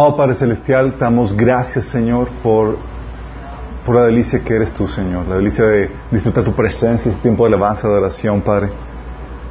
Amado 0.00 0.16
Padre 0.16 0.34
Celestial, 0.34 0.94
te 0.94 1.00
damos 1.04 1.36
gracias, 1.36 1.84
Señor, 1.84 2.30
por, 2.42 2.78
por 3.84 3.96
la 3.96 4.06
delicia 4.06 4.42
que 4.42 4.54
eres 4.54 4.72
tú, 4.72 4.88
Señor. 4.88 5.28
La 5.28 5.36
delicia 5.36 5.66
de 5.66 5.90
disfrutar 6.10 6.42
tu 6.42 6.54
presencia, 6.54 7.10
este 7.10 7.20
tiempo 7.20 7.44
de 7.44 7.48
alabanza, 7.48 7.86
de 7.86 7.98
oración, 7.98 8.40
Padre. 8.40 8.70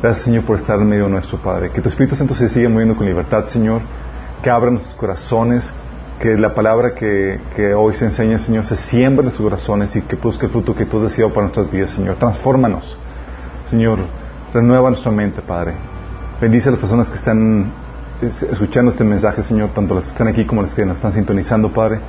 Gracias, 0.02 0.26
Señor, 0.26 0.46
por 0.46 0.58
estar 0.58 0.80
en 0.80 0.90
medio 0.90 1.08
nuestro, 1.08 1.38
Padre. 1.38 1.70
Que 1.70 1.82
tu 1.82 1.90
Espíritu 1.90 2.16
Santo 2.16 2.34
se 2.34 2.50
siga 2.50 2.68
moviendo 2.68 2.98
con 2.98 3.06
libertad, 3.06 3.46
Señor. 3.46 3.84
Que 4.42 4.50
abra 4.50 4.72
nuestros 4.72 4.96
corazones. 4.96 5.72
Que 6.20 6.36
la 6.36 6.56
palabra 6.56 6.96
que, 6.96 7.40
que 7.56 7.76
hoy 7.76 7.94
se 7.94 8.06
enseña, 8.06 8.40
Señor, 8.40 8.66
se 8.66 8.76
siembre 8.76 9.20
en 9.20 9.26
nuestros 9.26 9.48
corazones 9.48 9.96
y 9.98 10.02
que 10.02 10.18
produzca 10.18 10.48
el 10.48 10.52
fruto 10.52 10.74
que 10.74 10.88
tú 10.88 10.98
has 10.98 11.04
deseado 11.04 11.32
para 11.32 11.44
nuestras 11.44 11.70
vidas, 11.70 11.92
Señor. 11.92 12.16
Transfórmanos, 12.16 12.98
Señor. 13.66 14.00
Renueva 14.52 14.90
nuestra 14.90 15.12
mente, 15.12 15.44
Padre. 15.44 15.76
Bendice 16.42 16.70
a 16.70 16.72
las 16.72 16.82
personas 16.82 17.08
que 17.08 17.18
están 17.18 17.72
escuchando 18.22 18.92
este 18.92 19.04
mensaje, 19.04 19.44
Señor, 19.44 19.70
tanto 19.70 19.96
las 19.96 20.06
que 20.06 20.12
están 20.12 20.28
aquí 20.28 20.46
como 20.46 20.62
las 20.62 20.74
que 20.74 20.86
nos 20.86 20.98
están 20.98 21.14
sintonizando, 21.14 21.72
Padre. 21.72 22.00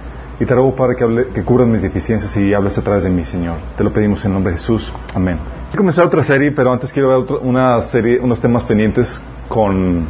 Y 0.41 0.47
te 0.47 0.55
ruego, 0.55 0.75
Padre, 0.75 0.97
que, 0.97 1.05
hable, 1.05 1.29
que 1.29 1.45
cubran 1.45 1.71
mis 1.71 1.83
deficiencias 1.83 2.35
y 2.37 2.55
hables 2.55 2.77
a 2.79 2.83
través 2.83 3.05
de 3.05 3.11
mí, 3.11 3.25
Señor. 3.25 3.57
Te 3.77 3.85
lo 3.85 3.93
pedimos 3.93 4.25
en 4.25 4.33
nombre 4.33 4.53
de 4.53 4.59
Jesús. 4.59 4.93
Amén. 5.15 5.37
Voy 5.39 5.75
a 5.75 5.77
comenzar 5.77 6.07
otra 6.07 6.25
serie, 6.25 6.51
pero 6.53 6.73
antes 6.73 6.93
quiero 6.93 7.09
ver 7.09 7.39
una 7.43 7.81
serie, 7.83 8.19
unos 8.19 8.41
temas 8.41 8.65
pendientes 8.65 9.21
con... 9.49 10.09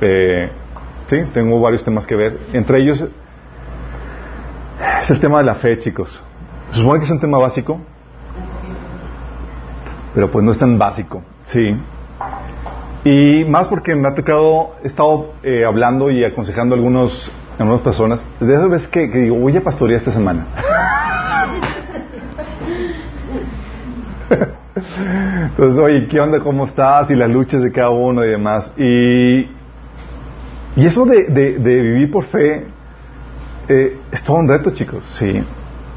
Eh, 0.00 0.48
sí, 1.08 1.16
tengo 1.34 1.60
varios 1.60 1.84
temas 1.84 2.06
que 2.06 2.14
ver. 2.14 2.38
Entre 2.52 2.78
ellos 2.78 3.04
es 5.00 5.10
el 5.10 5.20
tema 5.20 5.38
de 5.38 5.44
la 5.44 5.56
fe, 5.56 5.78
chicos. 5.78 6.22
Se 6.70 6.78
supone 6.78 7.00
que 7.00 7.06
es 7.06 7.10
un 7.10 7.20
tema 7.20 7.38
básico, 7.38 7.80
pero 10.14 10.30
pues 10.30 10.44
no 10.44 10.52
es 10.52 10.58
tan 10.58 10.78
básico. 10.78 11.22
Sí. 11.44 11.76
Y 13.04 13.44
más 13.46 13.68
porque 13.68 13.94
me 13.94 14.08
ha 14.08 14.14
tocado, 14.14 14.74
he 14.82 14.86
estado 14.86 15.32
eh, 15.42 15.64
hablando 15.64 16.10
y 16.10 16.22
aconsejando 16.22 16.74
a 16.74 16.78
algunos, 16.78 17.32
algunas 17.58 17.80
personas, 17.80 18.26
de 18.40 18.54
esas 18.54 18.68
veces 18.68 18.88
que, 18.88 19.08
digo, 19.08 19.36
voy 19.36 19.56
a 19.56 19.64
pastorear 19.64 19.98
esta 19.98 20.10
semana. 20.10 20.46
Entonces, 25.50 25.82
oye, 25.82 26.08
¿qué 26.08 26.20
onda? 26.20 26.40
¿Cómo 26.40 26.64
estás? 26.66 27.10
Y 27.10 27.14
las 27.14 27.30
luchas 27.30 27.62
de 27.62 27.72
cada 27.72 27.90
uno 27.90 28.24
y 28.24 28.28
demás. 28.28 28.72
Y, 28.76 29.48
y 30.76 30.86
eso 30.86 31.06
de, 31.06 31.24
de, 31.24 31.58
de 31.58 31.82
vivir 31.82 32.10
por 32.10 32.24
fe 32.24 32.66
eh, 33.68 33.98
es 34.10 34.22
todo 34.24 34.36
un 34.38 34.48
reto, 34.48 34.70
chicos, 34.72 35.04
sí. 35.08 35.42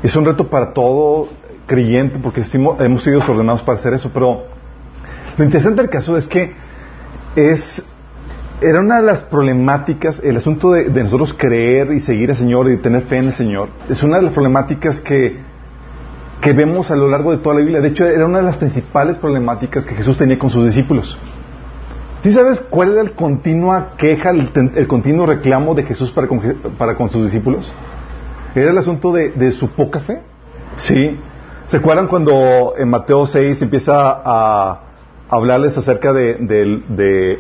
Es 0.04 0.16
un 0.16 0.26
reto 0.26 0.48
para 0.48 0.74
todo 0.74 1.28
creyente 1.66 2.20
porque 2.22 2.44
hemos 2.80 3.04
sido 3.04 3.20
ordenados 3.20 3.62
para 3.64 3.80
hacer 3.80 3.94
eso. 3.94 4.12
Pero 4.14 4.44
lo 5.38 5.44
interesante 5.44 5.82
del 5.82 5.90
caso 5.90 6.16
es 6.16 6.28
que 6.28 6.54
es 7.36 7.84
era 8.62 8.80
una 8.80 8.98
de 8.98 9.04
las 9.04 9.24
problemáticas, 9.24 10.22
el 10.24 10.38
asunto 10.38 10.72
de, 10.72 10.90
nosotros 11.04 11.34
creer 11.34 11.92
y 11.92 12.00
seguir 12.00 12.32
al 12.32 12.38
Señor 12.38 12.72
y 12.72 12.78
tener 12.78 13.04
fe 13.04 13.18
en 13.18 13.28
el 13.28 13.34
Señor, 13.34 13.70
es 13.90 14.02
una 14.04 14.18
de 14.18 14.24
las 14.24 14.32
problemáticas 14.32 15.02
que, 15.02 15.42
que 16.40 16.54
vemos 16.54 16.90
a 16.90 16.96
lo 16.96 17.10
largo 17.10 17.32
de 17.32 17.40
toda 17.40 17.56
la 17.56 17.62
Biblia. 17.62 17.82
De 17.82 17.90
hecho, 17.90 18.06
era 18.06 18.26
una 18.26 18.38
de 18.38 18.46
las 18.46 18.58
principales 18.58 19.18
problemáticas 19.18 19.86
que 19.86 19.96
Jesús 19.96 20.18
tenía 20.18 20.40
con 20.40 20.50
sus 20.50 20.66
discípulos. 20.66 21.18
¿Tú 22.22 22.32
sabes 22.32 22.62
cuál 22.62 22.94
era 22.94 23.02
el 23.02 23.12
continua 23.12 23.96
queja, 23.98 24.30
el, 24.30 24.50
el 24.76 24.88
continuo 24.88 25.26
reclamo 25.26 25.76
de 25.76 25.84
Jesús 25.84 26.12
para 26.12 26.28
con, 26.28 26.40
para 26.78 26.96
con 26.96 27.10
sus 27.10 27.24
discípulos? 27.24 27.74
Era 28.56 28.72
el 28.72 28.78
asunto 28.78 29.12
de, 29.12 29.32
de, 29.32 29.52
su 29.52 29.70
poca 29.72 30.00
fe. 30.00 30.22
Sí. 30.78 31.20
¿Se 31.68 31.78
acuerdan 31.78 32.08
cuando 32.08 32.76
en 32.78 32.90
Mateo 32.90 33.26
6 33.26 33.62
empieza 33.62 34.22
a 34.24 34.83
hablarles 35.36 35.78
acerca 35.78 36.14
de, 36.14 37.40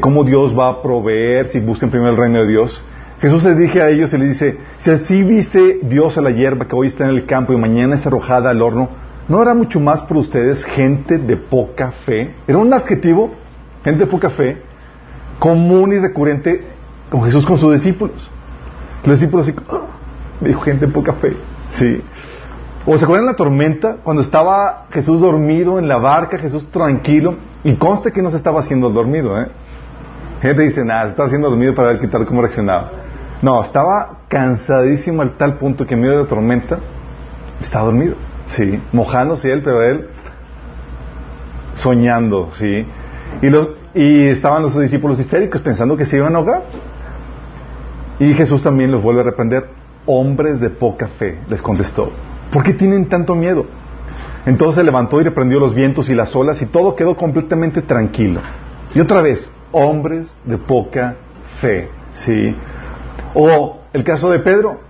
cómo 0.00 0.24
Dios 0.24 0.58
va 0.58 0.68
a 0.68 0.82
proveer 0.82 1.48
si 1.48 1.60
buscan 1.60 1.90
primero 1.90 2.12
el 2.12 2.16
reino 2.16 2.40
de 2.40 2.48
Dios. 2.48 2.82
Jesús 3.20 3.42
se 3.42 3.54
dirige 3.54 3.80
a 3.80 3.88
ellos 3.88 4.12
y 4.12 4.18
les 4.18 4.28
dice, 4.28 4.58
si 4.78 4.90
así 4.90 5.22
viste 5.22 5.80
Dios 5.82 6.18
a 6.18 6.20
la 6.20 6.30
hierba 6.30 6.66
que 6.66 6.76
hoy 6.76 6.88
está 6.88 7.04
en 7.04 7.10
el 7.10 7.24
campo 7.24 7.52
y 7.52 7.56
mañana 7.56 7.94
es 7.94 8.06
arrojada 8.06 8.50
al 8.50 8.60
horno, 8.60 8.90
¿no 9.28 9.40
hará 9.40 9.54
mucho 9.54 9.80
más 9.80 10.02
por 10.02 10.18
ustedes 10.18 10.64
gente 10.64 11.18
de 11.18 11.36
poca 11.36 11.92
fe? 12.04 12.34
Era 12.46 12.58
un 12.58 12.72
adjetivo, 12.74 13.30
gente 13.84 14.04
de 14.04 14.10
poca 14.10 14.28
fe, 14.28 14.58
común 15.38 15.94
y 15.94 15.98
recurrente 15.98 16.62
con 17.10 17.24
Jesús 17.24 17.46
con 17.46 17.58
sus 17.58 17.72
discípulos. 17.72 18.30
Los 19.04 19.18
discípulos 19.18 19.48
así, 19.48 19.56
oh, 19.70 19.86
dijo 20.40 20.60
gente 20.60 20.86
de 20.86 20.92
poca 20.92 21.14
fe, 21.14 21.36
sí. 21.70 22.02
¿O 22.88 22.96
se 22.96 23.04
acuerdan 23.04 23.26
la 23.26 23.34
tormenta? 23.34 23.96
Cuando 24.04 24.22
estaba 24.22 24.86
Jesús 24.92 25.20
dormido 25.20 25.80
en 25.80 25.88
la 25.88 25.96
barca, 25.96 26.38
Jesús 26.38 26.70
tranquilo, 26.70 27.34
y 27.64 27.74
conste 27.74 28.12
que 28.12 28.22
no 28.22 28.30
se 28.30 28.36
estaba 28.36 28.60
haciendo 28.60 28.90
dormido, 28.90 29.36
¿eh? 29.40 29.48
Gente 30.40 30.62
dice, 30.62 30.84
nada, 30.84 31.02
se 31.04 31.10
estaba 31.10 31.26
haciendo 31.26 31.50
dormido 31.50 31.74
para 31.74 31.88
ver 31.88 32.00
qué 32.00 32.06
tal 32.06 32.24
cómo 32.26 32.42
reaccionaba. 32.42 32.92
No, 33.42 33.60
estaba 33.60 34.20
cansadísimo 34.28 35.22
al 35.22 35.36
tal 35.36 35.58
punto 35.58 35.84
que 35.84 35.94
en 35.94 36.00
medio 36.00 36.16
de 36.16 36.22
la 36.22 36.28
tormenta 36.28 36.78
estaba 37.60 37.86
dormido, 37.86 38.14
sí, 38.46 38.80
mojándose 38.92 39.52
él, 39.52 39.62
pero 39.62 39.82
él 39.82 40.08
soñando, 41.74 42.50
sí. 42.54 42.86
Y, 43.42 43.50
los, 43.50 43.70
y 43.94 44.28
estaban 44.28 44.62
los 44.62 44.78
discípulos 44.78 45.18
histéricos 45.18 45.60
pensando 45.60 45.96
que 45.96 46.06
se 46.06 46.18
iban 46.18 46.36
a 46.36 46.38
ahogar. 46.38 46.62
Y 48.20 48.32
Jesús 48.34 48.62
también 48.62 48.92
los 48.92 49.02
vuelve 49.02 49.22
a 49.22 49.24
reprender. 49.24 49.70
Hombres 50.06 50.60
de 50.60 50.70
poca 50.70 51.08
fe, 51.08 51.40
les 51.48 51.60
contestó. 51.60 52.12
¿Por 52.56 52.62
qué 52.62 52.72
tienen 52.72 53.04
tanto 53.04 53.34
miedo? 53.34 53.66
Entonces 54.46 54.76
se 54.76 54.82
levantó 54.82 55.20
y 55.20 55.24
reprendió 55.24 55.60
los 55.60 55.74
vientos 55.74 56.08
y 56.08 56.14
las 56.14 56.34
olas 56.34 56.62
y 56.62 56.64
todo 56.64 56.96
quedó 56.96 57.14
completamente 57.14 57.82
tranquilo. 57.82 58.40
Y 58.94 59.00
otra 59.00 59.20
vez, 59.20 59.50
hombres 59.72 60.34
de 60.42 60.56
poca 60.56 61.16
fe, 61.60 61.90
¿sí? 62.14 62.56
O 63.34 63.80
el 63.92 64.02
caso 64.04 64.30
de 64.30 64.38
Pedro, 64.38 64.80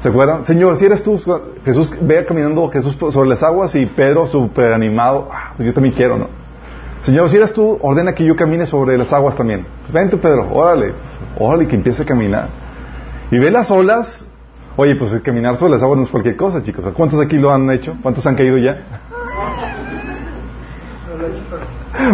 ¿se 0.00 0.10
acuerdan? 0.10 0.44
Señor, 0.44 0.76
si 0.76 0.84
eres 0.84 1.02
tú, 1.02 1.20
Jesús 1.64 1.92
vea 2.02 2.24
caminando 2.24 2.70
Jesús 2.70 2.96
sobre 2.96 3.30
las 3.30 3.42
aguas 3.42 3.74
y 3.74 3.86
Pedro 3.86 4.28
súper 4.28 4.72
animado, 4.72 5.28
ah, 5.32 5.54
pues 5.56 5.66
yo 5.66 5.74
también 5.74 5.92
quiero, 5.92 6.16
¿no? 6.16 6.28
Señor, 7.02 7.28
si 7.30 7.36
eres 7.36 7.52
tú, 7.52 7.80
ordena 7.82 8.12
que 8.12 8.24
yo 8.24 8.36
camine 8.36 8.64
sobre 8.64 8.96
las 8.96 9.12
aguas 9.12 9.34
también. 9.34 9.66
Pues 9.80 9.92
vente, 9.92 10.16
Pedro, 10.18 10.48
órale, 10.52 10.94
órale, 11.36 11.66
que 11.66 11.74
empiece 11.74 12.04
a 12.04 12.06
caminar. 12.06 12.48
Y 13.32 13.40
ve 13.40 13.50
las 13.50 13.72
olas 13.72 14.24
Oye, 14.76 14.94
pues 14.96 15.18
caminar 15.20 15.56
sobre 15.56 15.72
las 15.72 15.82
aguas 15.82 15.98
no 15.98 16.04
es 16.04 16.10
cualquier 16.10 16.36
cosa, 16.36 16.62
chicos. 16.62 16.84
¿Cuántos 16.94 17.20
aquí 17.20 17.38
lo 17.38 17.50
han 17.50 17.70
hecho? 17.70 17.96
¿Cuántos 18.02 18.26
han 18.26 18.34
caído 18.34 18.58
ya? 18.58 18.78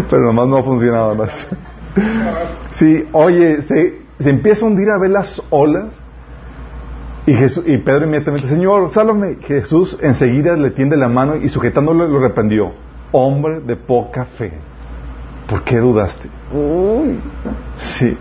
Pero 0.08 0.22
nomás 0.22 0.46
no 0.46 0.56
ha 0.58 0.62
funcionado 0.62 1.14
más. 1.14 1.48
Sí, 2.70 3.06
oye, 3.12 3.62
se, 3.62 4.02
se 4.18 4.30
empieza 4.30 4.64
a 4.64 4.68
hundir 4.68 4.88
a 4.90 4.98
ver 4.98 5.10
las 5.10 5.42
olas 5.50 5.88
y, 7.26 7.34
Jesús, 7.34 7.64
y 7.66 7.78
Pedro 7.78 8.06
inmediatamente, 8.06 8.48
Señor, 8.48 8.90
sálvame. 8.90 9.36
Jesús 9.42 9.98
enseguida 10.00 10.56
le 10.56 10.70
tiende 10.70 10.96
la 10.96 11.08
mano 11.08 11.36
y 11.36 11.48
sujetándolo 11.48 12.08
lo 12.08 12.20
reprendió. 12.20 12.72
Hombre 13.12 13.60
de 13.60 13.76
poca 13.76 14.24
fe. 14.24 14.52
¿Por 15.48 15.62
qué 15.64 15.78
dudaste? 15.78 16.28
Uy. 16.52 17.20
Sí. 17.76 18.16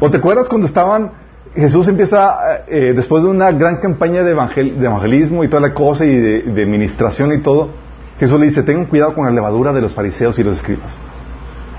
¿O 0.00 0.10
te 0.10 0.18
acuerdas 0.18 0.48
cuando 0.48 0.66
estaban 0.66 1.12
Jesús 1.54 1.86
empieza, 1.86 2.64
eh, 2.66 2.92
después 2.96 3.22
de 3.22 3.28
una 3.28 3.52
gran 3.52 3.76
campaña 3.76 4.22
de, 4.22 4.30
evangel 4.30 4.78
de, 4.80 4.86
evangelismo 4.86 5.44
y 5.44 5.48
toda 5.48 5.60
la 5.60 5.74
cosa 5.74 6.06
y 6.06 6.16
de, 6.16 6.62
administración 6.62 7.32
y 7.32 7.42
todo, 7.42 7.70
Jesús 8.18 8.40
le 8.40 8.46
dice, 8.46 8.62
tengan 8.62 8.86
cuidado 8.86 9.14
con 9.14 9.26
la 9.26 9.30
levadura 9.30 9.72
de 9.72 9.82
los 9.82 9.94
fariseos 9.94 10.38
y 10.38 10.44
los 10.44 10.56
escribas. 10.56 10.96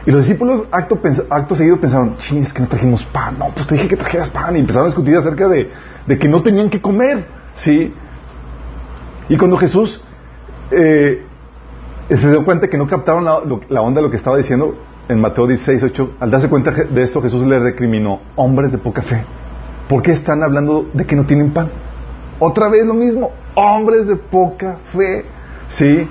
Y 0.06 0.12
los 0.12 0.28
discípulos, 0.28 0.66
acto, 0.72 1.56
seguido, 1.56 1.78
pensaron, 1.78 2.18
ching, 2.18 2.44
es 2.44 2.54
que 2.54 2.62
no 2.62 2.68
trajimos 2.68 3.06
pan. 3.06 3.40
No, 3.40 3.50
pues 3.56 3.66
te 3.66 3.76
dije 3.76 3.88
que 3.88 3.96
trajeras 3.96 4.30
pan. 4.30 4.56
Y 4.56 4.60
empezaron 4.60 4.86
a 4.86 4.90
discutir 4.90 5.16
acerca 5.16 5.48
de, 5.48 5.72
de 6.06 6.20
que 6.20 6.28
no 6.28 6.42
tenían 6.42 6.70
que 6.70 6.82
comer. 6.82 7.26
¿Sí? 7.54 7.94
Y 9.30 9.38
cuando 9.38 9.56
Jesús 9.56 10.04
eh, 10.72 11.26
se 12.10 12.30
dio 12.30 12.44
cuenta 12.44 12.68
que 12.68 12.78
no 12.78 12.86
captaron 12.86 13.24
la, 13.24 13.40
la 13.70 13.82
onda 13.82 14.02
de 14.02 14.08
lo 14.08 14.12
que 14.12 14.18
estaba 14.18 14.36
diciendo, 14.36 14.76
en 15.08 15.22
Mateo 15.22 15.48
16, 15.48 15.84
8, 15.84 16.12
al 16.20 16.32
darse 16.32 16.50
cuenta 16.50 16.72
de 16.72 17.04
esto, 17.04 17.22
Jesús 17.22 17.46
le 17.48 17.60
recriminó, 17.60 18.22
hombres 18.36 18.74
de 18.74 18.78
poca 18.78 19.02
fe. 19.02 19.24
¿Por 19.88 20.02
qué 20.02 20.12
están 20.12 20.44
hablando 20.44 20.90
de 20.94 21.06
que 21.06 21.16
no 21.16 21.26
tienen 21.26 21.54
pan? 21.54 21.70
Otra 22.40 22.70
vez 22.70 22.86
lo 22.86 22.94
mismo, 22.94 23.32
hombres 23.56 24.08
de 24.08 24.16
poca 24.16 24.78
fe, 24.94 25.26
¿sí? 25.68 26.10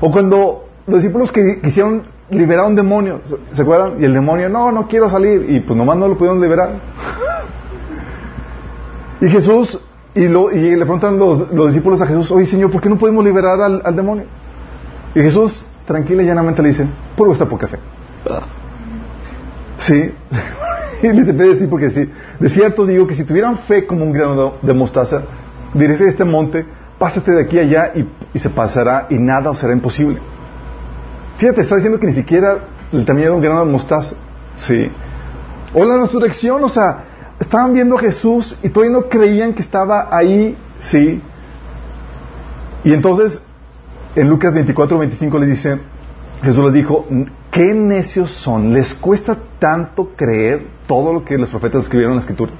O 0.00 0.10
cuando 0.10 0.64
los 0.86 1.02
discípulos 1.02 1.32
que 1.32 1.60
quisieron 1.60 2.04
liberar 2.30 2.64
a 2.64 2.68
un 2.68 2.76
demonio, 2.76 3.20
¿se 3.52 3.62
acuerdan? 3.62 4.00
Y 4.00 4.04
el 4.04 4.14
demonio, 4.14 4.48
no, 4.48 4.70
no 4.70 4.86
quiero 4.86 5.08
salir, 5.08 5.46
y 5.48 5.60
pues 5.60 5.76
nomás 5.76 5.96
no 5.96 6.08
lo 6.08 6.16
pudieron 6.16 6.40
liberar. 6.40 6.80
y 9.20 9.28
Jesús, 9.28 9.80
y, 10.14 10.28
lo, 10.28 10.50
y 10.50 10.76
le 10.76 10.84
preguntan 10.84 11.18
los, 11.18 11.50
los, 11.52 11.68
discípulos 11.68 12.00
a 12.00 12.06
Jesús, 12.06 12.30
oye 12.30 12.46
Señor, 12.46 12.70
¿por 12.70 12.80
qué 12.80 12.88
no 12.88 12.98
podemos 12.98 13.24
liberar 13.24 13.60
al, 13.60 13.82
al 13.84 13.96
demonio? 13.96 14.24
Y 15.14 15.20
Jesús, 15.20 15.64
tranquila 15.86 16.22
y 16.22 16.26
llanamente 16.26 16.62
le 16.62 16.68
dice, 16.68 16.86
por 17.16 17.26
vuestra 17.26 17.48
poca 17.48 17.66
fe. 17.66 17.78
Sí. 19.78 20.12
y 21.02 21.12
les 21.12 21.28
empecé 21.28 21.50
a 21.50 21.52
decir, 21.52 21.68
porque 21.68 21.90
sí, 21.90 22.10
de 22.40 22.48
cierto 22.50 22.86
digo 22.86 23.06
que 23.06 23.14
si 23.14 23.24
tuvieran 23.24 23.58
fe 23.58 23.86
como 23.86 24.04
un 24.04 24.12
grano 24.12 24.54
de 24.62 24.74
mostaza, 24.74 25.22
diréis 25.74 26.00
este 26.00 26.24
monte, 26.24 26.64
pásate 26.98 27.32
de 27.32 27.42
aquí 27.42 27.58
a 27.58 27.62
allá 27.62 27.92
y, 27.94 28.38
se 28.38 28.50
pasará 28.50 29.06
y 29.10 29.18
nada 29.18 29.50
os 29.50 29.58
será 29.58 29.72
imposible. 29.72 30.18
Fíjate, 31.38 31.62
está 31.62 31.76
diciendo 31.76 31.98
que 31.98 32.06
ni 32.06 32.14
siquiera 32.14 32.58
el 32.92 33.04
tamaño 33.04 33.26
de 33.26 33.32
un 33.32 33.40
grano 33.40 33.64
de 33.64 33.72
mostaza, 33.72 34.16
sí. 34.56 34.90
O 35.74 35.84
la 35.84 35.98
resurrección, 35.98 36.62
o 36.62 36.68
sea, 36.68 37.04
estaban 37.40 37.72
viendo 37.74 37.96
a 37.96 38.00
Jesús 38.00 38.56
y 38.62 38.68
todavía 38.68 38.96
no 38.96 39.08
creían 39.08 39.54
que 39.54 39.62
estaba 39.62 40.08
ahí, 40.10 40.56
sí. 40.80 41.22
Y 42.84 42.92
entonces, 42.92 43.42
en 44.14 44.28
Lucas 44.28 44.54
24, 44.54 44.98
25 44.98 45.38
le 45.38 45.46
dice, 45.46 45.78
Jesús 46.42 46.64
les 46.64 46.72
dijo, 46.72 47.06
qué 47.50 47.74
necios 47.74 48.30
son, 48.30 48.72
les 48.72 48.94
cuesta 48.94 49.36
tanto 49.58 50.10
creer 50.16 50.66
todo 50.86 51.12
lo 51.12 51.24
que 51.24 51.36
los 51.36 51.48
profetas 51.48 51.84
escribieron 51.84 52.12
en 52.12 52.16
las 52.16 52.24
escrituras. 52.24 52.54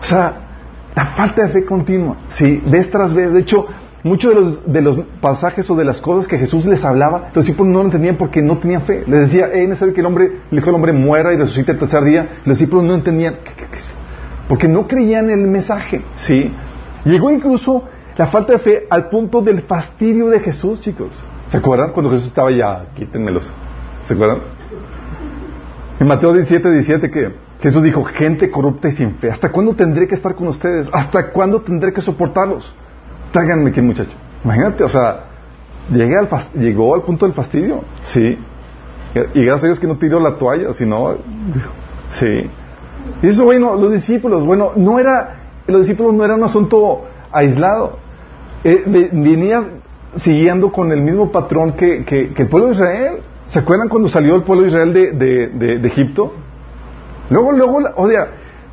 O 0.00 0.04
sea, 0.04 0.46
la 0.94 1.06
falta 1.06 1.42
de 1.42 1.48
fe 1.48 1.64
continua, 1.64 2.16
sí, 2.28 2.62
vez 2.64 2.90
tras 2.90 3.12
vez. 3.12 3.32
De 3.32 3.40
hecho, 3.40 3.66
muchos 4.04 4.32
de 4.32 4.40
los, 4.40 4.72
de 4.72 4.82
los 4.82 4.98
pasajes 5.20 5.68
o 5.68 5.74
de 5.74 5.84
las 5.84 6.00
cosas 6.00 6.28
que 6.28 6.38
Jesús 6.38 6.64
les 6.66 6.84
hablaba, 6.84 7.30
los 7.34 7.44
discípulos 7.44 7.72
no 7.72 7.80
lo 7.80 7.86
entendían 7.86 8.16
porque 8.16 8.40
no 8.40 8.58
tenían 8.58 8.82
fe. 8.82 9.02
Les 9.06 9.22
decía, 9.22 9.46
es 9.48 9.68
necesario 9.68 9.92
que 9.92 10.00
el 10.00 10.06
hombre, 10.06 10.42
el 10.50 10.68
hombre 10.68 10.92
muera 10.92 11.32
y 11.32 11.36
resucite 11.36 11.72
el 11.72 11.78
tercer 11.78 12.04
día. 12.04 12.28
Los 12.44 12.58
discípulos 12.58 12.84
no 12.84 12.94
entendían, 12.94 13.36
porque 14.48 14.68
no 14.68 14.86
creían 14.86 15.28
el 15.28 15.40
mensaje, 15.40 16.02
¿sí? 16.14 16.52
Llegó 17.04 17.30
incluso 17.30 17.82
la 18.16 18.28
falta 18.28 18.52
de 18.52 18.58
fe 18.60 18.86
al 18.88 19.08
punto 19.08 19.42
del 19.42 19.62
fastidio 19.62 20.28
de 20.28 20.40
Jesús, 20.40 20.80
chicos. 20.80 21.22
¿Se 21.48 21.58
acuerdan 21.58 21.92
cuando 21.92 22.10
Jesús 22.10 22.26
estaba 22.26 22.50
ya? 22.50 22.86
Quítenmelos. 22.94 23.52
¿Se 24.02 24.14
acuerdan? 24.14 24.40
En 26.00 26.06
Mateo 26.06 26.32
17, 26.32 26.70
17 26.70 27.10
que 27.10 27.34
Jesús 27.60 27.82
dijo, 27.82 28.04
gente 28.04 28.50
corrupta 28.50 28.88
y 28.88 28.92
sin 28.92 29.14
fe, 29.14 29.30
¿hasta 29.30 29.50
cuándo 29.50 29.74
tendré 29.74 30.06
que 30.06 30.14
estar 30.14 30.34
con 30.34 30.48
ustedes? 30.48 30.88
¿Hasta 30.92 31.30
cuándo 31.30 31.62
tendré 31.62 31.92
que 31.92 32.00
soportarlos? 32.00 32.74
Tráiganme 33.32 33.70
aquí, 33.70 33.80
muchacho. 33.80 34.16
Imagínate, 34.44 34.84
o 34.84 34.88
sea, 34.88 35.24
llegué 35.90 36.16
al 36.16 36.28
llegó 36.54 36.94
al 36.94 37.02
punto 37.02 37.26
del 37.26 37.34
fastidio. 37.34 37.82
Sí. 38.02 38.38
Y 39.34 39.44
gracias 39.44 39.64
a 39.64 39.66
Dios 39.68 39.80
que 39.80 39.86
no 39.86 39.96
tiró 39.96 40.20
la 40.20 40.34
toalla, 40.34 40.74
sino, 40.74 41.16
sí. 42.10 42.50
Y 43.22 43.28
eso, 43.28 43.44
bueno, 43.44 43.74
los 43.74 43.90
discípulos, 43.92 44.44
bueno, 44.44 44.72
no 44.76 44.98
era, 44.98 45.36
los 45.66 45.80
discípulos 45.80 46.12
no 46.12 46.24
era 46.24 46.34
un 46.34 46.44
asunto 46.44 47.04
aislado. 47.32 47.98
Eh, 48.64 49.10
venía 49.12 49.64
siguiendo 50.16 50.72
con 50.72 50.92
el 50.92 51.02
mismo 51.02 51.30
patrón 51.30 51.72
que, 51.72 52.04
que, 52.04 52.32
el 52.36 52.48
pueblo 52.48 52.68
de 52.68 52.74
Israel. 52.74 53.12
¿Se 53.46 53.60
acuerdan 53.60 53.88
cuando 53.88 54.08
salió 54.08 54.34
el 54.34 54.42
pueblo 54.42 54.62
de 54.62 54.68
Israel 54.68 54.92
de, 54.92 55.12
de, 55.12 55.86
Egipto? 55.86 56.32
Luego, 57.30 57.52
luego, 57.52 57.80
o 57.96 58.08
sea, 58.08 58.28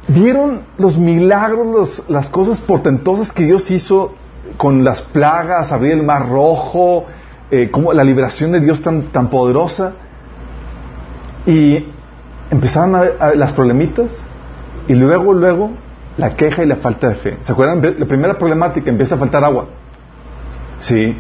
vieron 0.08 0.62
los 0.78 0.98
milagros, 0.98 2.04
las 2.10 2.30
cosas 2.30 2.60
portentosas 2.62 3.32
que 3.32 3.44
Dios 3.44 3.70
hizo 3.70 4.14
con 4.58 4.84
las 4.84 5.02
plagas, 5.02 5.72
abrir 5.72 5.94
el 5.94 6.04
mar 6.04 6.28
rojo, 6.30 7.06
eh, 7.52 7.70
como 7.70 7.94
la 7.94 8.04
liberación 8.04 8.52
de 8.52 8.62
Dios 8.62 8.82
tan, 8.82 9.12
tan 9.12 9.30
poderosa. 9.30 9.94
Y 11.46 11.86
empezaron 12.50 12.96
a 12.96 13.02
ver, 13.02 13.18
las 13.36 13.54
problemitas 13.54 14.12
y 14.88 14.96
luego, 14.96 15.34
luego, 15.34 15.72
la 16.18 16.36
queja 16.36 16.64
y 16.64 16.68
la 16.68 16.78
falta 16.78 17.10
de 17.10 17.16
fe. 17.16 17.38
¿Se 17.42 17.52
acuerdan? 17.52 17.82
La 17.98 18.06
primera 18.06 18.38
problemática 18.38 18.90
empieza 18.90 19.16
a 19.16 19.18
faltar 19.20 19.44
agua. 19.44 19.68
Sí. 20.80 21.16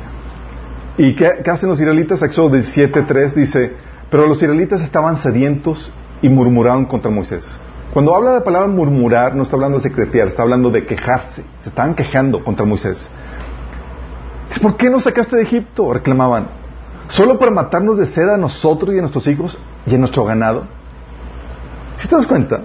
¿Y 0.97 1.15
qué, 1.15 1.41
hacen 1.49 1.69
los 1.69 1.79
israelitas? 1.79 2.21
Éxodo 2.21 2.51
17.3 2.51 3.33
dice, 3.33 3.73
pero 4.11 4.27
los 4.27 4.41
israelitas 4.41 4.81
estaban 4.81 5.17
sedientos 5.17 5.91
y 6.21 6.29
murmuraban 6.29 6.85
contra 6.85 7.09
Moisés. 7.09 7.45
Cuando 7.93 8.15
habla 8.15 8.31
de 8.31 8.39
la 8.39 8.43
palabra 8.43 8.67
murmurar, 8.67 9.35
no 9.35 9.43
está 9.43 9.55
hablando 9.55 9.77
de 9.77 9.83
secretear, 9.83 10.27
está 10.27 10.43
hablando 10.43 10.69
de 10.69 10.85
quejarse. 10.85 11.43
Se 11.61 11.69
estaban 11.69 11.95
quejando 11.95 12.43
contra 12.43 12.65
Moisés. 12.65 13.09
¿Por 14.61 14.77
qué 14.77 14.89
nos 14.89 15.03
sacaste 15.03 15.35
de 15.35 15.43
Egipto? 15.43 15.91
reclamaban. 15.93 16.47
¿Solo 17.07 17.37
para 17.37 17.51
matarnos 17.51 17.97
de 17.97 18.05
sed 18.05 18.29
a 18.29 18.37
nosotros 18.37 18.93
y 18.93 18.97
a 18.97 19.01
nuestros 19.01 19.27
hijos 19.27 19.57
y 19.85 19.95
a 19.95 19.97
nuestro 19.97 20.23
ganado? 20.25 20.65
¿Si 21.95 22.07
te 22.07 22.15
das 22.15 22.25
cuenta? 22.25 22.61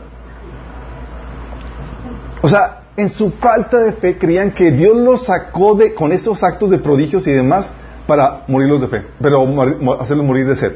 O 2.40 2.48
sea, 2.48 2.82
en 2.96 3.08
su 3.08 3.30
falta 3.32 3.78
de 3.78 3.92
fe 3.92 4.18
creían 4.18 4.52
que 4.52 4.70
Dios 4.70 4.96
los 4.96 5.26
sacó 5.26 5.74
de, 5.74 5.94
con 5.94 6.12
esos 6.12 6.42
actos 6.42 6.70
de 6.70 6.78
prodigios 6.78 7.26
y 7.26 7.32
demás 7.32 7.72
para 8.08 8.44
morirlos 8.48 8.80
de 8.80 8.88
fe, 8.88 9.04
pero 9.20 9.46
hacerlos 10.00 10.24
morir 10.24 10.46
de 10.46 10.56
sed. 10.56 10.72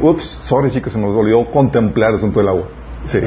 Ups, 0.00 0.40
sorry 0.42 0.70
chicos, 0.70 0.94
se 0.94 0.98
nos 0.98 1.14
olvidó 1.14 1.50
contemplar 1.50 2.10
el 2.10 2.16
asunto 2.16 2.40
del 2.40 2.48
agua. 2.48 2.68
Sí. 3.04 3.18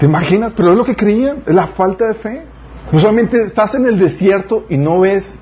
¿Te 0.00 0.06
imaginas? 0.06 0.54
Pero 0.54 0.72
es 0.72 0.76
lo 0.76 0.84
que 0.84 0.96
creían, 0.96 1.44
es 1.46 1.54
la 1.54 1.68
falta 1.68 2.08
de 2.08 2.14
fe. 2.14 2.42
No 2.90 2.98
solamente 2.98 3.40
estás 3.44 3.76
en 3.76 3.86
el 3.86 3.96
desierto 3.96 4.64
y 4.68 4.76
no 4.76 4.98
ves, 4.98 5.38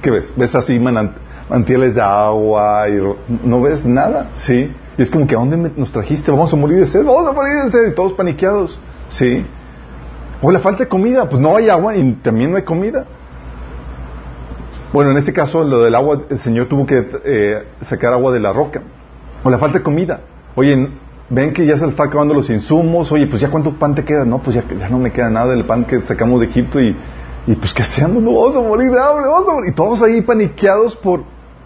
¿qué 0.00 0.10
ves? 0.10 0.32
Ves 0.34 0.54
así 0.54 0.78
manantiales 0.78 1.94
de 1.94 2.00
agua 2.00 2.88
y 2.88 3.46
no 3.46 3.60
ves 3.60 3.84
nada, 3.84 4.30
¿sí? 4.34 4.72
Y 4.96 5.02
es 5.02 5.10
como 5.10 5.26
que 5.26 5.34
¿a 5.34 5.38
dónde 5.38 5.72
nos 5.76 5.92
trajiste? 5.92 6.30
Vamos 6.30 6.50
a 6.54 6.56
morir 6.56 6.78
de 6.78 6.86
sed, 6.86 7.04
vamos 7.04 7.28
a 7.28 7.32
morir 7.32 7.64
de 7.64 7.70
sed, 7.70 7.92
y 7.92 7.94
todos 7.94 8.14
paniqueados, 8.14 8.80
¿sí? 9.10 9.44
O 10.40 10.50
la 10.50 10.60
falta 10.60 10.84
de 10.84 10.88
comida, 10.88 11.28
pues 11.28 11.42
no 11.42 11.54
hay 11.54 11.68
agua 11.68 11.94
y 11.94 12.12
también 12.14 12.50
no 12.50 12.56
hay 12.56 12.62
comida. 12.62 13.04
Bueno, 14.92 15.10
en 15.10 15.16
este 15.16 15.32
caso, 15.32 15.64
lo 15.64 15.82
del 15.82 15.94
agua, 15.94 16.22
el 16.28 16.38
Señor 16.40 16.66
tuvo 16.66 16.84
que 16.84 17.04
eh, 17.24 17.64
sacar 17.82 18.12
agua 18.12 18.30
de 18.32 18.40
la 18.40 18.52
roca. 18.52 18.82
O 19.42 19.48
la 19.48 19.58
falta 19.58 19.78
de 19.78 19.84
comida. 19.84 20.20
Oye, 20.54 20.88
ven 21.30 21.52
que 21.54 21.64
ya 21.64 21.78
se 21.78 21.86
está 21.86 22.04
acabando 22.04 22.34
los 22.34 22.50
insumos. 22.50 23.10
Oye, 23.10 23.26
pues 23.26 23.40
ya 23.40 23.50
cuánto 23.50 23.72
pan 23.78 23.94
te 23.94 24.04
queda. 24.04 24.24
No, 24.26 24.40
pues 24.42 24.54
ya, 24.54 24.64
ya 24.78 24.88
no 24.90 24.98
me 24.98 25.10
queda 25.10 25.30
nada 25.30 25.54
del 25.54 25.64
pan 25.64 25.84
que 25.84 26.02
sacamos 26.02 26.40
de 26.40 26.48
Egipto 26.48 26.78
y, 26.78 26.94
y 27.46 27.54
pues 27.56 27.72
que 27.72 27.82
hacemos, 27.82 28.22
no 28.22 28.34
vamos 28.34 28.54
a. 28.54 29.68
Y 29.68 29.72
todos 29.72 30.02
ahí 30.02 30.20
paniqueados 30.20 30.94
por, 30.96 31.24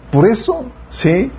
por 0.09 0.25
eso, 0.25 0.65
¿sí? 0.89 1.29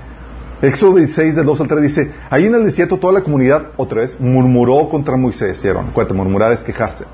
Éxodo 0.61 0.97
16, 0.97 1.37
del 1.37 1.47
2 1.47 1.61
al 1.61 1.69
3 1.69 1.83
dice, 1.83 2.13
ahí 2.29 2.47
en 2.47 2.55
el 2.55 2.65
desierto 2.65 2.99
toda 2.99 3.13
la 3.13 3.23
comunidad, 3.23 3.69
otra 3.77 4.01
vez, 4.03 4.17
murmuró 4.21 4.89
contra 4.89 5.17
Moisés. 5.17 5.61
¿Cierto? 5.61 5.85
Cuarto, 5.95 6.13
murmurar 6.15 6.53
es 6.53 6.61
quejarse. 6.61 7.05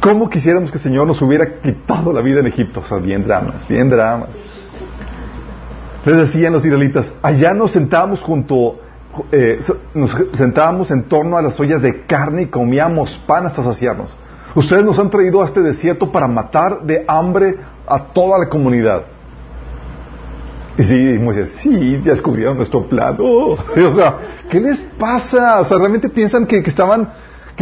¿Cómo 0.00 0.30
quisiéramos 0.30 0.70
que 0.70 0.78
el 0.78 0.82
Señor 0.84 1.06
nos 1.06 1.20
hubiera 1.22 1.60
quitado 1.60 2.12
la 2.12 2.20
vida 2.20 2.40
en 2.40 2.46
Egipto? 2.46 2.80
O 2.80 2.84
sea, 2.84 2.98
bien 2.98 3.24
dramas, 3.24 3.66
bien 3.66 3.90
dramas. 3.90 4.30
Les 6.04 6.16
decían 6.16 6.52
los 6.52 6.64
israelitas, 6.64 7.12
allá 7.20 7.52
nos 7.52 7.72
sentábamos 7.72 8.20
junto, 8.22 8.80
eh, 9.32 9.60
nos 9.94 10.16
sentábamos 10.36 10.90
en 10.92 11.04
torno 11.04 11.36
a 11.36 11.42
las 11.42 11.58
ollas 11.58 11.82
de 11.82 12.06
carne 12.06 12.42
y 12.42 12.46
comíamos 12.46 13.18
pan 13.26 13.46
hasta 13.46 13.64
saciarnos. 13.64 14.16
Ustedes 14.54 14.84
nos 14.84 14.98
han 14.98 15.10
traído 15.10 15.42
a 15.42 15.44
este 15.44 15.60
desierto 15.60 16.10
para 16.12 16.28
matar 16.28 16.82
de 16.82 17.04
hambre 17.06 17.56
a 17.86 18.04
toda 18.04 18.38
la 18.38 18.48
comunidad. 18.48 19.02
Y 20.78 20.84
sí, 20.84 21.18
Moisés, 21.20 21.50
sí, 21.56 22.00
ya 22.04 22.12
descubrieron 22.12 22.56
nuestro 22.56 22.88
plano. 22.88 23.24
o 23.24 23.94
sea, 23.94 24.16
¿qué 24.48 24.60
les 24.60 24.80
pasa? 24.80 25.60
O 25.60 25.64
sea, 25.64 25.76
¿realmente 25.76 26.08
piensan 26.08 26.46
que 26.46 26.58
estaban 26.58 27.10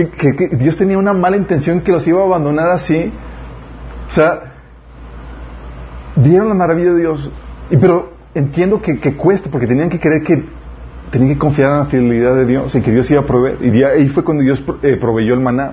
que, 0.05 0.57
Dios 0.57 0.77
tenía 0.77 0.99
una 0.99 1.15
mala 1.15 1.37
intención 1.37 1.81
que 1.81 1.91
los 1.91 2.07
iba 2.07 2.21
a 2.21 2.25
abandonar 2.25 2.71
así. 2.71 3.11
O 4.09 4.13
sea, 4.13 4.53
vieron 6.17 6.49
la 6.49 6.55
maravilla 6.55 6.93
de 6.93 7.01
Dios. 7.01 7.31
Y, 7.71 7.77
pero 7.79 8.13
entiendo 8.35 8.83
que, 8.83 9.17
cuesta, 9.17 9.51
porque 9.51 9.67
tenían 9.67 9.89
que 9.89 9.99
creer 9.99 10.23
que 10.23 10.45
tenían 11.11 11.35
que 11.35 11.39
confiar 11.39 11.71
en 11.71 11.79
la 11.79 11.85
fidelidad 11.87 12.35
de 12.35 12.47
Dios, 12.47 12.75
en 12.75 12.83
que 12.83 12.93
Dios 12.93 13.11
iba 13.11 13.23
a 13.23 13.25
proveer. 13.25 13.65
Y 13.65 13.83
ahí 13.83 14.09
fue 14.09 14.23
cuando 14.23 14.43
Dios 14.43 14.63
eh, 14.83 14.99
proveyó 15.01 15.35
el 15.35 15.41
maná. 15.41 15.73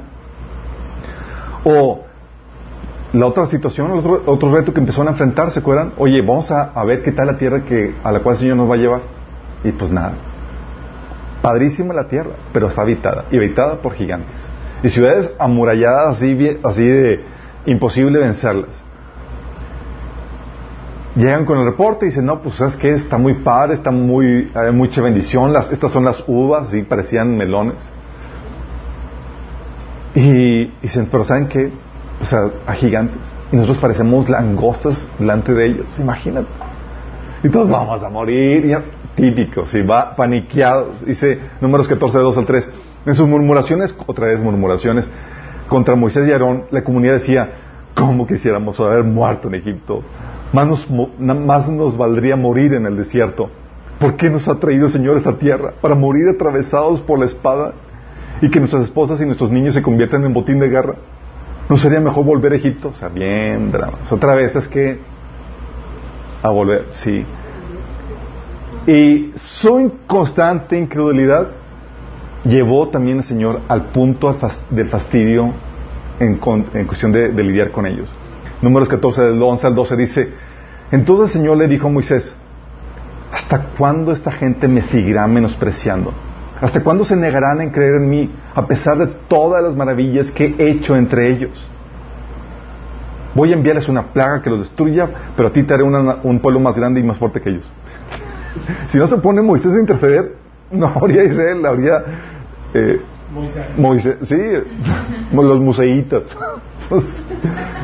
O 1.65 2.03
la 3.11 3.25
otra 3.25 3.45
situación, 3.47 3.91
otro, 3.91 4.23
otro 4.25 4.53
reto 4.53 4.73
que 4.73 4.79
empezaron 4.79 5.07
a 5.07 5.11
enfrentar, 5.11 5.51
¿se 5.51 5.59
acuerdan? 5.59 5.93
Oye, 5.97 6.21
vamos 6.21 6.49
a, 6.51 6.71
a, 6.73 6.85
ver 6.85 7.01
qué 7.01 7.11
tal 7.11 7.27
la 7.27 7.37
tierra 7.37 7.63
que, 7.63 7.93
a 8.03 8.11
la 8.11 8.21
cual 8.21 8.35
el 8.35 8.39
Señor 8.39 8.57
nos 8.57 8.69
va 8.69 8.75
a 8.75 8.77
llevar. 8.77 9.01
Y 9.63 9.71
pues 9.71 9.91
nada, 9.91 10.13
Padrísima 11.43 11.93
la 11.93 12.07
tierra, 12.07 12.37
pero 12.53 12.67
está 12.67 12.83
habitada, 12.83 13.25
y 13.29 13.35
habitada 13.35 13.81
por 13.81 13.95
gigantes. 13.95 14.33
Y 14.81 14.87
ciudades 14.87 15.29
amuralladas 15.37 16.15
así, 16.15 16.33
de 16.35 17.25
imposible 17.65 18.17
vencerlas. 18.17 18.81
Llegan 21.17 21.43
con 21.43 21.59
el 21.59 21.65
reporte 21.65 22.05
y 22.05 22.09
dicen, 22.09 22.25
no, 22.25 22.41
pues 22.41 22.55
sabes 22.55 22.77
que 22.77 22.93
está 22.93 23.17
muy 23.17 23.43
padre, 23.43 23.73
está 23.73 23.91
muy, 23.91 24.53
hay 24.55 24.71
mucha 24.71 25.01
bendición, 25.01 25.51
las, 25.51 25.69
estas 25.69 25.91
son 25.91 26.05
las 26.05 26.23
uvas, 26.27 26.69
sí, 26.69 26.83
parecían 26.83 27.35
melones. 27.35 27.83
Y, 30.15 30.71
dicen, 30.81 31.09
pero 31.11 31.25
¿saben 31.25 31.49
qué? 31.49 31.73
O 32.21 32.25
sea, 32.25 32.49
a 32.65 32.73
gigantes. 32.73 33.21
Y 33.51 33.57
nosotros 33.57 33.79
parecemos 33.79 34.29
langostas 34.29 35.09
delante 35.19 35.53
de 35.53 35.65
ellos, 35.65 35.87
imagínate. 35.99 36.47
Y 37.43 37.49
todos 37.49 37.69
vamos 37.69 38.01
a 38.01 38.09
morir. 38.09 38.65
Y 38.65 38.73
típico, 39.15 39.65
si 39.67 39.81
va 39.81 40.15
paniqueado, 40.15 40.91
dice 41.05 41.39
números 41.61 41.87
14, 41.87 42.17
2 42.17 42.37
al 42.37 42.45
3. 42.45 42.71
En 43.05 43.15
sus 43.15 43.27
murmuraciones, 43.27 43.95
otra 44.05 44.27
vez 44.27 44.39
murmuraciones, 44.39 45.09
contra 45.67 45.95
Moisés 45.95 46.27
y 46.27 46.31
Aarón, 46.31 46.65
la 46.71 46.83
comunidad 46.83 47.15
decía, 47.15 47.49
¿cómo 47.95 48.27
quisiéramos 48.27 48.79
haber 48.79 49.03
muerto 49.03 49.47
en 49.47 49.55
Egipto? 49.55 50.03
Más 50.53 50.67
nos, 50.67 50.87
más 51.19 51.67
nos 51.69 51.97
valdría 51.97 52.35
morir 52.35 52.73
en 52.73 52.85
el 52.85 52.95
desierto. 52.95 53.49
¿Por 53.99 54.15
qué 54.15 54.29
nos 54.29 54.47
ha 54.47 54.59
traído 54.59 54.85
el 54.85 54.91
Señor 54.91 55.15
a 55.15 55.17
esta 55.17 55.37
tierra? 55.37 55.73
¿Para 55.81 55.95
morir 55.95 56.29
atravesados 56.29 57.01
por 57.01 57.19
la 57.19 57.25
espada 57.25 57.73
y 58.41 58.49
que 58.49 58.59
nuestras 58.59 58.83
esposas 58.83 59.21
y 59.21 59.25
nuestros 59.25 59.49
niños 59.51 59.73
se 59.73 59.81
conviertan 59.81 60.23
en 60.25 60.33
botín 60.33 60.59
de 60.59 60.69
guerra? 60.69 60.95
¿No 61.69 61.77
sería 61.77 61.99
mejor 61.99 62.25
volver 62.25 62.53
a 62.53 62.55
Egipto? 62.55 62.89
O 62.89 62.93
sea, 62.93 63.07
bien 63.07 63.71
dramas. 63.71 64.11
Otra 64.11 64.35
vez 64.35 64.55
es 64.55 64.67
que 64.67 64.99
a 66.41 66.49
volver, 66.49 66.87
sí. 66.91 67.25
Y 68.85 69.31
su 69.37 69.79
inconstante 69.79 70.77
incredulidad 70.77 71.47
llevó 72.43 72.89
también 72.89 73.19
al 73.19 73.23
Señor 73.23 73.61
al 73.67 73.91
punto 73.91 74.37
del 74.69 74.87
fastidio 74.87 75.53
en, 76.19 76.37
cuestión 76.37 77.11
de, 77.11 77.31
lidiar 77.31 77.71
con 77.71 77.85
ellos. 77.85 78.13
Números 78.61 78.89
14, 78.89 79.21
del 79.21 79.41
11 79.41 79.67
al 79.67 79.75
12 79.75 79.95
dice, 79.95 80.33
entonces 80.91 81.27
el 81.27 81.41
Señor 81.41 81.57
le 81.57 81.67
dijo 81.67 81.87
a 81.87 81.91
Moisés, 81.91 82.33
¿hasta 83.31 83.69
cuándo 83.77 84.11
esta 84.11 84.31
gente 84.31 84.67
me 84.67 84.81
seguirá 84.81 85.27
menospreciando? 85.27 86.13
¿Hasta 86.61 86.83
cuándo 86.83 87.03
se 87.03 87.15
negarán 87.15 87.61
en 87.61 87.71
creer 87.71 87.95
en 87.95 88.09
mí 88.09 88.31
a 88.53 88.65
pesar 88.67 88.97
de 88.97 89.07
todas 89.27 89.63
las 89.63 89.75
maravillas 89.75 90.31
que 90.31 90.55
he 90.57 90.71
hecho 90.71 90.95
entre 90.95 91.29
ellos? 91.31 91.69
Voy 93.33 93.51
a 93.51 93.55
enviarles 93.55 93.89
una 93.89 94.13
plaga 94.13 94.41
que 94.41 94.49
los 94.49 94.59
destruya, 94.59 95.09
pero 95.35 95.49
a 95.49 95.51
ti 95.51 95.63
te 95.63 95.73
haré 95.73 95.83
un 95.83 96.39
pueblo 96.39 96.59
más 96.59 96.75
grande 96.75 96.99
y 96.99 97.03
más 97.03 97.17
fuerte 97.17 97.41
que 97.41 97.49
ellos. 97.49 97.69
si 98.87 98.97
no 98.97 99.07
se 99.07 99.17
pone 99.17 99.41
Moisés 99.41 99.73
a 99.73 99.79
interceder, 99.79 100.35
no 100.71 100.87
habría 100.87 101.23
Israel, 101.23 101.65
habría 101.65 102.03
eh, 102.73 103.01
Moisés. 103.77 104.17
sí, 104.23 104.37
los 105.31 105.59
museitas. 105.59 106.23
Pues, 106.89 107.23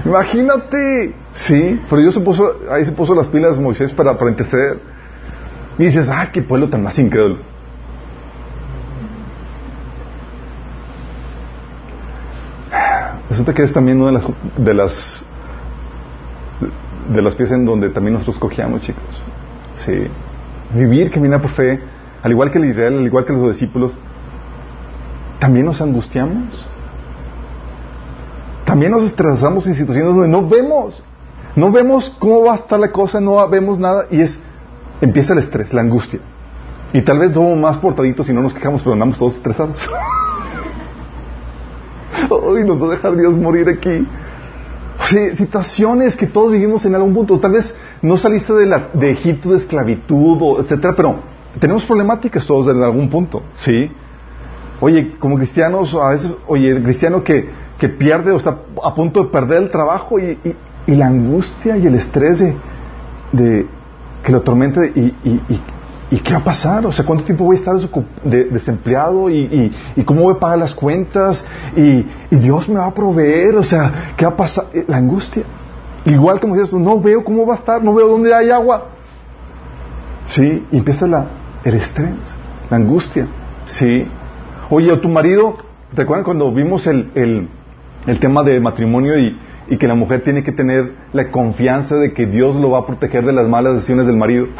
imagínate, 0.05 1.15
sí, 1.31 1.79
pero 1.89 2.01
Dios 2.01 2.13
se 2.13 2.19
puso, 2.19 2.59
ahí 2.69 2.83
se 2.83 2.91
puso 2.91 3.15
las 3.15 3.27
pilas 3.27 3.57
Moisés 3.57 3.93
para, 3.93 4.17
para 4.17 4.29
interceder. 4.29 4.77
Y 5.77 5.85
dices, 5.85 6.09
ah, 6.11 6.29
qué 6.33 6.41
pueblo 6.41 6.69
tan 6.69 6.83
más 6.83 6.99
incrédulo. 6.99 7.37
Resulta 13.29 13.53
que 13.53 13.63
es 13.63 13.71
también 13.71 14.01
una 14.01 14.19
de 14.19 14.19
las, 14.19 14.25
de 14.57 14.73
las 14.73 15.25
de 17.09 17.21
las 17.21 17.35
piezas 17.35 17.57
en 17.57 17.65
donde 17.65 17.89
también 17.89 18.13
nosotros 18.13 18.37
cogíamos, 18.37 18.81
chicos. 18.81 19.23
Sí. 19.73 20.07
Vivir, 20.73 21.09
caminar 21.11 21.41
por 21.41 21.51
fe, 21.51 21.79
al 22.21 22.31
igual 22.31 22.51
que 22.51 22.57
el 22.57 22.65
Israel, 22.65 22.97
al 22.97 23.05
igual 23.05 23.25
que 23.25 23.33
los 23.33 23.49
discípulos, 23.49 23.91
también 25.39 25.65
nos 25.65 25.81
angustiamos. 25.81 26.65
También 28.65 28.91
nos 28.91 29.03
estresamos 29.03 29.65
en 29.65 29.73
situaciones 29.73 30.13
donde 30.13 30.27
no 30.27 30.47
vemos, 30.47 31.03
no 31.55 31.71
vemos 31.71 32.15
cómo 32.19 32.43
va 32.43 32.53
a 32.53 32.55
estar 32.57 32.79
la 32.79 32.91
cosa, 32.91 33.19
no 33.19 33.47
vemos 33.49 33.79
nada 33.79 34.05
y 34.11 34.21
es, 34.21 34.39
empieza 35.01 35.33
el 35.33 35.39
estrés, 35.39 35.73
la 35.73 35.81
angustia. 35.81 36.19
Y 36.93 37.01
tal 37.01 37.19
vez 37.19 37.33
somos 37.33 37.57
más 37.57 37.77
portaditos 37.77 38.29
y 38.29 38.33
no 38.33 38.41
nos 38.41 38.53
quejamos, 38.53 38.81
pero 38.81 38.93
andamos 38.93 39.17
todos 39.17 39.35
estresados. 39.35 39.89
Ay, 42.13 42.63
nos 42.63 42.81
va 42.81 42.87
a 42.87 42.91
dejar 42.91 43.15
Dios 43.15 43.35
morir 43.35 43.69
aquí. 43.69 44.07
Sí, 45.05 45.35
situaciones 45.35 46.15
que 46.15 46.27
todos 46.27 46.51
vivimos 46.51 46.85
en 46.85 46.93
algún 46.93 47.13
punto. 47.13 47.39
Tal 47.39 47.53
vez 47.53 47.75
no 48.01 48.17
saliste 48.17 48.53
de, 48.53 48.65
la, 48.65 48.89
de 48.93 49.11
Egipto 49.11 49.49
de 49.49 49.57
esclavitud, 49.57 50.59
etcétera, 50.59 50.93
pero 50.95 51.15
tenemos 51.59 51.85
problemáticas 51.85 52.45
todos 52.45 52.67
en 52.73 52.81
algún 52.83 53.09
punto, 53.09 53.43
¿sí? 53.55 53.91
Oye, 54.81 55.15
como 55.19 55.35
cristianos, 55.35 55.93
a 55.95 56.09
veces, 56.09 56.31
oye, 56.47 56.69
el 56.69 56.83
cristiano 56.83 57.23
que, 57.23 57.49
que 57.77 57.89
pierde 57.89 58.31
o 58.31 58.37
está 58.37 58.57
a 58.83 58.95
punto 58.95 59.23
de 59.23 59.29
perder 59.29 59.63
el 59.63 59.69
trabajo 59.69 60.19
y, 60.19 60.37
y, 60.87 60.95
la 60.95 61.07
angustia 61.07 61.77
y 61.77 61.85
el 61.85 61.95
estrés 61.95 62.39
de, 62.39 63.67
que 64.23 64.31
lo 64.31 64.39
atormente 64.39 64.91
y, 64.95 65.13
¿Y 66.11 66.19
qué 66.19 66.33
va 66.33 66.39
a 66.39 66.43
pasar? 66.43 66.85
O 66.85 66.91
sea, 66.91 67.05
¿cuánto 67.05 67.23
tiempo 67.23 67.43
voy 67.43 67.55
a 67.55 67.59
estar 67.59 67.75
desempleado? 68.23 69.29
¿Y, 69.29 69.71
cómo 70.05 70.23
voy 70.23 70.35
a 70.35 70.39
pagar 70.39 70.57
las 70.57 70.73
cuentas? 70.73 71.45
¿Y, 71.75 72.05
Dios 72.31 72.67
me 72.67 72.75
va 72.75 72.87
a 72.87 72.93
proveer? 72.93 73.55
O 73.55 73.63
sea, 73.63 74.13
¿qué 74.17 74.25
va 74.25 74.31
a 74.31 74.37
pasar? 74.37 74.65
Eh, 74.73 74.85
la 74.87 74.97
angustia. 74.97 75.43
Igual 76.05 76.39
como 76.39 76.55
dices, 76.55 76.73
no 76.73 76.99
veo 76.99 77.23
cómo 77.23 77.45
va 77.45 77.55
a 77.55 77.57
estar, 77.57 77.83
no 77.83 77.93
veo 77.93 78.07
dónde 78.07 78.33
hay 78.33 78.49
agua. 78.49 78.87
Sí, 80.27 80.65
y 80.71 80.77
empieza 80.77 81.07
la, 81.07 81.25
el 81.63 81.75
estrés, 81.75 82.13
la 82.69 82.77
angustia. 82.77 83.27
Sí. 83.65 84.07
Oye, 84.69 84.95
tu 84.97 85.09
marido, 85.09 85.57
¿te 85.95 86.03
acuerdas 86.03 86.25
cuando 86.25 86.51
vimos 86.53 86.85
el, 86.87 87.11
el, 87.15 87.49
el 88.05 88.19
tema 88.19 88.43
de 88.43 88.59
matrimonio 88.59 89.17
y, 89.17 89.37
y 89.67 89.77
que 89.77 89.87
la 89.87 89.95
mujer 89.95 90.23
tiene 90.23 90.43
que 90.43 90.51
tener 90.51 90.93
la 91.13 91.31
confianza 91.31 91.95
de 91.95 92.13
que 92.13 92.27
Dios 92.27 92.55
lo 92.55 92.71
va 92.71 92.79
a 92.79 92.85
proteger 92.85 93.25
de 93.25 93.33
las 93.33 93.47
malas 93.47 93.73
decisiones 93.75 94.05
del 94.05 94.17
marido? 94.17 94.47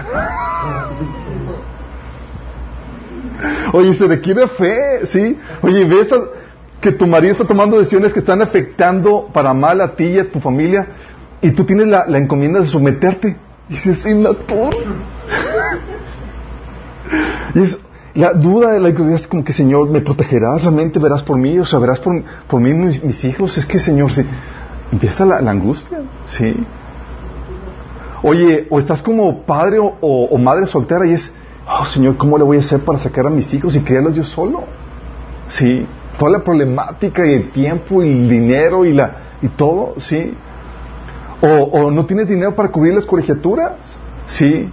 Oye, 3.74 3.94
se 3.94 4.08
requiere 4.08 4.48
fe, 4.48 5.06
¿sí? 5.06 5.38
Oye, 5.62 5.86
ves 5.86 6.14
que 6.82 6.92
tu 6.92 7.08
marido 7.08 7.34
está 7.34 7.46
tomando 7.46 7.78
decisiones 7.78 8.14
que 8.14 8.20
están 8.20 8.42
afectando 8.42 9.30
para 9.34 9.54
mal 9.54 9.82
a 9.82 9.96
ti 9.96 10.06
y 10.06 10.20
a 10.20 10.30
tu 10.30 10.40
familia 10.40 10.88
y 11.42 11.52
tú 11.52 11.64
tienes 11.66 11.88
la, 11.88 12.06
encomienda 12.18 12.60
de 12.60 12.68
someterte. 12.68 13.38
Y 13.70 13.74
dices, 13.74 14.02
sí, 14.02 14.14
la 14.14 14.32
y 17.56 17.60
es 17.62 17.80
la 18.16 18.34
duda 18.34 18.72
de 18.72 18.80
la 18.80 18.90
incredulidad 18.90 19.22
es 19.22 19.28
como 19.28 19.44
que, 19.44 19.54
Señor, 19.54 19.90
¿me 19.90 20.02
protegerás? 20.02 20.64
¿Realmente 20.64 21.00
verás 21.00 21.24
por 21.24 21.38
mí? 21.38 21.60
O 21.60 21.66
sea, 21.66 21.80
verás 21.80 22.00
por, 22.00 22.22
por 22.48 22.60
mí 22.60 22.74
mis, 22.74 23.24
hijos. 23.24 23.58
Es 23.58 23.66
que, 23.66 23.80
Señor, 23.80 24.12
sí. 24.12 24.26
empieza 24.92 25.26
la, 25.26 25.38
angustia, 25.50 26.00
¿sí? 26.26 26.56
Oye, 28.24 28.68
o 28.70 28.80
estás 28.80 29.02
como 29.02 29.44
padre 29.44 29.78
o 29.80 30.38
madre 30.38 30.68
soltera 30.68 31.06
y 31.06 31.14
es, 31.14 31.32
oh 31.68 31.86
Señor, 31.86 32.18
¿cómo 32.18 32.38
le 32.38 32.44
voy 32.44 32.58
a 32.58 32.60
hacer 32.62 32.80
para 32.80 33.00
sacar 33.00 33.28
a 33.28 33.30
mis 33.30 33.54
hijos 33.54 33.76
y 33.76 33.82
criarlos 33.82 34.14
yo 34.14 34.24
solo? 34.24 34.64
Sí, 35.48 35.86
toda 36.18 36.32
la 36.32 36.40
problemática 36.40 37.26
y 37.26 37.34
el 37.34 37.50
tiempo 37.52 38.04
y 38.04 38.12
el 38.12 38.30
dinero 38.30 38.86
y, 38.86 38.94
la, 38.94 39.38
y 39.42 39.48
todo, 39.50 39.94
sí. 39.98 40.34
O, 41.42 41.90
no 41.90 42.06
tienes 42.06 42.28
dinero 42.28 42.56
para 42.56 42.70
cubrir 42.70 42.94
las 42.94 43.06
colegiaturas, 43.06 43.74
sí. 44.28 44.70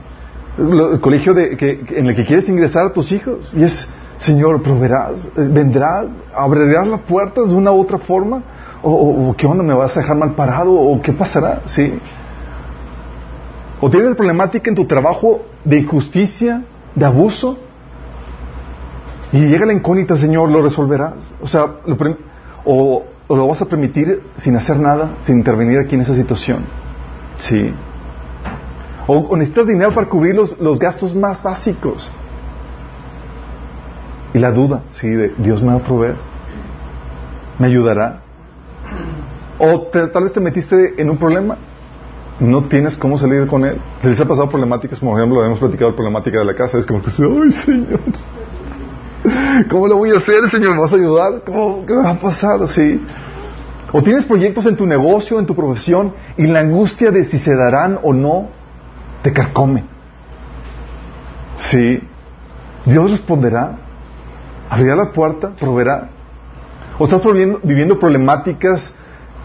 El 0.58 1.00
colegio 1.00 1.34
de, 1.34 1.56
que, 1.56 1.84
en 1.90 2.06
el 2.06 2.16
que 2.16 2.24
quieres 2.24 2.48
ingresar 2.48 2.86
a 2.86 2.92
tus 2.92 3.12
hijos. 3.12 3.52
Y 3.54 3.62
es, 3.62 3.86
Señor, 4.18 4.62
proveerás, 4.62 5.26
eh, 5.36 5.48
vendrás, 5.50 6.06
abrirás 6.34 6.88
las 6.88 7.00
puertas 7.00 7.48
de 7.48 7.54
una 7.54 7.72
u 7.72 7.80
otra 7.80 7.98
forma. 7.98 8.42
O, 8.82 9.34
qué 9.36 9.46
onda, 9.46 9.64
me 9.64 9.74
vas 9.74 9.96
a 9.96 10.00
dejar 10.00 10.16
mal 10.16 10.34
parado, 10.34 10.72
o 10.72 11.00
qué 11.00 11.12
pasará, 11.12 11.62
sí. 11.64 11.98
O 13.80 13.90
tienes 13.90 14.14
problemática 14.14 14.70
en 14.70 14.76
tu 14.76 14.86
trabajo 14.86 15.42
de 15.64 15.78
injusticia, 15.78 16.62
de 16.94 17.04
abuso. 17.04 17.58
Y 19.32 19.40
llega 19.40 19.66
la 19.66 19.72
incógnita, 19.72 20.16
Señor, 20.16 20.50
¿lo 20.50 20.62
resolverás? 20.62 21.14
O 21.42 21.48
sea, 21.48 21.66
lo 21.84 21.96
o, 22.64 23.04
lo 23.28 23.48
vas 23.48 23.60
a 23.62 23.66
permitir 23.66 24.22
sin 24.36 24.56
hacer 24.56 24.78
nada, 24.78 25.16
sin 25.22 25.38
intervenir 25.38 25.78
aquí 25.78 25.94
en 25.94 26.02
esa 26.02 26.14
situación. 26.14 26.64
Sí. 27.38 27.72
O, 29.06 29.36
necesitas 29.36 29.66
dinero 29.66 29.92
para 29.92 30.08
cubrir 30.08 30.34
los, 30.34 30.58
los, 30.60 30.78
gastos 30.78 31.14
más 31.14 31.42
básicos. 31.42 32.10
Y 34.34 34.38
la 34.38 34.52
duda, 34.52 34.82
sí, 34.92 35.08
de 35.08 35.34
Dios 35.38 35.62
me 35.62 35.68
va 35.68 35.74
a 35.74 35.82
proveer. 35.82 36.16
¿Me 37.58 37.66
ayudará? 37.66 38.20
O 39.58 39.82
tal 39.82 40.22
vez 40.22 40.32
te 40.32 40.40
metiste 40.40 41.00
en 41.00 41.10
un 41.10 41.16
problema 41.16 41.56
no 42.40 42.64
tienes 42.64 42.96
cómo 42.96 43.18
salir 43.18 43.46
con 43.46 43.64
él. 43.64 43.80
Les 44.02 44.20
ha 44.20 44.26
pasado 44.26 44.48
problemáticas, 44.48 44.98
como 44.98 45.16
ejemplo, 45.16 45.44
hemos 45.44 45.58
platicado 45.58 45.90
la 45.90 45.96
problemática 45.96 46.38
de 46.38 46.44
la 46.44 46.54
casa, 46.54 46.78
es 46.78 46.86
como 46.86 47.02
que, 47.02 47.10
ay 47.10 47.50
Señor, 47.52 48.00
¿cómo 49.70 49.88
lo 49.88 49.96
voy 49.96 50.10
a 50.10 50.16
hacer, 50.16 50.48
Señor? 50.50 50.74
¿Me 50.74 50.80
vas 50.80 50.92
a 50.92 50.96
ayudar? 50.96 51.42
¿Cómo, 51.44 51.84
¿Qué 51.86 51.94
va 51.94 52.10
a 52.10 52.18
pasar? 52.18 52.66
Sí. 52.68 53.00
O 53.92 54.02
tienes 54.02 54.24
proyectos 54.24 54.66
en 54.66 54.76
tu 54.76 54.86
negocio, 54.86 55.38
en 55.38 55.46
tu 55.46 55.54
profesión, 55.54 56.12
y 56.36 56.46
la 56.46 56.60
angustia 56.60 57.10
de 57.10 57.24
si 57.24 57.38
se 57.38 57.54
darán 57.54 57.98
o 58.02 58.12
no 58.12 58.48
te 59.22 59.32
carcome. 59.32 59.84
Sí. 61.56 62.00
Dios 62.84 63.10
responderá, 63.10 63.76
abrirá 64.70 64.96
la 64.96 65.12
puerta, 65.12 65.52
proveerá. 65.58 66.10
O 66.98 67.04
estás 67.04 67.20
viviendo 67.62 67.98
problemáticas 67.98 68.92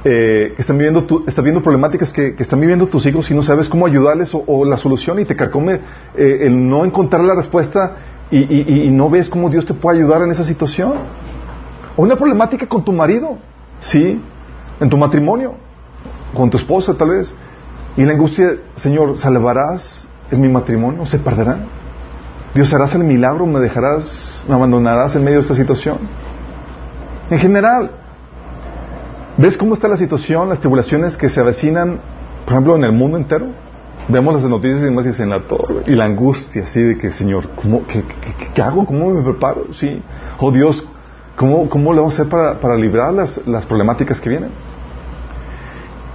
eh, 0.03 0.53
que 0.55 0.61
están 0.61 0.77
viviendo, 0.77 1.03
tu, 1.03 1.23
estás 1.27 1.43
viendo 1.43 1.61
problemáticas 1.61 2.11
que, 2.11 2.35
están 2.39 2.59
viviendo 2.59 2.87
tus 2.87 3.05
hijos 3.05 3.29
y 3.29 3.35
no 3.35 3.43
sabes 3.43 3.69
cómo 3.69 3.85
ayudarles 3.85 4.31
o, 4.33 4.65
la 4.65 4.77
solución 4.77 5.19
y 5.19 5.25
te 5.25 5.35
carcome 5.35 5.79
eh, 6.15 6.39
el 6.41 6.67
no 6.67 6.85
encontrar 6.85 7.23
la 7.23 7.35
respuesta 7.35 7.97
y, 8.31 8.89
no 8.91 9.09
ves 9.09 9.29
cómo 9.29 9.49
Dios 9.49 9.65
te 9.65 9.73
puede 9.73 9.99
ayudar 9.99 10.21
en 10.21 10.31
esa 10.31 10.43
situación. 10.43 10.93
O 11.97 12.03
una 12.03 12.15
problemática 12.15 12.67
con 12.67 12.83
tu 12.83 12.93
marido, 12.93 13.37
sí, 13.79 14.21
en 14.79 14.89
tu 14.89 14.97
matrimonio, 14.97 15.55
con 16.33 16.49
tu 16.49 16.57
esposa 16.57 16.93
tal 16.93 17.09
vez. 17.09 17.33
Y 17.97 18.05
la 18.05 18.13
angustia, 18.13 18.55
Señor, 18.77 19.17
¿salvarás 19.17 20.07
en 20.31 20.39
mi 20.39 20.47
matrimonio? 20.47 21.05
¿Se 21.05 21.19
perderá? 21.19 21.57
Dios 22.53 22.73
harás 22.73 22.95
el 22.95 23.03
milagro, 23.03 23.45
me 23.45 23.59
dejarás, 23.59 24.45
me 24.47 24.55
abandonarás 24.55 25.15
en 25.15 25.23
medio 25.23 25.37
de 25.37 25.41
esta 25.41 25.55
situación. 25.55 25.99
En 27.29 27.39
general, 27.39 27.91
¿Ves 29.37 29.55
cómo 29.55 29.73
está 29.73 29.87
la 29.87 29.97
situación, 29.97 30.49
las 30.49 30.59
tribulaciones 30.59 31.15
que 31.15 31.29
se 31.29 31.39
avecinan, 31.39 32.01
por 32.45 32.53
ejemplo, 32.53 32.75
en 32.75 32.83
el 32.83 32.91
mundo 32.91 33.17
entero? 33.17 33.47
Vemos 34.11 34.33
las 34.33 34.43
noticias 34.43 34.81
y 34.81 34.85
demás 34.85 35.05
y 35.05 35.21
en 35.21 35.29
la 35.29 35.47
torre 35.47 35.83
y 35.87 35.95
la 35.95 36.03
angustia, 36.03 36.63
así 36.63 36.81
de 36.81 36.97
que, 36.97 37.11
Señor, 37.11 37.47
¿cómo, 37.55 37.83
qué, 37.87 38.61
hago? 38.61 38.85
¿Cómo 38.85 39.09
me 39.09 39.21
preparo? 39.21 39.73
Sí. 39.73 40.01
Oh 40.37 40.51
Dios, 40.51 40.85
¿cómo, 41.37 41.69
cómo 41.69 41.93
le 41.93 41.99
vamos 41.99 42.19
a 42.19 42.21
hacer 42.21 42.29
para, 42.29 42.59
para 42.59 42.75
librar 42.75 43.13
las, 43.13 43.47
las, 43.47 43.65
problemáticas 43.65 44.19
que 44.19 44.29
vienen? 44.29 44.49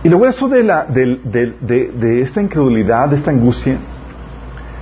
Y 0.04 0.10
luego 0.10 0.26
eso 0.26 0.46
de, 0.46 0.62
la, 0.62 0.84
de, 0.84 1.20
de, 1.24 1.90
de, 1.90 2.20
esta 2.20 2.42
incredulidad, 2.42 3.08
de 3.08 3.16
esta 3.16 3.30
angustia, 3.30 3.78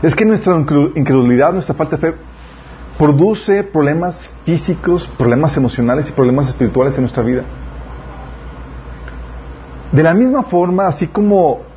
es 0.03 0.17
que 0.17 0.25
nuestra 0.25 0.57
incredulidad, 0.97 1.53
nuestra 1.53 1.75
falta 1.77 1.97
de 1.97 2.11
fe, 2.11 2.19
produce 2.99 3.63
problemas 3.63 4.29
físicos, 4.45 5.07
problemas 5.17 5.57
emocionales 5.57 6.09
y 6.09 6.13
problemas 6.13 6.49
espirituales 6.49 6.97
en 6.97 7.03
nuestra 7.03 7.23
vida. 7.23 7.45
De 9.93 10.03
la 10.03 10.15
misma 10.15 10.43
forma, 10.43 10.89
así 10.89 11.07
como, 11.07 11.74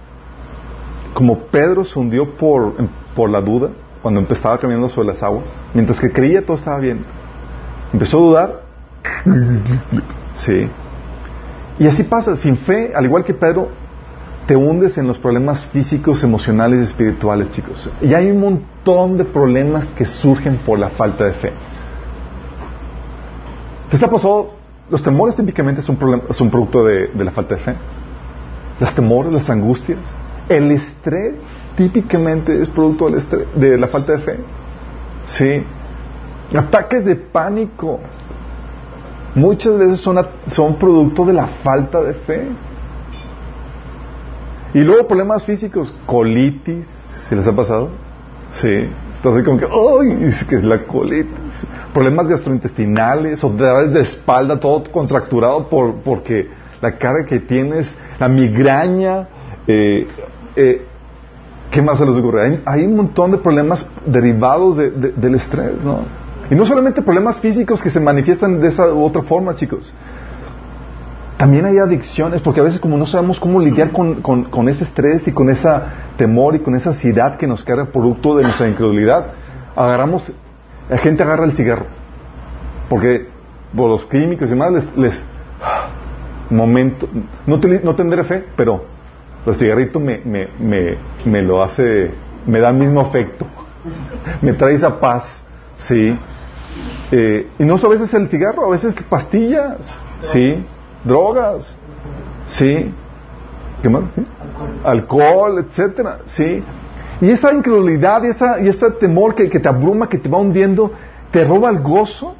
como 1.17 1.39
Pedro 1.45 1.83
se 1.83 1.97
hundió 1.97 2.36
por, 2.36 2.75
por 3.15 3.31
la 3.31 3.41
duda, 3.41 3.69
cuando 4.03 4.21
estaba 4.29 4.59
caminando 4.59 4.88
sobre 4.88 5.07
las 5.07 5.24
aguas, 5.24 5.45
mientras 5.74 6.00
que 6.00 6.12
creía 6.12 6.45
todo 6.45 6.57
estaba 6.57 6.77
bien, 6.77 7.03
empezó 7.91 8.17
a 8.17 8.21
dudar, 8.21 8.62
sí. 10.36 10.69
Y 11.79 11.88
así 11.88 12.03
pasa, 12.03 12.36
sin 12.36 12.55
fe, 12.55 12.91
al 12.93 13.05
igual 13.05 13.24
que 13.24 13.33
Pedro, 13.33 13.69
te 14.45 14.55
hundes 14.55 15.00
en 15.00 15.07
los 15.07 15.17
problemas 15.17 15.65
físicos, 15.65 16.24
emocionales 16.24 16.81
y 16.81 16.83
espirituales, 16.83 17.50
chicos. 17.50 17.89
Y 18.00 18.13
hay 18.13 18.29
un 18.29 18.39
montón 18.39 19.17
de 19.17 19.25
problemas 19.25 19.89
que 19.93 20.05
surgen 20.05 20.57
por 20.57 20.77
la 20.77 20.89
falta 20.89 21.25
de 21.25 21.31
fe. 21.31 21.51
¿Qué 23.89 24.05
ha 24.05 24.07
pasado? 24.07 24.51
Los 24.91 25.01
temores 25.01 25.36
típicamente 25.36 25.81
son, 25.81 25.97
un 26.00 26.51
producto 26.51 26.86
de, 26.86 27.10
la 27.15 27.32
falta 27.32 27.56
de 27.56 27.62
fe. 27.62 27.75
Las 28.80 28.93
temores, 28.93 29.34
las 29.34 29.49
angustias. 29.49 29.97
El 30.49 30.71
estrés 30.71 31.36
típicamente 31.75 32.62
es 32.62 32.69
producto 32.69 33.10
del 33.10 33.21
de 33.55 33.77
la 33.77 33.88
falta 33.88 34.13
de 34.13 34.19
fe. 34.19 34.38
Sí. 35.25 35.63
Ataques 36.55 37.05
de 37.05 37.15
pánico. 37.15 37.99
Muchas 39.36 39.77
veces 39.77 39.99
son, 39.99 40.17
son 40.47 40.75
producto 40.75 41.25
de 41.25 41.33
la 41.33 41.47
falta 41.47 42.01
de 42.01 42.13
fe. 42.13 42.47
Y 44.73 44.79
luego 44.79 45.07
problemas 45.07 45.45
físicos, 45.45 45.93
colitis, 46.05 46.88
¿se 47.27 47.36
les 47.36 47.47
ha 47.47 47.55
pasado? 47.55 47.89
Sí, 48.51 48.89
está 49.13 49.29
así 49.29 49.43
como 49.43 49.57
que, 49.57 49.65
¡ay! 49.65 50.23
Es 50.23 50.43
que 50.43 50.55
es 50.55 50.63
la 50.63 50.83
colitis. 50.86 51.65
Problemas 51.93 52.27
gastrointestinales, 52.27 53.43
o 53.43 53.49
de 53.49 54.01
espalda, 54.01 54.60
todo 54.60 54.83
contracturado 54.91 55.67
por, 55.69 55.95
porque 56.01 56.49
la 56.81 56.97
carga 56.97 57.25
que 57.25 57.39
tienes, 57.39 57.97
la 58.19 58.27
migraña, 58.27 59.27
eh, 59.67 60.07
eh, 60.58 60.86
¿qué 61.72 61.82
más 61.82 62.00
se 62.00 62.06
les 62.06 62.17
ocurre? 62.17 62.62
Hay, 62.65 62.84
un 62.84 62.96
montón 62.96 63.32
de 63.32 63.38
problemas 63.38 63.88
derivados 64.06 64.78
del 64.78 65.36
estrés, 65.36 65.84
¿no? 65.84 66.00
Y 66.50 66.56
no 66.56 66.65
solamente 66.65 67.02
problemas 67.02 67.39
físicos 67.39 67.82
que 67.84 67.89
se 67.89 68.00
manifiestan 68.00 68.60
de 68.60 68.70
esa 68.70 68.91
u 68.93 69.04
otra 69.04 69.22
forma, 69.22 69.54
chicos. 69.56 69.93
También 71.38 71.65
hay 71.65 71.78
adicciones, 71.78 72.41
porque 72.41 72.62
a 72.62 72.63
veces 72.63 72.80
como 72.80 72.98
no 72.98 73.06
sabemos 73.06 73.39
cómo 73.39 73.60
lidiar 73.60 73.91
con, 73.91 74.70
ese 74.70 74.86
estrés 74.86 75.28
y 75.28 75.32
con 75.32 75.50
ese 75.50 75.70
temor 76.17 76.56
y 76.56 76.60
con 76.60 76.74
esa 76.74 76.89
ansiedad 76.89 77.38
que 77.38 77.46
nos 77.46 77.63
carga 77.63 77.86
producto 77.86 78.38
de 78.38 78.43
nuestra 78.43 78.67
incredulidad, 78.67 79.28
agarramos, 79.76 80.32
la 80.89 80.98
gente 80.98 81.22
agarra 81.22 81.46
el 81.46 81.52
cigarro, 81.52 81.86
porque 82.89 83.28
por 83.76 83.89
los 83.89 84.06
químicos 84.06 84.48
y 84.48 84.52
demás 84.52 84.89
les, 84.96 85.24
momento, 86.50 87.08
no, 87.46 87.60
no 87.84 87.96
tendré 87.96 88.24
fe, 88.24 88.46
pero 88.56 88.96
el 89.51 89.57
cigarrito 89.57 89.99
me, 89.99 90.19
me, 90.23 90.47
me, 90.60 90.97
me 91.25 91.41
lo 91.41 91.63
hace, 91.63 92.12
me 92.45 92.60
da 92.60 92.69
el 92.69 92.77
mismo 92.77 93.01
efecto, 93.01 93.45
me 94.41 94.53
trae 94.53 94.73
esa 94.73 94.99
paz, 94.99 95.43
sí. 95.77 96.17
Eh, 97.12 97.49
y 97.57 97.63
no 97.63 97.77
solo 97.77 97.95
a 97.95 97.99
veces 97.99 98.13
el 98.13 98.29
cigarro, 98.29 98.65
a 98.65 98.69
veces 98.69 98.95
pastillas, 99.10 99.77
sí 100.19 100.63
drogas, 101.07 101.73
¿sí? 102.45 102.93
¿Qué 103.81 103.89
más? 103.89 104.03
Alcohol, 104.83 105.60
etcétera, 105.60 106.19
¿sí? 106.25 106.63
Y 107.21 107.31
esa 107.31 107.53
incredulidad 107.53 108.23
y, 108.23 108.27
esa, 108.27 108.60
y 108.60 108.67
ese 108.67 108.91
temor 108.91 109.33
que, 109.33 109.47
te 109.47 109.67
abruma, 109.67 110.07
que 110.07 110.17
te 110.17 110.29
va 110.29 110.38
hundiendo, 110.38 110.91
te 111.31 111.43
roba 111.45 111.69
el 111.69 111.79
gozo, 111.79 112.36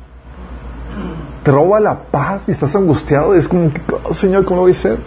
te 1.43 1.51
roba 1.51 1.79
la 1.79 2.03
paz 2.11 2.47
y 2.47 2.51
estás 2.51 2.75
angustiado. 2.75 3.33
Es 3.33 3.47
como, 3.47 3.71
oh, 4.03 4.13
Señor, 4.13 4.45
¿cómo 4.45 4.61
voy 4.61 4.71
a 4.71 4.75
ser? 4.75 4.99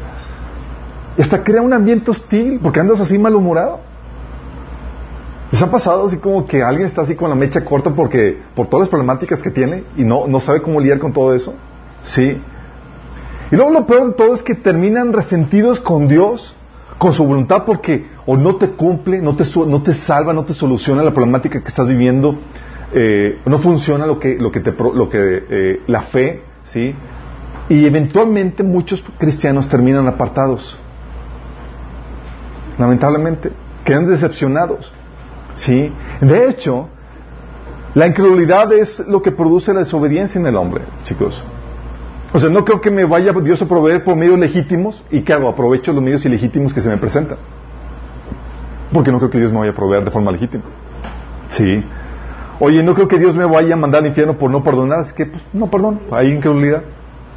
Y 1.21 1.23
hasta 1.23 1.45
crea 1.45 1.61
un 1.61 1.75
ambiente 1.75 2.11
hostil 2.11 2.61
porque 2.63 2.81
andas 2.81 2.99
así 2.99 3.19
malhumorado. 3.19 3.81
¿Les 5.53 5.61
ha 5.61 5.71
pasado 5.71 6.07
así 6.07 6.17
como 6.17 6.47
que 6.47 6.63
alguien 6.63 6.89
está 6.89 7.03
así 7.03 7.15
con 7.15 7.29
la 7.29 7.37
mecha 7.37 7.63
corta 7.63 7.91
porque 7.95 8.39
por 8.55 8.69
todas 8.69 8.85
las 8.85 8.89
problemáticas 8.89 9.43
que 9.43 9.51
tiene 9.51 9.85
y 9.99 10.03
no, 10.03 10.27
no 10.27 10.41
sabe 10.41 10.63
cómo 10.63 10.81
lidiar 10.81 10.99
con 10.99 11.13
todo 11.13 11.35
eso? 11.35 11.53
Sí. 12.01 12.41
Y 13.51 13.55
luego 13.55 13.71
lo 13.71 13.87
peor 13.87 14.07
de 14.07 14.15
todo 14.15 14.35
es 14.35 14.43
que 14.43 14.55
terminan 14.55 15.13
resentidos 15.13 15.79
con 15.79 16.09
Dios, 16.09 16.57
con 16.97 17.13
su 17.13 17.23
voluntad, 17.27 17.65
porque 17.67 18.07
o 18.25 18.39
no 18.39 18.57
te 18.57 18.71
cumple, 18.71 19.21
no 19.21 19.37
te, 19.37 19.45
no 19.67 19.83
te 19.83 19.93
salva, 19.93 20.33
no 20.33 20.47
te 20.47 20.55
soluciona 20.55 21.03
la 21.03 21.13
problemática 21.13 21.61
que 21.61 21.69
estás 21.69 21.87
viviendo, 21.87 22.39
eh, 22.95 23.41
no 23.45 23.59
funciona 23.59 24.07
lo 24.07 24.19
que, 24.19 24.39
lo 24.41 24.51
que, 24.51 24.61
te, 24.61 24.73
lo 24.73 25.07
que 25.11 25.45
eh, 25.51 25.83
la 25.87 26.01
fe, 26.01 26.45
¿sí? 26.65 26.95
Y 27.69 27.85
eventualmente 27.85 28.63
muchos 28.63 29.05
cristianos 29.19 29.69
terminan 29.69 30.09
apartados. 30.09 30.81
Lamentablemente, 32.81 33.53
quedan 33.85 34.07
decepcionados. 34.07 34.91
¿Sí? 35.53 35.93
De 36.23 36.49
hecho, 36.49 36.89
la 37.95 38.07
incredulidad 38.07 38.73
es 38.73 39.01
lo 39.07 39.21
que 39.21 39.33
produce 39.33 39.75
la 39.75 39.81
desobediencia 39.81 40.41
en 40.41 40.47
el 40.47 40.57
hombre, 40.57 40.85
chicos. 41.03 41.45
O 42.33 42.41
sea, 42.41 42.49
no 42.49 42.65
creo 42.65 42.81
que 42.81 42.91
me 42.91 43.05
vaya 43.05 43.33
Dios 43.33 43.61
a 43.61 43.67
proveer 43.67 44.03
por 44.03 44.17
medios 44.17 44.39
legítimos 44.39 45.05
y 45.11 45.23
¿qué 45.23 45.35
hago? 45.35 45.49
Aprovecho 45.49 45.93
los 45.93 46.03
medios 46.03 46.25
ilegítimos 46.25 46.73
que 46.73 46.81
se 46.81 46.89
me 46.89 46.97
presentan. 46.97 47.37
Porque 48.93 49.13
no 49.13 49.19
creo 49.19 49.31
que 49.31 49.39
Dios 49.39 49.53
me 49.53 49.59
vaya 49.59 49.73
a 49.73 49.75
proveer 49.75 50.05
de 50.05 50.11
forma 50.11 50.33
legítima. 50.33 50.65
Sí. 51.51 51.85
Oye, 52.61 52.83
no 52.83 52.95
creo 52.95 53.09
que 53.09 53.19
Dios 53.19 53.37
me 53.37 53.45
vaya 53.45 53.75
a 53.75 53.77
mandar 53.77 54.03
al 54.03 54.09
infierno 54.09 54.39
por 54.39 54.51
no 54.51 54.63
perdonar. 54.63 55.01
Es 55.01 55.13
que, 55.13 55.27
pues, 55.27 55.43
no, 55.53 55.67
perdón, 55.67 56.01
hay 56.13 56.29
incredulidad. 56.31 56.83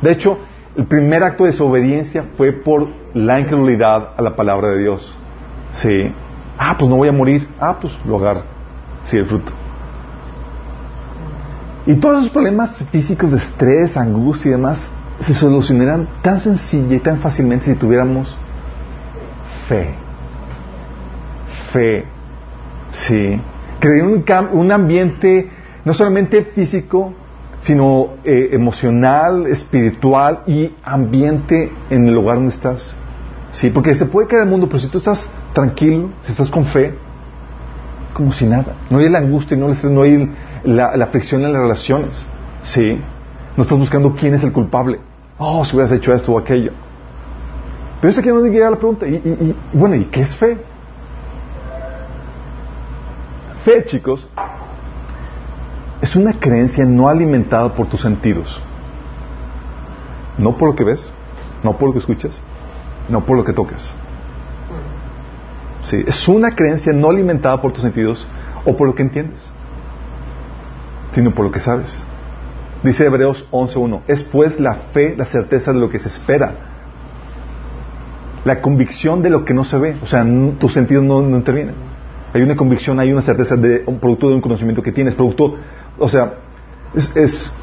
De 0.01 0.11
hecho, 0.11 0.37
el 0.77 0.85
primer 0.85 1.23
acto 1.23 1.43
de 1.43 1.51
desobediencia 1.51 2.25
fue 2.37 2.53
por 2.53 2.87
la 3.13 3.39
incredulidad 3.39 4.11
a 4.15 4.21
la 4.21 4.35
palabra 4.35 4.69
de 4.69 4.79
Dios. 4.79 5.17
Sí. 5.73 6.11
Ah, 6.57 6.75
pues 6.77 6.89
no 6.89 6.97
voy 6.97 7.09
a 7.09 7.11
morir. 7.11 7.47
Ah, 7.59 7.77
pues 7.79 7.97
lo 8.05 8.17
agarra. 8.17 8.43
Sí, 9.03 9.17
el 9.17 9.25
fruto. 9.25 9.51
Y 11.85 11.95
todos 11.95 12.19
esos 12.19 12.31
problemas 12.31 12.77
físicos 12.91 13.31
de 13.31 13.37
estrés, 13.37 13.97
angustia 13.97 14.49
y 14.49 14.51
demás 14.51 14.89
se 15.19 15.33
solucionarían 15.33 16.07
tan 16.21 16.39
sencilla 16.39 16.95
y 16.95 16.99
tan 16.99 17.19
fácilmente 17.19 17.65
si 17.65 17.75
tuviéramos 17.75 18.35
fe. 19.67 19.93
Fe. 21.71 22.05
Sí. 22.91 23.39
Crear 23.79 24.07
un, 24.07 24.23
un 24.53 24.71
ambiente 24.71 25.49
no 25.83 25.93
solamente 25.93 26.43
físico, 26.43 27.13
sino 27.59 28.15
eh, 28.23 28.49
emocional, 28.51 29.47
espiritual 29.47 30.43
y 30.47 30.71
ambiente 30.83 31.71
en 31.89 32.07
el 32.07 32.13
lugar 32.13 32.37
donde 32.37 32.53
estás. 32.53 32.95
Sí, 33.51 33.69
porque 33.69 33.93
se 33.93 34.05
puede 34.05 34.27
caer 34.27 34.43
el 34.43 34.49
mundo, 34.49 34.67
pero 34.67 34.79
si 34.79 34.87
tú 34.87 34.97
estás 34.97 35.27
tranquilo, 35.53 36.09
si 36.21 36.31
estás 36.31 36.49
con 36.49 36.65
fe, 36.65 36.95
como 38.13 38.33
si 38.33 38.45
nada. 38.45 38.75
No 38.89 38.99
hay 38.99 39.09
la 39.09 39.19
angustia, 39.19 39.57
no, 39.57 39.69
no 39.69 40.01
hay 40.01 40.31
la, 40.63 40.95
la 40.95 41.07
fricción 41.07 41.43
en 41.43 41.53
las 41.53 41.61
relaciones. 41.61 42.25
¿Sí? 42.63 42.99
No 43.55 43.63
estás 43.63 43.77
buscando 43.77 44.13
quién 44.15 44.33
es 44.33 44.43
el 44.43 44.51
culpable. 44.51 44.99
Oh, 45.37 45.63
si 45.65 45.75
hubieras 45.75 45.91
hecho 45.91 46.13
esto 46.13 46.31
o 46.31 46.39
aquello. 46.39 46.71
Pero 47.99 48.11
es 48.11 48.17
aquí 48.17 48.29
donde 48.29 48.49
llega 48.49 48.69
la 48.69 48.77
pregunta. 48.77 49.07
Y, 49.07 49.15
y, 49.15 49.55
bueno, 49.73 49.95
¿y 49.95 50.05
qué 50.05 50.21
es 50.21 50.35
fe? 50.35 50.57
Fe, 53.63 53.85
chicos, 53.85 54.27
es 56.01 56.15
una 56.15 56.33
creencia 56.33 56.83
no 56.83 57.07
alimentada 57.07 57.73
por 57.73 57.87
tus 57.87 58.01
sentidos. 58.01 58.61
No 60.37 60.57
por 60.57 60.69
lo 60.69 60.75
que 60.75 60.83
ves, 60.83 61.03
no 61.63 61.77
por 61.77 61.87
lo 61.87 61.93
que 61.93 61.99
escuchas, 61.99 62.37
no 63.07 63.25
por 63.25 63.37
lo 63.37 63.45
que 63.45 63.53
tocas. 63.53 63.93
Sí, 65.83 66.03
es 66.07 66.27
una 66.27 66.55
creencia 66.55 66.93
no 66.93 67.09
alimentada 67.09 67.61
por 67.61 67.73
tus 67.73 67.83
sentidos 67.83 68.27
o 68.65 68.75
por 68.75 68.87
lo 68.87 68.95
que 68.95 69.03
entiendes 69.03 69.53
sino 71.13 71.33
por 71.33 71.45
lo 71.45 71.51
que 71.51 71.59
sabes. 71.59 71.95
Dice 72.83 73.05
Hebreos 73.05 73.47
11.1, 73.51 74.01
es 74.07 74.23
pues 74.23 74.59
la 74.59 74.75
fe, 74.93 75.15
la 75.15 75.25
certeza 75.25 75.71
de 75.71 75.79
lo 75.79 75.89
que 75.89 75.99
se 75.99 76.09
espera, 76.09 76.53
la 78.43 78.59
convicción 78.59 79.21
de 79.21 79.29
lo 79.29 79.45
que 79.45 79.53
no 79.53 79.63
se 79.63 79.77
ve, 79.77 79.95
o 80.03 80.05
sea, 80.05 80.25
tus 80.59 80.73
sentidos 80.73 81.03
no, 81.03 81.21
intervienen. 81.21 81.75
Hay 82.33 82.41
una 82.41 82.57
convicción, 82.57 82.99
hay 82.99 83.13
una 83.13 83.21
certeza 83.21 83.55
de 83.55 83.83
un 83.85 83.99
producto 83.99 84.27
de 84.27 84.35
un 84.35 84.41
conocimiento 84.41 84.81
que 84.81 84.91
tienes, 84.91 85.15
producto, 85.15 85.55
o 85.97 86.09
sea, 86.09 86.33
es, 86.93 87.15
es, 87.15 87.53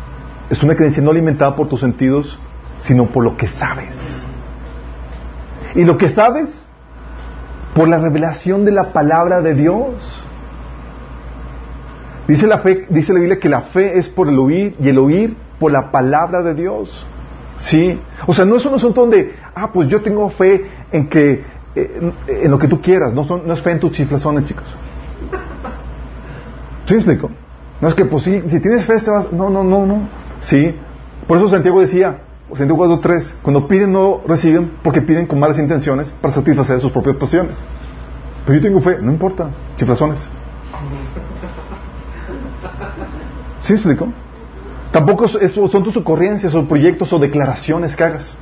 es 0.48 0.62
una 0.62 0.74
creencia 0.74 1.02
no 1.02 1.10
alimentada 1.10 1.54
por 1.54 1.68
tus 1.68 1.80
sentidos, 1.80 2.38
sino 2.78 3.06
por 3.06 3.24
lo 3.24 3.36
que 3.36 3.48
sabes. 3.48 4.24
Y 5.74 5.84
lo 5.84 5.98
que 5.98 6.08
sabes, 6.08 6.66
por 7.74 7.88
la 7.88 7.98
revelación 7.98 8.64
de 8.64 8.72
la 8.72 8.92
palabra 8.92 9.40
de 9.40 9.54
Dios. 9.54 10.26
Dice 12.26 12.46
la, 12.46 12.58
fe, 12.58 12.86
dice 12.88 13.12
la 13.12 13.20
Biblia 13.20 13.40
que 13.40 13.48
la 13.48 13.62
fe 13.62 13.98
es 13.98 14.08
por 14.08 14.28
el 14.28 14.38
oír 14.38 14.76
y 14.80 14.88
el 14.88 14.98
oír 14.98 15.36
por 15.58 15.72
la 15.72 15.90
palabra 15.90 16.42
de 16.42 16.54
Dios. 16.54 17.06
¿Sí? 17.56 18.00
O 18.26 18.32
sea, 18.32 18.44
no 18.44 18.56
es 18.56 18.64
un 18.64 18.74
asunto 18.74 19.02
donde, 19.02 19.34
ah, 19.54 19.70
pues 19.72 19.88
yo 19.88 20.00
tengo 20.00 20.28
fe 20.30 20.66
en 20.92 21.08
que, 21.08 21.44
eh, 21.74 22.12
en, 22.26 22.50
lo 22.50 22.58
que 22.58 22.68
tú 22.68 22.80
quieras, 22.80 23.12
no, 23.12 23.24
son, 23.24 23.46
no 23.46 23.52
es 23.52 23.60
fe 23.60 23.72
en 23.72 23.80
tus 23.80 23.92
chiflazones, 23.92 24.44
chicos. 24.44 24.64
¿Sí 26.86 26.94
me 26.94 27.00
explico? 27.00 27.30
No 27.80 27.88
es 27.88 27.94
que, 27.94 28.04
pues 28.04 28.24
si 28.24 28.60
tienes 28.60 28.86
fe, 28.86 28.98
se 28.98 29.10
vas. 29.10 29.32
No, 29.32 29.50
no, 29.50 29.62
no, 29.62 29.86
no. 29.86 30.08
Sí. 30.40 30.74
Por 31.26 31.38
eso 31.38 31.48
Santiago 31.48 31.80
decía, 31.80 32.18
Santiago 32.56 32.86
4.3, 32.86 33.34
cuando 33.42 33.68
piden 33.68 33.92
no 33.92 34.20
reciben 34.26 34.72
porque 34.82 35.02
piden 35.02 35.26
con 35.26 35.38
malas 35.38 35.58
intenciones 35.58 36.12
para 36.20 36.34
satisfacer 36.34 36.80
sus 36.80 36.90
propias 36.90 37.16
pasiones. 37.16 37.64
Pero 38.46 38.58
yo 38.58 38.62
tengo 38.62 38.80
fe, 38.80 38.98
no 39.00 39.12
importa, 39.12 39.50
chiflazones. 39.76 40.28
¿Sí 43.60 43.74
explico? 43.74 44.08
Tampoco 44.92 45.28
son 45.28 45.82
tus 45.84 45.96
ocurrencias 45.96 46.54
o 46.54 46.64
proyectos 46.66 47.12
o 47.12 47.18
declaraciones 47.18 47.94
que 47.94 48.04
hagas. 48.04 48.36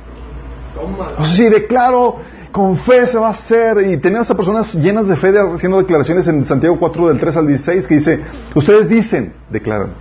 Si 1.23 1.43
declaro 1.43 2.17
con 2.51 2.77
fe 2.77 3.05
se 3.05 3.17
va 3.17 3.27
a 3.27 3.31
hacer 3.31 3.91
y 3.91 3.97
tenemos 3.97 4.29
a 4.31 4.35
personas 4.35 4.73
llenas 4.73 5.07
de 5.07 5.15
fe 5.15 5.31
haciendo 5.37 5.77
declaraciones 5.77 6.27
en 6.27 6.43
Santiago 6.45 6.77
4 6.79 7.09
del 7.09 7.19
3 7.19 7.37
al 7.37 7.47
16 7.47 7.87
que 7.87 7.93
dice, 7.95 8.19
ustedes 8.55 8.89
dicen, 8.89 9.33
declaran, 9.51 9.91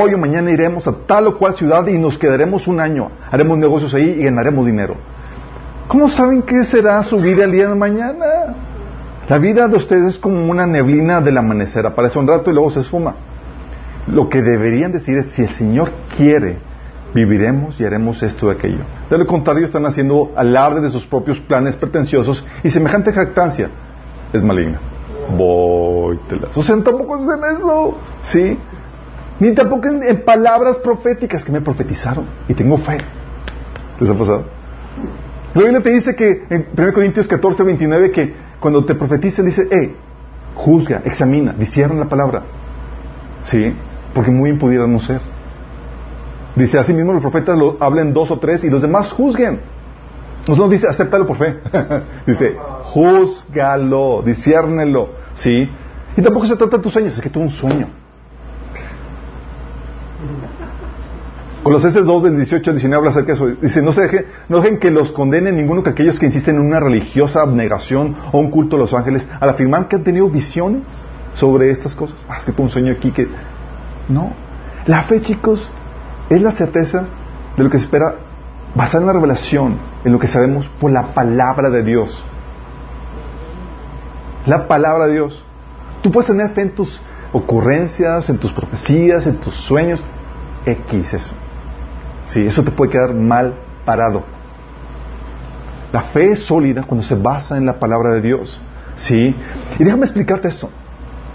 hoy 0.00 0.14
o 0.14 0.18
mañana 0.18 0.50
iremos 0.50 0.86
a 0.86 0.92
tal 1.06 1.26
o 1.26 1.38
cual 1.38 1.54
ciudad 1.54 1.86
y 1.86 1.98
nos 1.98 2.18
quedaremos 2.18 2.66
un 2.66 2.80
año, 2.80 3.10
haremos 3.30 3.58
negocios 3.58 3.94
ahí 3.94 4.16
y 4.18 4.24
ganaremos 4.24 4.66
dinero. 4.66 4.96
¿Cómo 5.88 6.08
saben 6.08 6.42
qué 6.42 6.64
será 6.64 7.02
su 7.02 7.18
vida 7.18 7.44
el 7.44 7.52
día 7.52 7.68
de 7.68 7.74
mañana? 7.74 8.54
La 9.28 9.38
vida 9.38 9.68
de 9.68 9.76
ustedes 9.76 10.14
es 10.14 10.18
como 10.18 10.50
una 10.50 10.66
neblina 10.66 11.20
del 11.20 11.38
amanecer, 11.38 11.86
aparece 11.86 12.18
un 12.18 12.26
rato 12.26 12.50
y 12.50 12.54
luego 12.54 12.70
se 12.70 12.80
esfuma. 12.80 13.14
Lo 14.08 14.28
que 14.28 14.42
deberían 14.42 14.92
decir 14.92 15.16
es, 15.18 15.26
si 15.32 15.42
el 15.42 15.50
Señor 15.50 15.90
quiere, 16.16 16.58
viviremos 17.14 17.78
y 17.80 17.84
haremos 17.84 18.22
esto 18.22 18.48
y 18.48 18.54
aquello. 18.54 18.84
De 19.10 19.18
lo 19.18 19.26
contrario, 19.26 19.64
están 19.64 19.86
haciendo 19.86 20.32
alarde 20.36 20.80
de 20.80 20.90
sus 20.90 21.06
propios 21.06 21.38
planes 21.40 21.76
pretenciosos 21.76 22.44
y 22.64 22.70
semejante 22.70 23.12
jactancia 23.12 23.68
es 24.32 24.42
maligna. 24.42 24.80
Voy, 25.36 26.18
O 26.54 26.62
sea, 26.62 26.76
tampoco 26.82 27.14
hacen 27.14 27.56
eso, 27.56 27.94
¿sí? 28.22 28.58
Ni 29.42 29.52
tampoco 29.54 29.88
en, 29.88 30.22
palabras 30.24 30.78
proféticas 30.78 31.44
que 31.44 31.50
me 31.50 31.60
profetizaron 31.60 32.26
y 32.48 32.54
tengo 32.54 32.78
fe. 32.78 32.98
¿Les 33.98 34.08
ha 34.08 34.14
pasado? 34.14 34.44
La 35.52 35.62
Biblia 35.62 35.82
te 35.82 35.90
dice 35.90 36.14
que 36.14 36.44
en 36.48 36.68
1 36.78 36.92
Corintios 36.92 37.26
14, 37.26 37.64
29 37.64 38.12
que 38.12 38.32
cuando 38.60 38.84
te 38.84 38.94
profeticen 38.94 39.44
dice, 39.44 39.66
hey, 39.68 39.96
juzga, 40.54 41.02
examina, 41.04 41.54
discierne 41.54 41.98
la 41.98 42.08
palabra. 42.08 42.44
¿Sí? 43.42 43.74
Porque 44.14 44.30
muy 44.30 44.50
bien 44.50 44.60
pudiéramos 44.60 45.06
ser. 45.06 45.20
Dice, 46.54 46.78
así 46.78 46.94
mismo 46.94 47.12
los 47.12 47.20
profetas 47.20 47.58
lo 47.58 47.78
hablen 47.80 48.12
dos 48.12 48.30
o 48.30 48.38
tres 48.38 48.62
y 48.62 48.70
los 48.70 48.80
demás 48.80 49.10
juzguen. 49.10 49.58
No 50.46 50.68
dice, 50.68 50.86
acéptalo 50.86 51.26
por 51.26 51.38
fe. 51.38 51.58
dice, 52.28 52.56
juzgalo, 52.84 54.22
disciérnelo. 54.24 55.08
¿Sí? 55.34 55.68
Y 56.16 56.22
tampoco 56.22 56.46
se 56.46 56.54
trata 56.54 56.76
de 56.76 56.82
tus 56.84 56.92
sueños, 56.92 57.16
es 57.16 57.20
que 57.20 57.28
tuvo 57.28 57.42
un 57.42 57.50
sueño. 57.50 58.01
Colosenses 61.62 62.04
2 62.04 62.22
del 62.24 62.36
18 62.36 62.70
al 62.70 62.76
19 62.76 62.96
habla 62.96 63.10
acerca 63.10 63.28
de 63.28 63.34
eso. 63.34 63.46
Dice, 63.62 63.82
no, 63.82 63.92
se 63.92 64.02
deje, 64.02 64.26
no 64.48 64.60
dejen 64.60 64.78
que 64.78 64.90
los 64.90 65.12
condenen 65.12 65.56
ninguno 65.56 65.84
que 65.84 65.90
aquellos 65.90 66.18
que 66.18 66.26
insisten 66.26 66.56
en 66.56 66.62
una 66.62 66.80
religiosa 66.80 67.40
abnegación 67.40 68.16
o 68.32 68.38
un 68.38 68.50
culto 68.50 68.74
a 68.74 68.78
los 68.80 68.92
ángeles 68.92 69.28
al 69.38 69.48
afirmar 69.48 69.86
que 69.86 69.96
han 69.96 70.02
tenido 70.02 70.28
visiones 70.28 70.82
sobre 71.34 71.70
estas 71.70 71.94
cosas. 71.94 72.18
Ah, 72.28 72.38
es 72.38 72.44
que 72.44 72.52
tuvo 72.52 72.64
un 72.64 72.70
sueño 72.70 72.92
aquí 72.92 73.12
que... 73.12 73.28
No. 74.08 74.32
La 74.86 75.04
fe, 75.04 75.20
chicos, 75.20 75.70
es 76.30 76.42
la 76.42 76.50
certeza 76.50 77.06
de 77.56 77.62
lo 77.62 77.70
que 77.70 77.78
se 77.78 77.84
espera 77.84 78.16
basada 78.74 79.02
en 79.02 79.06
la 79.06 79.12
revelación, 79.12 79.78
en 80.04 80.12
lo 80.12 80.18
que 80.18 80.26
sabemos 80.26 80.68
por 80.80 80.90
la 80.90 81.14
palabra 81.14 81.70
de 81.70 81.84
Dios. 81.84 82.24
La 84.46 84.66
palabra 84.66 85.06
de 85.06 85.12
Dios. 85.12 85.44
Tú 86.02 86.10
puedes 86.10 86.26
tener 86.26 86.48
fe 86.50 86.62
en 86.62 86.74
tus 86.74 87.00
ocurrencias, 87.32 88.28
en 88.28 88.38
tus 88.38 88.52
profecías, 88.52 89.28
en 89.28 89.36
tus 89.36 89.54
sueños. 89.54 90.04
X 90.66 91.14
eso. 91.14 91.34
Sí, 92.26 92.46
eso 92.46 92.62
te 92.62 92.70
puede 92.70 92.92
quedar 92.92 93.14
mal 93.14 93.54
parado. 93.84 94.24
La 95.92 96.02
fe 96.02 96.32
es 96.32 96.40
sólida 96.40 96.84
cuando 96.84 97.04
se 97.04 97.14
basa 97.14 97.56
en 97.56 97.66
la 97.66 97.78
palabra 97.78 98.14
de 98.14 98.22
Dios. 98.22 98.60
Sí. 98.94 99.34
Y 99.78 99.84
déjame 99.84 100.04
explicarte 100.04 100.48
esto. 100.48 100.70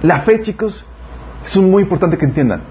La 0.02 0.22
fe, 0.22 0.42
chicos, 0.42 0.86
es 1.44 1.58
muy 1.58 1.84
importante 1.84 2.18
que 2.18 2.26
entiendan 2.26 2.62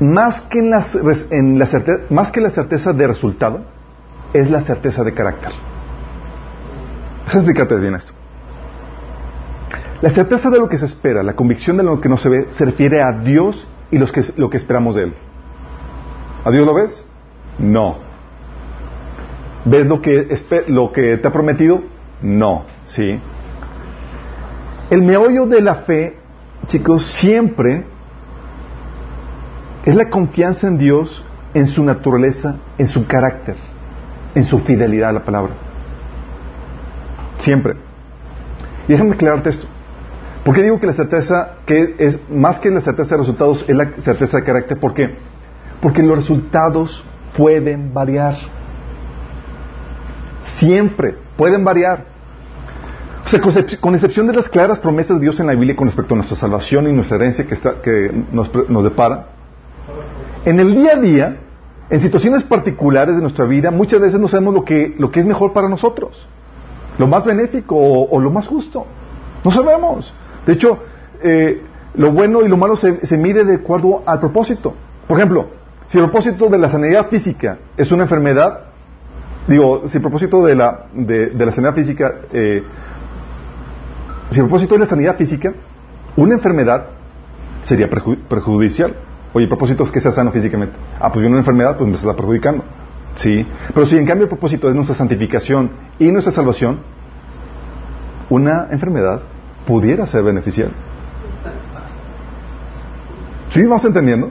más 0.00 0.40
que, 0.42 0.58
en 0.58 1.58
la 1.58 1.66
certeza, 1.66 2.04
más 2.08 2.30
que 2.30 2.40
la 2.40 2.50
certeza 2.50 2.92
de 2.92 3.06
resultado, 3.06 3.60
es 4.32 4.50
la 4.50 4.62
certeza 4.62 5.04
de 5.04 5.12
carácter. 5.12 5.52
Déjame 7.26 7.44
explicarte 7.44 7.76
bien 7.76 7.94
esto. 7.94 8.12
La 10.00 10.08
certeza 10.08 10.48
de 10.48 10.58
lo 10.58 10.68
que 10.68 10.78
se 10.78 10.86
espera, 10.86 11.22
la 11.22 11.34
convicción 11.34 11.76
de 11.76 11.82
lo 11.82 12.00
que 12.00 12.08
no 12.08 12.16
se 12.16 12.30
ve, 12.30 12.46
se 12.50 12.64
refiere 12.64 13.02
a 13.02 13.12
Dios 13.12 13.68
y 13.90 13.98
los 13.98 14.10
que, 14.10 14.24
lo 14.36 14.48
que 14.48 14.56
esperamos 14.56 14.96
de 14.96 15.02
Él. 15.02 15.14
¿A 16.44 16.50
Dios 16.50 16.64
lo 16.64 16.72
ves? 16.72 17.04
No. 17.60 17.98
¿Ves 19.64 19.86
lo 19.86 20.00
que, 20.00 20.28
lo 20.68 20.92
que 20.92 21.18
te 21.18 21.28
ha 21.28 21.32
prometido? 21.32 21.82
No. 22.22 22.64
¿Sí? 22.86 23.20
El 24.90 25.02
meollo 25.02 25.46
de 25.46 25.60
la 25.60 25.76
fe, 25.76 26.16
chicos, 26.66 27.04
siempre 27.04 27.84
es 29.84 29.94
la 29.94 30.08
confianza 30.08 30.66
en 30.66 30.78
Dios, 30.78 31.24
en 31.54 31.66
su 31.66 31.84
naturaleza, 31.84 32.56
en 32.78 32.88
su 32.88 33.06
carácter, 33.06 33.56
en 34.34 34.44
su 34.44 34.58
fidelidad 34.60 35.10
a 35.10 35.12
la 35.12 35.24
palabra. 35.24 35.52
Siempre. 37.38 37.74
Y 38.88 38.92
déjame 38.92 39.12
aclararte 39.12 39.50
esto. 39.50 39.66
¿Por 40.44 40.54
qué 40.54 40.62
digo 40.62 40.80
que 40.80 40.86
la 40.86 40.94
certeza, 40.94 41.56
que 41.66 41.94
es 41.98 42.18
más 42.30 42.58
que 42.58 42.70
la 42.70 42.80
certeza 42.80 43.10
de 43.10 43.18
resultados, 43.18 43.64
es 43.68 43.76
la 43.76 43.90
certeza 44.00 44.38
de 44.38 44.44
carácter? 44.44 44.80
¿Por 44.80 44.94
qué? 44.94 45.16
Porque 45.82 46.02
los 46.02 46.16
resultados 46.16 47.04
pueden 47.36 47.92
variar. 47.92 48.36
Siempre 50.42 51.16
pueden 51.36 51.64
variar. 51.64 52.04
O 53.24 53.28
sea, 53.28 53.40
con 53.80 53.94
excepción 53.94 54.26
de 54.26 54.32
las 54.32 54.48
claras 54.48 54.80
promesas 54.80 55.16
de 55.16 55.22
Dios 55.22 55.38
en 55.38 55.46
la 55.46 55.52
Biblia 55.52 55.76
con 55.76 55.86
respecto 55.86 56.14
a 56.14 56.16
nuestra 56.16 56.36
salvación 56.36 56.88
y 56.88 56.92
nuestra 56.92 57.16
herencia 57.16 57.46
que, 57.46 58.24
nos, 58.32 58.82
depara, 58.82 59.28
en 60.44 60.58
el 60.58 60.74
día 60.74 60.94
a 60.94 61.00
día, 61.00 61.36
en 61.90 62.00
situaciones 62.00 62.42
particulares 62.42 63.14
de 63.14 63.20
nuestra 63.20 63.44
vida, 63.44 63.70
muchas 63.70 64.00
veces 64.00 64.18
no 64.18 64.26
sabemos 64.26 64.54
lo 64.54 64.64
que, 64.64 64.94
lo 64.98 65.12
que 65.12 65.20
es 65.20 65.26
mejor 65.26 65.52
para 65.52 65.68
nosotros, 65.68 66.26
lo 66.98 67.06
más 67.06 67.24
benéfico 67.24 67.76
o, 67.76 68.20
lo 68.20 68.30
más 68.30 68.48
justo. 68.48 68.84
No 69.44 69.50
sabemos. 69.52 70.12
De 70.44 70.54
hecho, 70.54 70.78
eh, 71.22 71.62
lo 71.94 72.10
bueno 72.10 72.42
y 72.42 72.48
lo 72.48 72.56
malo 72.56 72.74
se, 72.74 73.06
se 73.06 73.16
mide 73.16 73.44
de 73.44 73.54
acuerdo 73.54 74.02
al 74.06 74.18
propósito. 74.18 74.74
Por 75.06 75.18
ejemplo, 75.18 75.46
si 75.90 75.98
el 75.98 76.04
propósito 76.04 76.48
de 76.48 76.56
la 76.56 76.68
sanidad 76.68 77.08
física 77.08 77.58
es 77.76 77.90
una 77.90 78.04
enfermedad, 78.04 78.60
digo, 79.48 79.88
si 79.88 79.96
el 79.96 80.02
propósito 80.02 80.44
de 80.46 80.54
la, 80.54 80.86
de, 80.94 81.32
la 81.34 81.50
sanidad 81.50 81.74
física, 81.74 82.14
eh, 82.32 82.62
si 84.30 84.38
el 84.38 84.46
propósito 84.46 84.74
de 84.74 84.80
la 84.80 84.86
sanidad 84.86 85.16
física, 85.16 85.52
una 86.14 86.34
enfermedad 86.34 86.86
sería 87.64 87.88
perjudicial. 87.90 88.94
Oye, 89.32 89.44
el 89.44 89.48
propósito 89.48 89.82
es 89.82 89.90
que 89.90 90.00
sea 90.00 90.12
sano 90.12 90.30
físicamente. 90.30 90.76
Ah, 91.00 91.08
pues 91.08 91.22
viene 91.22 91.30
una 91.30 91.40
enfermedad, 91.40 91.76
pues 91.76 91.88
me 91.88 91.96
está 91.96 92.14
perjudicando. 92.14 92.62
Sí. 93.16 93.44
Pero 93.74 93.86
si 93.86 93.96
en 93.96 94.06
cambio 94.06 94.24
el 94.24 94.30
propósito 94.30 94.68
es 94.68 94.76
nuestra 94.76 94.94
santificación 94.94 95.72
y 95.98 96.12
nuestra 96.12 96.32
salvación, 96.32 96.78
una 98.28 98.68
enfermedad 98.70 99.22
pudiera 99.66 100.06
ser 100.06 100.22
beneficial. 100.22 100.70
¿Sí 103.50 103.64
vas 103.64 103.84
entendiendo? 103.84 104.30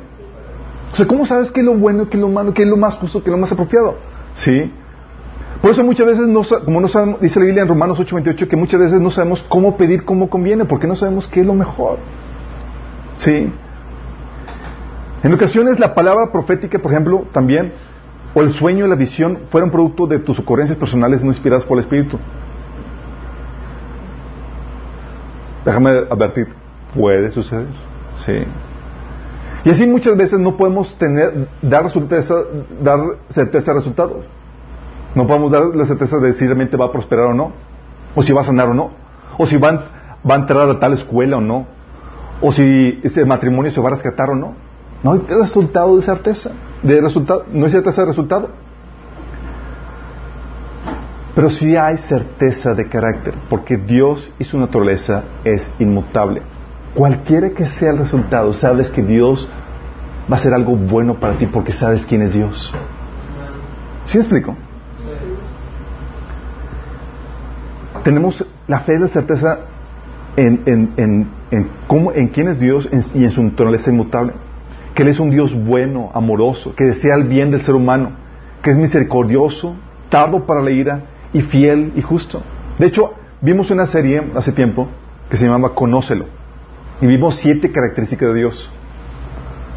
¿Cómo 1.07 1.25
sabes 1.25 1.51
qué 1.51 1.59
es 1.61 1.65
lo 1.65 1.75
bueno, 1.75 2.09
qué 2.09 2.17
es 2.17 2.21
lo 2.21 2.29
malo, 2.29 2.53
qué 2.53 2.63
es 2.63 2.67
lo 2.67 2.77
más 2.77 2.95
justo, 2.95 3.21
qué 3.23 3.29
es 3.29 3.35
lo 3.35 3.39
más 3.39 3.51
apropiado? 3.51 3.97
¿Sí? 4.33 4.71
Por 5.61 5.71
eso 5.71 5.83
muchas 5.83 6.07
veces, 6.07 6.27
no, 6.27 6.41
como 6.63 6.79
no 6.79 6.87
sabemos, 6.87 7.19
dice 7.19 7.39
la 7.39 7.45
Biblia 7.45 7.63
en 7.63 7.69
Romanos 7.69 7.99
8:28, 7.99 8.47
que 8.47 8.55
muchas 8.55 8.79
veces 8.79 9.01
no 9.01 9.09
sabemos 9.09 9.43
cómo 9.49 9.75
pedir 9.75 10.05
cómo 10.05 10.29
conviene, 10.29 10.65
porque 10.65 10.87
no 10.87 10.95
sabemos 10.95 11.27
qué 11.27 11.41
es 11.41 11.45
lo 11.45 11.53
mejor. 11.53 11.97
¿Sí? 13.17 13.51
En 15.21 15.33
ocasiones 15.33 15.79
la 15.79 15.93
palabra 15.93 16.31
profética, 16.31 16.79
por 16.79 16.91
ejemplo, 16.91 17.25
también, 17.33 17.73
o 18.33 18.41
el 18.41 18.51
sueño 18.51 18.87
la 18.87 18.95
visión 18.95 19.39
fueron 19.49 19.69
producto 19.69 20.07
de 20.07 20.19
tus 20.19 20.39
ocurrencias 20.39 20.77
personales 20.77 21.21
no 21.21 21.27
inspiradas 21.27 21.65
por 21.65 21.77
el 21.77 21.83
Espíritu. 21.83 22.17
Déjame 25.65 25.89
advertir, 25.89 26.47
puede 26.95 27.31
suceder, 27.31 27.67
sí. 28.25 28.45
Y 29.65 29.69
así 29.69 29.85
muchas 29.85 30.15
veces 30.15 30.39
no 30.39 30.55
podemos 30.55 30.97
tener, 30.97 31.47
dar, 31.61 31.89
certeza, 31.91 32.35
dar 32.81 32.99
certeza 33.29 33.71
de 33.71 33.79
resultados. 33.79 34.25
No 35.15 35.27
podemos 35.27 35.51
dar 35.51 35.75
la 35.75 35.85
certeza 35.85 36.17
de 36.17 36.33
si 36.33 36.45
realmente 36.45 36.77
va 36.77 36.85
a 36.85 36.91
prosperar 36.91 37.27
o 37.27 37.33
no, 37.33 37.51
o 38.15 38.21
si 38.21 38.31
va 38.31 38.41
a 38.41 38.45
sanar 38.45 38.69
o 38.69 38.73
no, 38.73 38.91
o 39.37 39.45
si 39.45 39.57
va 39.57 39.69
a 40.23 40.35
entrar 40.35 40.69
a 40.69 40.79
tal 40.79 40.93
escuela 40.93 41.37
o 41.37 41.41
no, 41.41 41.65
o 42.41 42.51
si 42.51 42.99
ese 43.03 43.25
matrimonio 43.25 43.71
se 43.71 43.81
va 43.81 43.89
a 43.89 43.91
rescatar 43.91 44.29
o 44.29 44.35
no. 44.35 44.53
No 45.03 45.13
hay 45.13 45.21
resultado 45.27 45.95
de 45.95 46.01
certeza, 46.01 46.51
de 46.83 47.01
resultado, 47.01 47.45
no 47.51 47.65
hay 47.65 47.71
certeza 47.71 48.01
de 48.01 48.07
resultado. 48.07 48.49
Pero 51.35 51.49
sí 51.49 51.75
hay 51.75 51.97
certeza 51.97 52.73
de 52.73 52.87
carácter, 52.87 53.33
porque 53.49 53.77
Dios 53.77 54.31
y 54.39 54.43
su 54.43 54.57
naturaleza 54.57 55.23
es 55.43 55.71
inmutable. 55.79 56.41
Cualquiera 56.93 57.51
que 57.51 57.65
sea 57.65 57.91
el 57.91 57.99
resultado, 57.99 58.53
sabes 58.53 58.89
que 58.89 59.01
Dios 59.01 59.47
va 60.31 60.35
a 60.35 60.39
ser 60.39 60.53
algo 60.53 60.75
bueno 60.75 61.19
para 61.19 61.37
ti 61.37 61.45
porque 61.45 61.71
sabes 61.71 62.05
quién 62.05 62.21
es 62.21 62.33
Dios. 62.33 62.73
¿Sí 64.05 64.17
explico? 64.17 64.55
Tenemos 68.03 68.45
la 68.67 68.79
fe 68.79 68.95
y 68.95 68.99
la 68.99 69.07
certeza 69.07 69.59
en, 70.35 70.61
en, 70.65 70.93
en, 70.97 71.27
en, 71.51 71.69
cómo, 71.87 72.11
en 72.11 72.29
quién 72.29 72.47
es 72.47 72.59
Dios 72.59 72.89
y 72.91 73.23
en 73.23 73.31
su 73.31 73.43
naturaleza 73.43 73.91
inmutable. 73.91 74.33
Que 74.93 75.03
Él 75.03 75.09
es 75.09 75.19
un 75.19 75.29
Dios 75.29 75.53
bueno, 75.53 76.11
amoroso, 76.13 76.73
que 76.75 76.85
desea 76.85 77.15
el 77.15 77.25
bien 77.25 77.51
del 77.51 77.61
ser 77.61 77.75
humano, 77.75 78.11
que 78.61 78.71
es 78.71 78.77
misericordioso, 78.77 79.75
tardo 80.09 80.45
para 80.45 80.61
la 80.61 80.71
ira 80.71 81.03
y 81.33 81.41
fiel 81.41 81.93
y 81.95 82.01
justo. 82.01 82.41
De 82.77 82.87
hecho, 82.87 83.13
vimos 83.41 83.69
una 83.71 83.85
serie 83.85 84.31
hace 84.35 84.51
tiempo 84.51 84.87
que 85.29 85.37
se 85.37 85.45
llamaba 85.45 85.75
Conócelo. 85.75 86.38
Y 87.01 87.07
vimos 87.07 87.35
siete 87.35 87.71
características 87.71 88.29
de 88.29 88.35
Dios. 88.35 88.71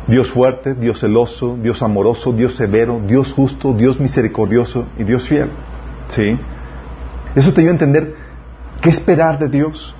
Dios 0.08 0.30
fuerte, 0.32 0.74
Dios 0.74 1.00
celoso, 1.00 1.56
Dios 1.62 1.80
amoroso, 1.82 2.32
Dios 2.32 2.54
severo, 2.56 3.00
Dios 3.06 3.32
justo, 3.32 3.72
Dios 3.72 4.00
misericordioso 4.00 4.86
y 4.98 5.04
Dios 5.04 5.28
fiel. 5.28 5.50
¿Sí? 6.08 6.36
Eso 7.34 7.52
te 7.52 7.60
ayuda 7.60 7.70
a 7.70 7.74
entender 7.74 8.14
qué 8.80 8.90
esperar 8.90 9.38
de 9.38 9.48
Dios 9.48 9.94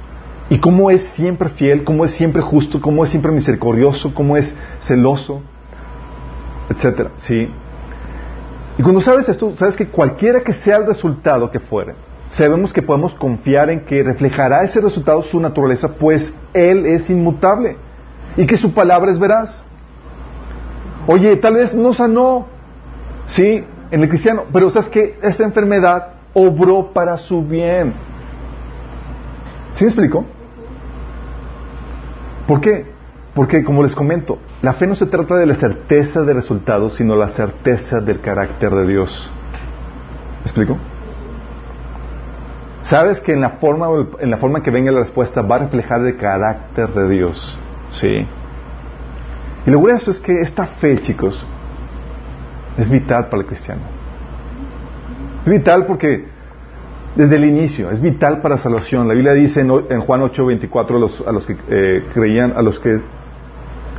y 0.50 0.58
cómo 0.58 0.90
es 0.90 1.02
siempre 1.14 1.48
fiel, 1.48 1.85
cómo 1.85 2.04
es 2.04 2.11
siempre 2.11 2.42
justo, 2.42 2.80
cómo 2.80 3.04
es 3.04 3.11
siempre 3.11 3.30
misericordioso, 3.30 4.12
cómo 4.12 4.37
es 4.37 4.54
celoso, 4.80 5.42
etcétera. 6.68 7.12
¿Sí? 7.18 7.48
Y 8.78 8.82
cuando 8.82 9.00
sabes 9.00 9.28
esto, 9.28 9.54
sabes 9.56 9.76
que 9.76 9.87
cualquiera 9.87 10.40
que 10.40 10.52
sea 10.52 10.78
el 10.78 10.87
resultado 10.87 11.50
que 11.50 11.61
fuere, 11.61 11.94
sabemos 12.32 12.72
que 12.72 12.82
podemos 12.82 13.14
confiar 13.14 13.70
en 13.70 13.84
que 13.84 14.02
reflejará 14.02 14.64
ese 14.64 14.80
resultado 14.80 15.22
su 15.22 15.38
naturaleza, 15.38 15.88
pues 15.98 16.32
Él 16.54 16.86
es 16.86 17.08
inmutable 17.10 17.76
y 18.36 18.46
que 18.46 18.56
su 18.56 18.72
palabra 18.72 19.10
es 19.10 19.18
veraz. 19.18 19.64
Oye, 21.06 21.36
tal 21.36 21.54
vez 21.54 21.74
no 21.74 21.92
sanó, 21.92 22.46
sí, 23.26 23.64
en 23.90 24.02
el 24.02 24.08
cristiano, 24.08 24.44
pero 24.52 24.70
sabes 24.70 24.88
que 24.88 25.18
esa 25.22 25.44
enfermedad 25.44 26.14
obró 26.32 26.92
para 26.92 27.18
su 27.18 27.44
bien. 27.44 27.92
¿Sí 29.74 29.84
me 29.84 29.88
explico? 29.88 30.24
¿Por 32.46 32.60
qué? 32.60 32.86
Porque, 33.34 33.64
como 33.64 33.82
les 33.82 33.94
comento, 33.94 34.38
la 34.62 34.74
fe 34.74 34.86
no 34.86 34.94
se 34.94 35.06
trata 35.06 35.36
de 35.36 35.46
la 35.46 35.54
certeza 35.54 36.22
de 36.22 36.34
resultados, 36.34 36.94
sino 36.94 37.16
la 37.16 37.28
certeza 37.30 38.00
del 38.00 38.20
carácter 38.20 38.70
de 38.70 38.86
Dios. 38.86 39.30
¿Me 40.38 40.42
explico? 40.42 40.78
Sabes 42.82 43.20
que 43.20 43.32
en 43.32 43.40
la 43.40 43.50
forma 43.50 43.88
en 44.18 44.30
la 44.30 44.38
forma 44.38 44.62
que 44.62 44.70
venga 44.70 44.90
la 44.90 45.00
respuesta 45.00 45.42
va 45.42 45.56
a 45.56 45.58
reflejar 45.60 46.04
el 46.04 46.16
carácter 46.16 46.88
de 46.88 47.08
Dios, 47.08 47.58
sí. 47.90 48.26
Y 49.66 49.70
lo 49.70 49.78
bueno 49.78 49.98
es 49.98 50.18
que 50.18 50.40
esta 50.40 50.66
fe, 50.66 51.00
chicos, 51.00 51.46
es 52.76 52.90
vital 52.90 53.28
para 53.28 53.42
el 53.42 53.46
cristiano. 53.46 53.82
Es 55.44 55.50
vital 55.50 55.86
porque 55.86 56.26
desde 57.14 57.36
el 57.36 57.44
inicio, 57.44 57.90
es 57.90 58.00
vital 58.00 58.40
para 58.40 58.56
la 58.56 58.60
salvación. 58.60 59.06
La 59.06 59.14
Biblia 59.14 59.34
dice 59.34 59.60
en, 59.60 59.68
Juan 59.68 60.22
8:24 60.22 60.96
a 60.96 60.98
los, 60.98 61.24
a 61.26 61.32
los 61.32 61.46
que 61.46 61.56
eh, 61.68 62.04
creían, 62.12 62.54
a 62.56 62.62
los 62.62 62.80
que 62.80 63.00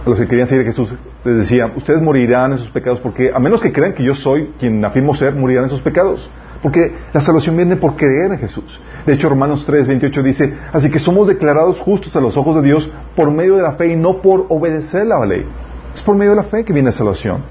a 0.05 0.09
los 0.09 0.19
que 0.19 0.27
querían 0.27 0.47
seguir 0.47 0.63
a 0.63 0.65
Jesús, 0.65 0.93
les 1.25 1.37
decía, 1.37 1.71
ustedes 1.75 2.01
morirán 2.01 2.51
en 2.51 2.57
sus 2.57 2.69
pecados 2.69 2.99
porque 2.99 3.31
a 3.33 3.39
menos 3.39 3.61
que 3.61 3.71
crean 3.71 3.93
que 3.93 4.03
yo 4.03 4.13
soy 4.13 4.53
quien 4.59 4.83
afirmo 4.83 5.15
ser, 5.15 5.33
morirán 5.33 5.65
en 5.65 5.69
sus 5.69 5.81
pecados. 5.81 6.29
Porque 6.61 6.93
la 7.13 7.21
salvación 7.21 7.57
viene 7.57 7.75
por 7.75 7.97
creer 7.97 8.31
en 8.31 8.39
Jesús. 8.39 8.79
De 9.05 9.13
hecho, 9.13 9.27
Romanos 9.27 9.65
3, 9.65 9.85
28 9.85 10.23
dice, 10.23 10.57
así 10.71 10.89
que 10.89 10.97
somos 10.97 11.27
declarados 11.27 11.79
justos 11.81 12.15
a 12.15 12.21
los 12.21 12.37
ojos 12.37 12.55
de 12.55 12.61
Dios 12.61 12.89
por 13.15 13.29
medio 13.31 13.57
de 13.57 13.63
la 13.63 13.73
fe 13.73 13.87
y 13.87 13.95
no 13.97 14.21
por 14.21 14.45
obedecer 14.47 15.05
la 15.05 15.25
ley. 15.25 15.45
Es 15.93 16.01
por 16.01 16.15
medio 16.15 16.31
de 16.31 16.37
la 16.37 16.43
fe 16.43 16.63
que 16.63 16.71
viene 16.71 16.87
la 16.89 16.95
salvación. 16.95 17.43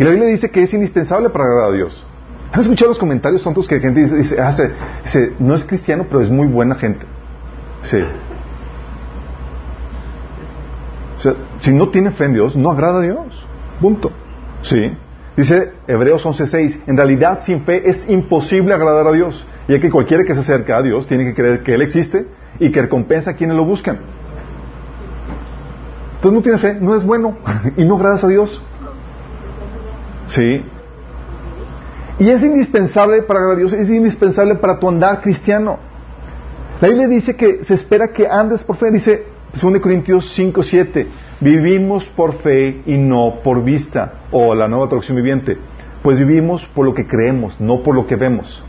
Y 0.00 0.04
la 0.04 0.10
Biblia 0.10 0.28
dice 0.28 0.50
que 0.50 0.62
es 0.62 0.74
indispensable 0.74 1.30
para 1.30 1.44
agradar 1.44 1.70
a 1.70 1.72
Dios. 1.72 2.04
¿Has 2.52 2.62
escuchado 2.62 2.88
los 2.88 2.98
comentarios 2.98 3.42
tontos 3.44 3.68
que 3.68 3.76
la 3.76 3.80
gente 3.80 4.16
dice, 4.16 4.40
ah, 4.40 4.52
no 5.38 5.54
es 5.54 5.64
cristiano, 5.64 6.06
pero 6.08 6.22
es 6.22 6.30
muy 6.30 6.48
buena 6.48 6.74
gente? 6.74 7.06
Sí. 7.82 7.98
O 11.20 11.22
sea, 11.22 11.34
si 11.58 11.70
no 11.70 11.90
tiene 11.90 12.12
fe 12.12 12.24
en 12.24 12.32
Dios, 12.32 12.56
no 12.56 12.70
agrada 12.70 13.00
a 13.00 13.02
Dios. 13.02 13.46
Punto. 13.78 14.10
Sí. 14.62 14.96
Dice 15.36 15.72
Hebreos 15.86 16.24
11:6, 16.24 16.84
en 16.86 16.96
realidad 16.96 17.40
sin 17.42 17.62
fe 17.62 17.90
es 17.90 18.08
imposible 18.08 18.72
agradar 18.72 19.06
a 19.06 19.12
Dios, 19.12 19.46
ya 19.68 19.78
que 19.78 19.90
cualquiera 19.90 20.24
que 20.24 20.34
se 20.34 20.40
acerca 20.40 20.78
a 20.78 20.82
Dios 20.82 21.06
tiene 21.06 21.24
que 21.24 21.34
creer 21.34 21.62
que 21.62 21.74
Él 21.74 21.82
existe 21.82 22.26
y 22.58 22.72
que 22.72 22.80
recompensa 22.80 23.32
a 23.32 23.34
quienes 23.34 23.54
lo 23.54 23.66
buscan. 23.66 23.98
Entonces 26.14 26.32
no 26.32 26.42
tienes 26.42 26.60
fe, 26.62 26.78
no 26.80 26.96
es 26.96 27.04
bueno 27.04 27.36
y 27.76 27.84
no 27.84 27.96
agradas 27.96 28.24
a 28.24 28.28
Dios. 28.28 28.62
Sí. 30.28 30.64
Y 32.18 32.30
es 32.30 32.42
indispensable 32.42 33.20
para 33.24 33.40
agradar 33.40 33.58
a 33.58 33.60
Dios, 33.60 33.74
es 33.74 33.90
indispensable 33.90 34.54
para 34.54 34.78
tu 34.78 34.88
andar 34.88 35.20
cristiano. 35.20 35.78
La 36.80 36.88
Biblia 36.88 37.08
dice 37.08 37.36
que 37.36 37.62
se 37.62 37.74
espera 37.74 38.08
que 38.08 38.26
andes 38.26 38.64
por 38.64 38.76
fe, 38.78 38.90
dice 38.90 39.26
2 39.52 39.80
Corintios 39.80 40.38
5:7. 40.38 41.06
Vivimos 41.40 42.08
por 42.08 42.34
fe 42.34 42.82
y 42.86 42.96
no 42.96 43.40
por 43.42 43.64
vista. 43.64 44.12
O 44.30 44.54
la 44.54 44.68
nueva 44.68 44.86
traducción 44.88 45.16
viviente. 45.16 45.58
Pues 46.02 46.18
vivimos 46.18 46.66
por 46.66 46.86
lo 46.86 46.94
que 46.94 47.06
creemos, 47.06 47.60
no 47.60 47.82
por 47.82 47.94
lo 47.94 48.06
que 48.06 48.16
vemos. 48.16 48.64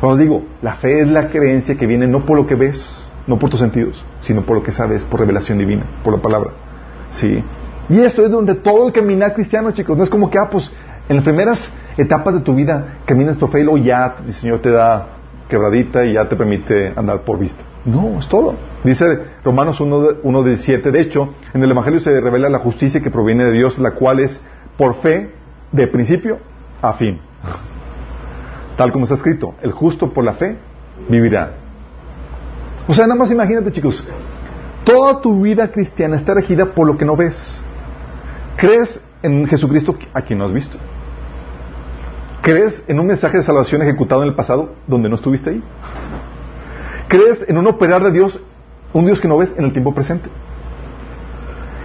Cuando 0.00 0.16
digo, 0.18 0.42
la 0.62 0.74
fe 0.74 1.00
es 1.00 1.08
la 1.08 1.28
creencia 1.28 1.76
que 1.76 1.86
viene 1.86 2.06
no 2.06 2.24
por 2.24 2.36
lo 2.36 2.46
que 2.46 2.54
ves, 2.54 2.78
no 3.26 3.38
por 3.38 3.50
tus 3.50 3.60
sentidos, 3.60 4.04
sino 4.20 4.42
por 4.42 4.56
lo 4.56 4.62
que 4.62 4.72
sabes, 4.72 5.04
por 5.04 5.20
revelación 5.20 5.58
divina, 5.58 5.84
por 6.04 6.14
la 6.14 6.22
palabra. 6.22 6.50
¿Sí? 7.10 7.42
Y 7.88 8.00
esto 8.00 8.24
es 8.24 8.30
donde 8.30 8.54
todo 8.54 8.86
el 8.86 8.92
caminar 8.92 9.34
cristiano, 9.34 9.70
chicos, 9.72 9.96
no 9.96 10.04
es 10.04 10.10
como 10.10 10.30
que, 10.30 10.38
ah, 10.38 10.48
pues, 10.50 10.72
en 11.08 11.16
las 11.16 11.24
primeras 11.24 11.72
etapas 11.96 12.34
de 12.34 12.40
tu 12.40 12.54
vida 12.54 12.98
caminas 13.06 13.36
por 13.38 13.50
fe 13.50 13.60
y 13.60 13.64
luego 13.64 13.78
ya 13.78 14.16
el 14.24 14.32
Señor 14.32 14.58
te 14.60 14.70
da 14.70 15.08
quebradita 15.48 16.04
y 16.04 16.12
ya 16.12 16.28
te 16.28 16.36
permite 16.36 16.92
andar 16.94 17.22
por 17.22 17.38
vista. 17.38 17.62
No, 17.88 18.18
es 18.18 18.28
todo. 18.28 18.54
Dice 18.84 19.18
Romanos 19.42 19.80
1.17, 19.80 20.90
de 20.90 21.00
hecho, 21.00 21.34
en 21.54 21.62
el 21.62 21.70
Evangelio 21.70 22.00
se 22.00 22.20
revela 22.20 22.50
la 22.50 22.58
justicia 22.58 23.00
que 23.00 23.10
proviene 23.10 23.44
de 23.44 23.52
Dios, 23.52 23.78
la 23.78 23.92
cual 23.92 24.20
es 24.20 24.38
por 24.76 24.96
fe 24.96 25.32
de 25.72 25.86
principio 25.86 26.38
a 26.82 26.92
fin. 26.92 27.18
Tal 28.76 28.92
como 28.92 29.06
está 29.06 29.14
escrito, 29.14 29.54
el 29.62 29.72
justo 29.72 30.12
por 30.12 30.22
la 30.22 30.34
fe 30.34 30.58
vivirá. 31.08 31.52
O 32.86 32.92
sea, 32.92 33.06
nada 33.06 33.18
más 33.18 33.30
imagínate 33.30 33.72
chicos, 33.72 34.06
toda 34.84 35.22
tu 35.22 35.40
vida 35.40 35.72
cristiana 35.72 36.16
está 36.16 36.34
regida 36.34 36.66
por 36.66 36.86
lo 36.86 36.98
que 36.98 37.06
no 37.06 37.16
ves. 37.16 37.58
¿Crees 38.56 39.00
en 39.22 39.46
Jesucristo 39.46 39.96
a 40.12 40.20
quien 40.20 40.38
no 40.38 40.44
has 40.44 40.52
visto? 40.52 40.76
¿Crees 42.42 42.84
en 42.86 43.00
un 43.00 43.06
mensaje 43.06 43.38
de 43.38 43.42
salvación 43.42 43.80
ejecutado 43.80 44.22
en 44.22 44.28
el 44.28 44.34
pasado 44.34 44.74
donde 44.86 45.08
no 45.08 45.14
estuviste 45.14 45.50
ahí? 45.50 45.62
¿Crees 47.08 47.48
en 47.48 47.56
un 47.56 47.66
operar 47.66 48.02
de 48.02 48.12
Dios, 48.12 48.38
un 48.92 49.06
Dios 49.06 49.20
que 49.20 49.28
no 49.28 49.38
ves 49.38 49.52
en 49.56 49.64
el 49.64 49.72
tiempo 49.72 49.94
presente? 49.94 50.28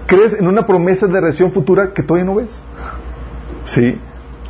¿Crees 0.05 0.33
en 0.33 0.47
una 0.47 0.67
promesa 0.67 1.07
de 1.07 1.19
redención 1.19 1.51
futura 1.51 1.93
que 1.93 2.03
todavía 2.03 2.25
no 2.25 2.35
ves? 2.35 2.59
Sí. 3.65 3.97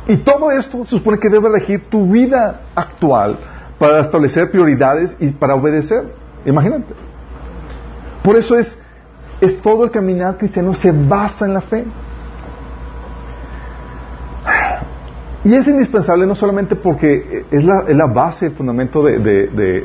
Y 0.08 0.16
todo 0.18 0.50
esto 0.50 0.84
se 0.84 0.90
supone 0.90 1.18
que 1.18 1.30
debe 1.30 1.48
regir 1.48 1.88
tu 1.88 2.10
vida 2.10 2.60
actual 2.74 3.38
para 3.78 4.00
establecer 4.00 4.50
prioridades 4.50 5.16
y 5.20 5.28
para 5.30 5.54
obedecer. 5.54 6.12
Imagínate. 6.44 6.92
Por 8.22 8.36
eso 8.36 8.58
es, 8.58 8.76
es 9.40 9.60
todo 9.62 9.84
el 9.84 9.90
caminar 9.90 10.36
cristiano 10.36 10.74
se 10.74 10.90
basa 10.90 11.46
en 11.46 11.54
la 11.54 11.60
fe. 11.60 11.84
Y 15.44 15.54
es 15.54 15.68
indispensable 15.68 16.26
no 16.26 16.34
solamente 16.34 16.74
porque 16.74 17.44
es 17.50 17.64
la, 17.64 18.06
base, 18.06 18.46
el 18.46 18.52
fundamento 18.52 19.02
de, 19.02 19.18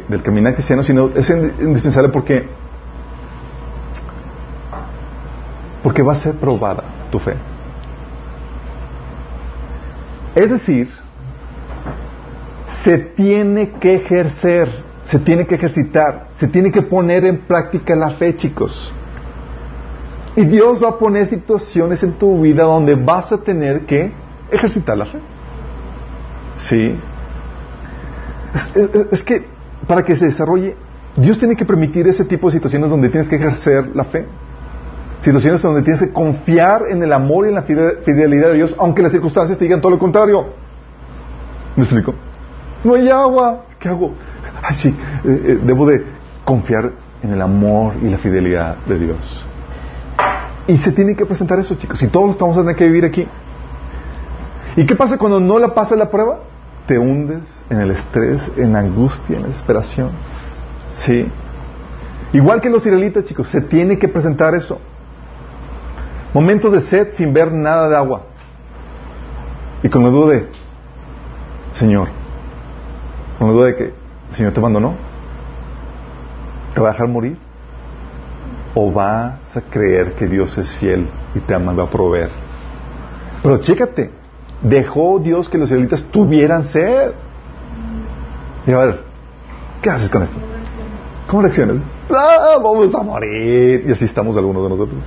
del 0.08 0.24
caminar 0.24 0.54
cristiano, 0.54 0.84
sino 0.84 1.10
es 1.14 1.30
indispensable 1.30 2.08
porque, 2.10 2.48
porque 5.84 6.02
va 6.02 6.14
a 6.14 6.16
ser 6.16 6.36
probada 6.36 6.84
tu 7.12 7.20
fe. 7.20 7.34
Es 10.34 10.50
decir, 10.50 10.90
se 12.84 12.98
tiene 12.98 13.72
que 13.72 13.96
ejercer, 13.96 14.70
se 15.04 15.20
tiene 15.20 15.46
que 15.46 15.56
ejercitar, 15.56 16.30
se 16.36 16.48
tiene 16.48 16.72
que 16.72 16.84
poner 16.84 17.26
en 17.26 17.40
práctica 17.40 17.98
la 17.98 18.12
fe, 18.12 18.34
chicos. 18.38 18.94
Y 20.38 20.46
Dios 20.46 20.82
va 20.82 20.92
a 20.92 20.98
poner 20.98 21.26
situaciones 21.26 22.02
en 22.02 22.14
tu 22.14 22.40
vida 22.40 22.64
donde 22.64 22.96
vas 22.96 23.30
a 23.34 23.40
tener 23.40 23.86
que 23.86 24.14
ejercitar 24.50 24.98
la 24.98 25.06
fe. 25.06 25.20
Sí. 26.60 26.96
Es, 29.12 29.24
que 29.24 29.46
para 29.88 30.04
que 30.04 30.16
se 30.16 30.26
desarrolle, 30.26 30.76
Dios 31.16 31.40
tiene 31.40 31.56
que 31.56 31.66
permitir 31.66 32.08
ese 32.08 32.26
tipo 32.26 32.48
de 32.48 32.54
situaciones 32.54 32.90
donde 32.90 33.10
tienes 33.10 33.28
que 33.28 33.36
ejercer 33.36 33.96
la 33.96 34.04
fe. 34.04 34.26
Situaciones 35.22 35.62
donde 35.62 35.82
tienes 35.82 36.02
que 36.02 36.14
confiar 36.14 36.84
en 36.90 37.04
el 37.04 37.12
amor 37.12 37.46
y 37.46 37.50
en 37.50 37.56
la 37.56 37.64
fidelidad 37.64 38.50
de 38.50 38.56
Dios, 38.56 38.76
aunque 38.80 39.02
las 39.02 39.12
circunstancias 39.12 39.58
te 39.58 39.66
digan 39.66 39.82
todo 39.82 39.92
lo 39.92 40.00
contrario. 40.00 40.54
¿Me 41.76 41.84
explico? 41.84 42.14
No 42.84 42.94
hay 42.94 43.10
agua. 43.10 43.66
¿Qué 43.80 43.90
hago? 43.90 44.14
Ay, 44.62 44.76
sí, 44.76 44.90
eh, 44.90 45.42
eh, 45.46 45.60
debo 45.64 45.86
de 45.86 46.06
confiar 46.46 46.92
en 47.22 47.32
el 47.32 47.42
amor 47.42 47.94
y 48.02 48.10
la 48.10 48.18
fidelidad 48.18 48.78
de 48.86 49.00
Dios. 49.00 49.46
Y 50.68 50.78
se 50.78 50.92
tiene 50.92 51.16
que 51.16 51.26
presentar 51.26 51.60
eso, 51.60 51.76
chicos. 51.76 52.02
Y 52.02 52.08
todos 52.08 52.32
estamos 52.32 52.58
a 52.58 52.62
tener 52.62 52.76
que 52.76 52.86
vivir 52.86 53.06
aquí. 53.06 53.28
¿Y 54.76 54.86
qué 54.86 54.96
pasa 54.96 55.18
cuando 55.18 55.40
no 55.40 55.60
la 55.60 55.74
pasa 55.74 55.96
la 55.96 56.10
prueba? 56.10 56.40
Te 56.86 56.98
hundes 56.98 57.64
en 57.70 57.82
el 57.82 57.92
estrés, 57.92 58.52
en 58.58 58.74
la 58.74 58.80
angustia, 58.80 59.36
en 59.36 59.44
la 59.44 59.48
desesperación. 59.50 60.12
Sí. 60.92 61.28
Igual 62.34 62.62
que 62.62 62.70
los 62.70 62.86
israelitas, 62.86 63.26
chicos, 63.26 63.48
se 63.48 63.62
tiene 63.62 63.98
que 63.98 64.08
presentar 64.08 64.54
eso. 64.56 64.80
Momentos 66.34 66.72
de 66.72 66.82
sed 66.82 67.14
sin 67.14 67.34
ver 67.34 67.52
nada 67.52 67.90
de 67.90 67.96
agua. 67.96 68.22
Y 69.82 69.90
con 69.90 70.04
la 70.04 70.10
duda 70.10 70.42
Señor, 71.74 72.10
con 73.38 73.48
la 73.48 73.54
duda 73.54 73.66
de 73.68 73.76
que 73.76 73.84
el 73.84 74.36
Señor 74.36 74.54
te 74.54 74.60
abandonó, 74.60 74.96
¿te 76.74 76.82
va 76.82 76.90
a 76.90 76.92
dejar 76.92 77.08
morir? 77.08 77.38
¿O 78.76 78.92
vas 78.92 79.56
a 79.56 79.62
creer 79.62 80.14
que 80.14 80.28
Dios 80.28 80.58
es 80.58 80.72
fiel 80.76 81.10
y 81.34 81.40
te 81.40 81.54
ama 81.54 81.74
va 81.74 81.84
a 81.84 81.90
proveer? 81.90 82.30
Pero 83.42 83.58
chécate, 83.58 84.12
dejó 84.62 85.20
Dios 85.20 85.50
que 85.50 85.58
los 85.58 85.70
israelitas 85.70 86.04
tuvieran 86.12 86.66
sed. 86.66 87.12
Y 88.66 88.72
a 88.72 88.78
ver, 88.80 89.04
¿qué 89.82 89.90
haces 89.90 90.10
con 90.10 90.24
esto? 90.24 90.38
¿Cómo 91.28 91.44
reaccionas? 91.44 91.78
¡Ah, 92.10 92.58
vamos 92.62 92.94
a 92.96 93.04
morir! 93.04 93.86
Y 93.88 93.92
así 93.92 94.06
estamos 94.06 94.36
algunos 94.36 94.64
de 94.64 94.70
nosotros. 94.70 95.04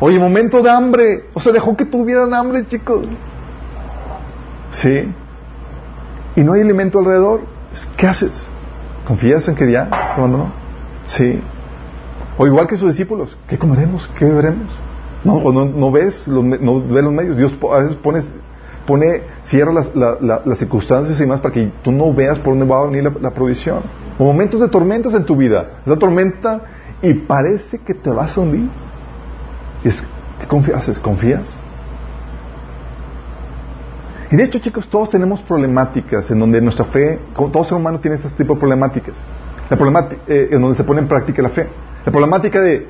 Oye, 0.00 0.18
momento 0.18 0.62
de 0.62 0.70
hambre. 0.70 1.24
O 1.34 1.40
sea, 1.40 1.52
dejó 1.52 1.76
que 1.76 1.84
tuvieran 1.84 2.32
hambre, 2.34 2.66
chicos. 2.66 3.06
Sí. 4.70 5.12
Y 6.34 6.40
no 6.42 6.52
hay 6.52 6.62
alimento 6.62 6.98
alrededor. 6.98 7.42
¿Qué 7.96 8.06
haces? 8.06 8.32
¿Confías 9.06 9.46
en 9.48 9.54
que 9.54 9.70
ya 9.70 9.84
no? 10.18 10.50
Sí. 11.06 11.40
O 12.38 12.46
igual 12.46 12.66
que 12.66 12.76
sus 12.76 12.88
discípulos. 12.88 13.36
¿Qué 13.48 13.58
comeremos? 13.58 14.10
¿Qué 14.18 14.24
beberemos? 14.24 14.68
No, 15.24 15.52
no, 15.52 15.64
no 15.64 15.90
ves 15.90 16.26
los, 16.28 16.44
no 16.44 16.80
ves 16.80 17.04
los 17.04 17.12
medios. 17.12 17.36
Dios 17.36 17.54
a 17.72 17.78
veces 17.78 17.96
pones, 17.96 18.32
pone, 18.86 19.22
cierra 19.42 19.72
las, 19.72 19.94
las 19.94 20.58
circunstancias 20.58 21.20
y 21.20 21.26
más 21.26 21.40
para 21.40 21.52
que 21.52 21.70
tú 21.82 21.90
no 21.90 22.12
veas 22.12 22.38
por 22.38 22.56
dónde 22.56 22.66
va 22.72 22.82
a 22.82 22.86
venir 22.86 23.04
la, 23.04 23.12
la 23.20 23.30
provisión. 23.30 23.80
Momentos 24.18 24.60
de 24.60 24.68
tormentas 24.68 25.14
en 25.14 25.24
tu 25.24 25.36
vida. 25.36 25.80
La 25.84 25.96
tormenta 25.96 26.62
y 27.02 27.14
parece 27.14 27.78
que 27.78 27.94
te 27.94 28.10
vas 28.10 28.36
a 28.36 28.40
hundir. 28.40 28.68
¿Qué 29.82 30.46
confías? 30.46 30.98
¿Confías? 31.00 31.42
Y 34.30 34.36
de 34.36 34.42
hecho, 34.42 34.58
chicos, 34.58 34.88
todos 34.88 35.10
tenemos 35.10 35.40
problemáticas 35.42 36.30
en 36.30 36.40
donde 36.40 36.60
nuestra 36.60 36.86
fe, 36.86 37.20
todo 37.52 37.62
ser 37.62 37.74
humano 37.74 38.00
tiene 38.00 38.16
ese 38.16 38.28
tipo 38.30 38.54
de 38.54 38.60
problemáticas. 38.60 39.16
La 39.70 39.76
problemática, 39.76 40.22
eh, 40.26 40.48
en 40.50 40.60
donde 40.60 40.76
se 40.76 40.84
pone 40.84 41.00
en 41.00 41.08
práctica 41.08 41.42
la 41.42 41.50
fe. 41.50 41.68
La 42.04 42.10
problemática 42.10 42.60
de, 42.60 42.88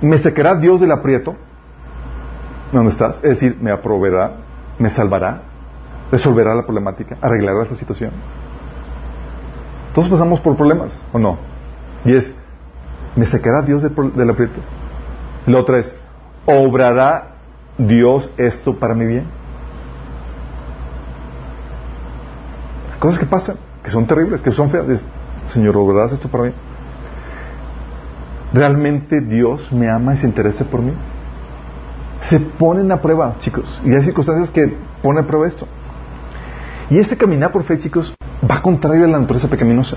¿me 0.00 0.18
sacará 0.18 0.56
Dios 0.56 0.80
del 0.80 0.90
aprieto? 0.90 1.36
¿Dónde 2.72 2.90
estás? 2.90 3.16
Es 3.16 3.40
decir, 3.40 3.58
¿me 3.60 3.70
aproveerá? 3.70 4.32
¿Me 4.78 4.88
salvará? 4.88 5.42
¿Resolverá 6.10 6.54
la 6.54 6.62
problemática? 6.62 7.18
¿Arreglará 7.20 7.62
esta 7.64 7.76
situación? 7.76 8.12
Todos 9.94 10.08
pasamos 10.08 10.40
por 10.40 10.56
problemas, 10.56 10.98
¿o 11.12 11.18
no? 11.18 11.38
Y 12.04 12.14
es, 12.14 12.34
¿me 13.14 13.26
sacará 13.26 13.60
Dios 13.60 13.82
del, 13.82 13.94
del 14.14 14.30
aprieto? 14.30 14.60
La 15.46 15.58
otra 15.58 15.78
es, 15.78 15.94
¿obrará 16.46 17.32
Dios 17.76 18.30
esto 18.38 18.74
para 18.78 18.94
mi 18.94 19.04
bien? 19.04 19.26
Cosas 22.98 23.18
que 23.18 23.26
pasan, 23.26 23.56
que 23.82 23.90
son 23.90 24.06
terribles, 24.06 24.40
que 24.40 24.52
son 24.52 24.70
feas. 24.70 25.04
Señor, 25.48 25.76
¿obrarás 25.76 26.12
esto 26.12 26.28
para 26.28 26.44
mí? 26.44 26.52
¿Realmente 28.54 29.20
Dios 29.20 29.72
me 29.72 29.90
ama 29.90 30.14
y 30.14 30.18
se 30.18 30.26
interesa 30.26 30.64
por 30.64 30.80
mí? 30.80 30.92
Se 32.28 32.40
ponen 32.40 32.90
a 32.92 33.00
prueba, 33.00 33.36
chicos. 33.38 33.80
Y 33.84 33.94
hay 33.94 34.02
circunstancias 34.02 34.50
que 34.50 34.74
ponen 35.02 35.24
a 35.24 35.26
prueba 35.26 35.46
esto. 35.46 35.66
Y 36.90 36.98
este 36.98 37.16
caminar 37.16 37.52
por 37.52 37.62
fe, 37.64 37.78
chicos, 37.78 38.14
va 38.48 38.60
contrario 38.62 39.04
a 39.04 39.08
la 39.08 39.18
naturaleza 39.18 39.48
pecaminosa. 39.48 39.96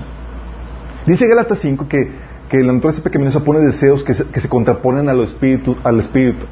Dice 1.06 1.26
Gálatas 1.26 1.60
5 1.60 1.88
que 1.88 2.26
que 2.48 2.58
la 2.58 2.72
naturaleza 2.72 3.02
pecaminosa 3.02 3.40
pone 3.40 3.60
deseos 3.60 4.04
que 4.04 4.14
se, 4.14 4.24
que 4.28 4.40
se 4.40 4.48
contraponen 4.48 5.08
al 5.08 5.20
espíritu, 5.20 5.76
al 5.82 6.00
espíritu. 6.00 6.46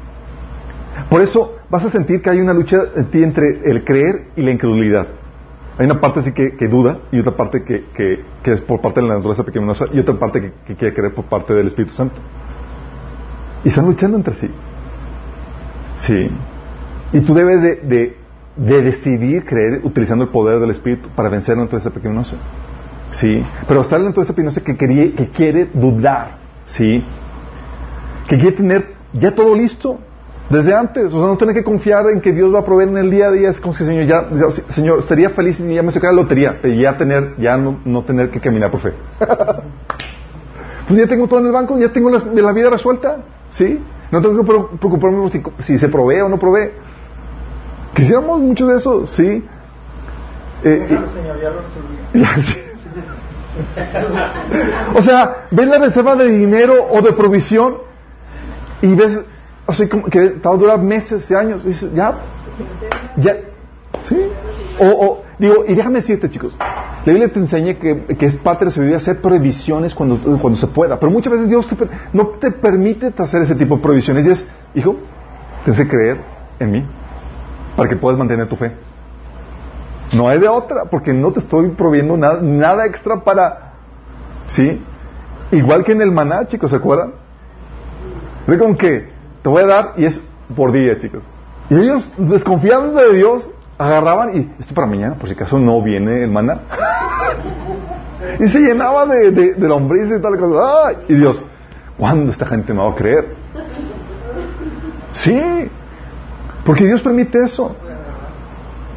Por 1.09 1.21
eso 1.21 1.57
vas 1.69 1.85
a 1.85 1.89
sentir 1.89 2.21
que 2.21 2.29
hay 2.29 2.39
una 2.39 2.53
lucha 2.53 2.77
en 2.95 3.05
ti 3.09 3.23
entre 3.23 3.61
el 3.63 3.83
creer 3.83 4.27
y 4.35 4.41
la 4.41 4.51
incredulidad. 4.51 5.07
Hay 5.77 5.85
una 5.85 5.99
parte 5.99 6.21
así 6.21 6.31
que, 6.31 6.67
duda 6.69 6.99
y 7.11 7.19
otra 7.19 7.35
parte 7.35 7.63
que, 7.63 7.85
que, 7.93 8.51
es 8.51 8.61
por 8.61 8.79
parte 8.79 9.01
de 9.01 9.07
la 9.07 9.15
naturaleza 9.15 9.43
pecaminosa 9.43 9.85
y 9.91 9.99
otra 9.99 10.17
parte 10.17 10.53
que, 10.65 10.75
quiere 10.75 10.93
creer 10.93 11.13
por 11.13 11.25
parte 11.25 11.53
del 11.53 11.67
Espíritu 11.67 11.93
Santo. 11.93 12.15
Y 13.63 13.69
están 13.69 13.85
luchando 13.85 14.15
entre 14.15 14.35
sí. 14.35 14.49
Sí. 15.95 16.29
Y 17.13 17.21
tú 17.21 17.33
debes 17.33 17.61
de, 17.61 17.75
de, 17.75 18.17
de 18.55 18.81
decidir 18.81 19.45
creer 19.45 19.81
utilizando 19.83 20.25
el 20.25 20.31
poder 20.31 20.59
del 20.59 20.71
Espíritu 20.71 21.09
para 21.15 21.29
vencer 21.29 21.55
la 21.55 21.63
naturaleza 21.63 21.91
pecaminosa. 21.91 22.37
¿sí? 23.11 23.43
Pero 23.67 23.81
está 23.81 23.97
de 23.97 24.09
esa 24.09 24.33
opinión 24.33 24.53
que, 24.53 24.77
que 24.77 25.29
quiere 25.29 25.69
dudar, 25.73 26.37
¿sí? 26.65 27.03
Que 28.27 28.37
quiere 28.37 28.55
tener 28.55 28.95
ya 29.13 29.33
todo 29.33 29.55
listo 29.55 29.99
desde 30.49 30.75
antes, 30.75 31.05
o 31.05 31.19
sea, 31.19 31.27
no 31.27 31.37
tener 31.37 31.55
que 31.55 31.63
confiar 31.63 32.07
en 32.11 32.21
que 32.21 32.31
Dios 32.31 32.53
va 32.53 32.59
a 32.59 32.65
proveer 32.65 32.89
en 32.89 32.97
el 32.97 33.09
día 33.09 33.27
a 33.27 33.31
día, 33.31 33.49
es 33.49 33.59
como 33.59 33.75
que 33.75 33.83
Señor, 33.83 34.05
ya, 34.05 34.27
Señor, 34.69 34.99
estaría 34.99 35.29
feliz 35.31 35.59
y 35.59 35.73
ya 35.73 35.81
me 35.81 35.91
sacara 35.91 36.13
la 36.13 36.21
lotería, 36.21 36.59
pero 36.61 36.73
ya 36.75 36.97
tener, 36.97 37.35
ya 37.37 37.57
no, 37.57 37.79
no 37.83 38.03
tener 38.03 38.29
que 38.29 38.39
caminar 38.39 38.69
por 38.69 38.81
fe. 38.81 38.93
pues 40.87 40.99
ya 40.99 41.07
tengo 41.07 41.27
todo 41.27 41.39
en 41.39 41.47
el 41.47 41.51
banco, 41.51 41.77
ya 41.79 41.89
tengo 41.89 42.11
la, 42.11 42.19
la 42.19 42.51
vida 42.51 42.69
resuelta, 42.69 43.17
¿sí? 43.49 43.79
No 44.15 44.21
tengo 44.21 44.45
que 44.45 44.77
preocuparme 44.77 45.27
si, 45.27 45.43
si 45.59 45.77
se 45.77 45.89
provee 45.89 46.21
o 46.21 46.29
no 46.29 46.39
provee. 46.39 46.71
Quisiéramos 47.93 48.39
mucho 48.39 48.65
de 48.65 48.77
eso, 48.77 49.05
¿sí? 49.07 49.43
Eh, 50.63 50.87
señor, 51.13 51.41
ya 51.41 51.49
lo 51.49 51.59
resolví. 51.59 51.97
o 54.95 55.01
sea, 55.01 55.47
ves 55.51 55.67
la 55.67 55.79
reserva 55.79 56.15
de 56.15 56.29
dinero 56.29 56.75
o 56.91 57.01
de 57.01 57.11
provisión 57.11 57.79
y 58.81 58.95
ves 58.95 59.21
así 59.67 59.89
como 59.89 60.05
que 60.05 60.35
va 60.35 60.51
a 60.51 60.55
durar 60.55 60.81
meses 60.81 61.29
y 61.29 61.35
años. 61.35 61.65
Y 61.65 61.67
dices, 61.67 61.93
ya, 61.93 62.17
ya, 63.17 63.35
sí. 63.99 64.29
O, 64.79 65.24
digo, 65.39 65.65
y 65.67 65.75
déjame 65.75 65.97
decirte, 65.97 66.29
chicos, 66.29 66.55
la 66.59 67.13
Biblia 67.13 67.31
te 67.31 67.39
enseña 67.39 67.75
que, 67.75 68.05
es 68.19 68.35
parte 68.37 68.65
de 68.65 68.65
la 68.65 68.71
sabiduría 68.71 68.97
hacer 68.97 69.21
previsiones 69.21 69.93
cuando, 69.93 70.17
cuando 70.39 70.59
se 70.59 70.67
pueda. 70.67 70.99
Pero 70.99 71.11
muchas 71.11 71.33
veces 71.33 71.49
Dios 71.49 71.67
no 72.13 72.27
te 72.39 72.51
permite 72.51 73.13
hacer 73.17 73.43
ese 73.43 73.55
tipo 73.55 73.75
de 73.75 73.81
provisiones. 73.81 74.25
Y 74.25 74.31
es, 74.31 74.45
hijo, 74.73 74.95
tienes 75.63 75.81
que 75.81 75.87
creer 75.87 76.17
en 76.59 76.71
mí 76.71 76.85
para 77.75 77.89
que 77.89 77.95
puedas 77.95 78.17
mantener 78.17 78.47
tu 78.47 78.55
fe. 78.55 78.71
No 80.13 80.27
hay 80.29 80.39
de 80.39 80.47
otra, 80.47 80.85
porque 80.85 81.13
no 81.13 81.31
te 81.31 81.39
estoy 81.39 81.69
proviendo 81.69 82.15
nada, 82.17 82.39
nada 82.41 82.85
extra 82.85 83.23
para... 83.23 83.73
¿Sí? 84.47 84.81
Igual 85.51 85.83
que 85.83 85.91
en 85.91 86.01
el 86.01 86.11
maná, 86.11 86.47
chicos, 86.47 86.69
¿se 86.69 86.77
acuerdan? 86.77 87.13
Ve 88.47 88.57
con 88.57 88.75
que 88.75 89.09
te 89.41 89.49
voy 89.49 89.63
a 89.63 89.67
dar 89.67 89.93
y 89.97 90.05
es 90.05 90.21
por 90.55 90.71
día, 90.71 90.97
chicos. 90.99 91.23
Y 91.69 91.75
ellos, 91.75 92.11
desconfiando 92.17 92.99
de 92.99 93.13
Dios, 93.15 93.49
agarraban 93.77 94.35
y 94.35 94.51
esto 94.59 94.73
para 94.73 94.87
mañana, 94.87 95.15
por 95.15 95.27
si 95.27 95.35
acaso 95.35 95.59
no 95.59 95.81
viene 95.81 96.23
el 96.23 96.31
maná. 96.31 96.59
y 98.39 98.47
se 98.47 98.59
llenaba 98.59 99.05
de, 99.05 99.31
de, 99.31 99.53
de 99.53 99.67
lombriz 99.67 100.07
y 100.07 100.21
tal 100.21 100.37
cosa. 100.37 100.93
Y 101.07 101.15
Dios, 101.15 101.43
¿cuándo 101.97 102.31
esta 102.31 102.45
gente 102.45 102.73
me 102.73 102.79
va 102.79 102.91
a 102.91 102.95
creer? 102.95 103.35
Sí, 105.11 105.69
porque 106.65 106.85
Dios 106.85 107.01
permite 107.01 107.43
eso. 107.43 107.75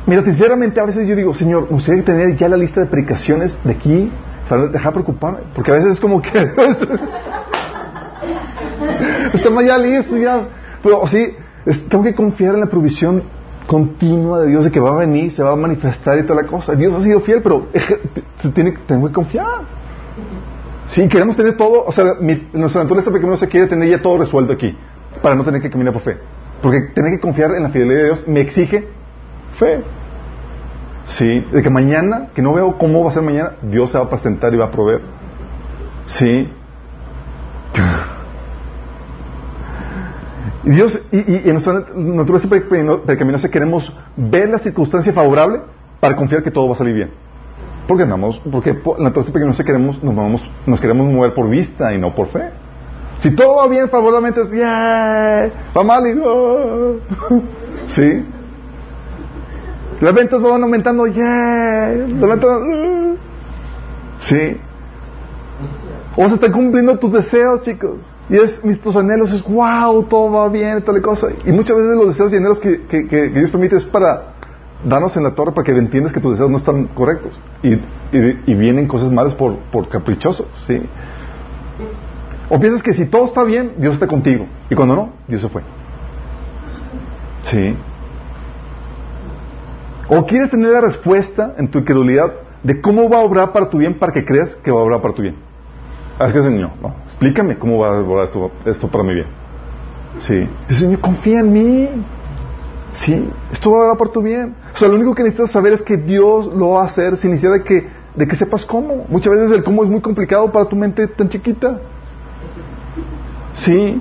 Mira, 0.07 0.22
sinceramente 0.22 0.81
a 0.81 0.85
veces 0.85 1.07
yo 1.07 1.14
digo, 1.14 1.35
Señor, 1.35 1.64
me 1.64 1.70
gustaría 1.70 2.03
tener 2.03 2.35
ya 2.37 2.49
la 2.49 2.57
lista 2.57 2.81
de 2.81 2.87
predicaciones 2.87 3.59
de 3.62 3.72
aquí 3.72 4.11
para 4.49 4.66
dejar 4.66 4.95
preocuparme, 4.95 5.41
porque 5.55 5.70
a 5.70 5.74
veces 5.74 5.93
es 5.93 6.01
como 6.01 6.22
que 6.22 6.31
estamos 9.35 9.64
ya 9.64 9.76
listos, 9.76 10.18
ya, 10.18 10.49
pero 10.83 11.07
sí, 11.07 11.37
tengo 11.91 12.05
que 12.05 12.14
confiar 12.14 12.55
en 12.55 12.61
la 12.61 12.66
provisión 12.66 13.22
continua 13.69 14.41
de 14.41 14.49
Dios 14.49 14.64
de 14.64 14.71
que 14.71 14.81
va 14.81 14.91
a 14.91 14.95
venir, 14.95 15.31
se 15.31 15.43
va 15.43 15.53
a 15.53 15.57
manifestar 15.57 16.19
y 16.19 16.23
toda 16.23 16.43
la 16.43 16.49
cosa. 16.49 16.75
Dios 16.75 16.97
ha 16.97 17.01
sido 17.05 17.21
fiel, 17.21 17.43
pero 17.43 17.66
tiene, 18.55 18.73
tengo 18.87 19.07
que 19.07 19.12
confiar. 19.12 19.61
Sí, 20.87 21.07
queremos 21.07 21.37
tener 21.37 21.55
todo, 21.57 21.85
o 21.85 21.93
sea, 21.93 22.14
nuestra 22.55 22.83
naturaleza 22.83 23.12
pequeña 23.12 23.37
se 23.37 23.47
quiere 23.47 23.66
tener 23.66 23.91
ya 23.91 24.01
todo 24.01 24.16
resuelto 24.16 24.55
aquí, 24.55 24.75
para 25.21 25.35
no 25.35 25.45
tener 25.45 25.61
que 25.61 25.69
caminar 25.69 25.93
por 25.93 26.01
fe. 26.01 26.16
Porque 26.62 26.81
tener 26.95 27.12
que 27.12 27.21
confiar 27.21 27.55
en 27.55 27.62
la 27.62 27.69
fidelidad 27.69 27.99
de 27.99 28.05
Dios 28.07 28.25
me 28.27 28.41
exige 28.41 28.89
fe. 29.59 29.85
Sí, 31.05 31.47
de 31.53 31.62
que 31.62 31.69
mañana, 31.69 32.29
que 32.35 32.41
no 32.41 32.55
veo 32.55 32.79
cómo 32.79 33.05
va 33.05 33.11
a 33.11 33.12
ser 33.12 33.23
mañana, 33.23 33.53
Dios 33.61 33.91
se 33.91 33.99
va 33.99 34.05
a 34.05 34.11
presentar 34.11 34.53
y 34.55 34.57
va 34.57 34.64
a 34.64 34.71
proveer. 34.71 35.03
Sí. 36.07 36.51
Y 40.69 40.73
Dios, 40.73 41.01
y, 41.11 41.16
y, 41.16 41.43
en 41.47 41.55
nuestra 41.55 41.83
naturaleza 41.95 42.47
pecaminosa 43.07 43.51
queremos 43.51 43.91
ver 44.19 44.51
la 44.51 44.59
circunstancia 44.59 45.14
favorable 45.14 45.62
para 45.99 46.14
confiar 46.14 46.43
que 46.43 46.51
todo 46.51 46.69
va 46.69 46.75
a 46.75 46.77
salir 46.77 46.95
bien. 46.95 47.11
Porque 47.87 48.03
andamos, 48.03 48.39
porque 48.53 48.77
entonces 48.99 49.33
porque 49.33 49.47
no 49.47 49.55
se 49.55 49.64
queremos, 49.64 50.03
nos, 50.03 50.51
nos 50.66 50.79
queremos 50.79 51.11
mover 51.11 51.33
por 51.33 51.49
vista 51.49 51.95
y 51.95 51.99
no 51.99 52.14
por 52.14 52.29
fe. 52.29 52.51
Si 53.16 53.35
todo 53.35 53.57
va 53.57 53.66
bien 53.66 53.89
favorablemente 53.89 54.43
es 54.43 54.51
bien, 54.51 54.66
va 54.66 55.83
mal 55.83 56.07
y 56.07 56.14
no. 56.14 56.97
¿Sí? 57.87 58.27
Las 60.03 60.12
ventas 60.12 60.43
van 60.43 60.62
aumentando, 60.62 61.07
yeah. 61.07 61.95
Las 62.21 62.29
ventas. 62.29 62.62
¿Sí? 64.19 64.61
O 66.14 66.29
se 66.29 66.35
están 66.35 66.53
cumpliendo 66.53 66.99
tus 66.99 67.14
deseos, 67.14 67.62
chicos. 67.62 68.01
Y 68.31 68.37
es, 68.37 68.62
mis 68.64 68.81
tus 68.81 68.95
anhelos 68.97 69.33
es, 69.33 69.43
wow, 69.43 70.03
todo 70.05 70.31
va 70.33 70.49
bien, 70.49 70.83
tal 70.83 71.01
cosa. 71.01 71.29
Y 71.45 71.53
muchas 71.53 71.76
veces 71.76 71.97
los 71.97 72.09
deseos 72.09 72.33
y 72.33 72.37
anhelos 72.37 72.61
que, 72.61 72.87
que, 72.87 73.29
Dios 73.29 73.51
permite 73.51 73.76
es 73.76 73.85
para 73.85 74.35
darnos 74.85 75.16
en 75.16 75.22
la 75.22 75.35
torre 75.35 75.53
para 75.53 75.64
que 75.64 75.72
entiendas 75.72 76.12
que 76.12 76.20
tus 76.20 76.33
deseos 76.33 76.51
no 76.51 76.59
están 76.59 76.89
correctos. 76.89 77.41
Y, 77.62 77.74
y, 78.12 78.55
vienen 78.55 78.87
cosas 78.87 79.11
malas 79.11 79.35
por, 79.35 79.57
por 79.70 79.89
caprichosos, 79.89 80.47
¿sí? 80.66 80.81
O 82.51 82.59
piensas 82.61 82.83
que 82.83 82.93
si 82.93 83.07
todo 83.07 83.26
está 83.26 83.45
bien, 83.45 83.72
Dios 83.79 83.95
está 83.95 84.07
contigo. 84.07 84.47
Y 84.70 84.74
cuando 84.74 84.95
no, 84.95 85.12
Dios 85.26 85.43
se 85.43 85.49
fue. 85.49 85.62
¿Sí? 87.45 87.76
O 90.09 90.24
quieres 90.24 90.51
tener 90.51 90.70
la 90.70 90.81
respuesta 90.81 91.55
en 91.59 91.68
tu 91.68 91.79
incredulidad 91.79 92.33
de 92.62 92.81
cómo 92.81 93.09
va 93.09 93.18
a 93.18 93.20
obrar 93.20 93.53
para 93.53 93.68
tu 93.68 93.79
bien 93.79 93.99
para 93.99 94.12
que 94.12 94.24
creas 94.24 94.55
que 94.57 94.70
va 94.70 94.81
a 94.81 94.83
obrar 94.83 95.01
para 95.01 95.14
tu 95.14 95.22
bien. 95.22 95.47
Ah, 96.19 96.27
es 96.27 96.33
que 96.33 96.43
Señor, 96.43 96.71
no, 96.83 96.95
explícame 97.05 97.59
cómo 97.59 97.79
va 97.79 97.97
a 97.97 98.01
obrar 98.01 98.25
esto, 98.25 98.51
esto 98.64 98.89
para 98.89 99.05
mi 99.05 99.14
bien. 99.14 99.27
Sí. 100.19 100.49
Señor, 100.69 101.01
confía 101.01 101.41
en 101.41 101.53
mí. 101.53 101.89
Sí, 102.93 103.31
esto 103.53 103.71
va 103.71 103.79
a 103.79 103.81
obrar 103.83 103.99
para 103.99 104.11
tu 104.11 104.23
bien. 104.23 104.55
O 104.75 104.77
sea, 104.77 104.89
lo 104.89 104.97
único 104.97 105.14
que 105.14 105.23
necesitas 105.23 105.53
saber 105.53 105.75
es 105.75 105.83
que 105.83 105.97
Dios 105.97 106.47
lo 106.47 106.71
va 106.71 106.83
a 106.83 106.87
hacer 106.87 107.16
sin 107.19 107.31
necesidad 107.31 107.53
de 107.53 107.62
que, 107.62 107.89
de 108.16 108.27
que 108.27 108.35
sepas 108.35 108.64
cómo. 108.64 109.05
Muchas 109.09 109.33
veces 109.33 109.53
el 109.53 109.62
cómo 109.62 109.85
es 109.85 109.91
muy 109.91 110.01
complicado 110.01 110.51
para 110.51 110.64
tu 110.64 110.75
mente 110.75 111.07
tan 111.07 111.29
chiquita. 111.29 111.79
Sí. 113.53 114.01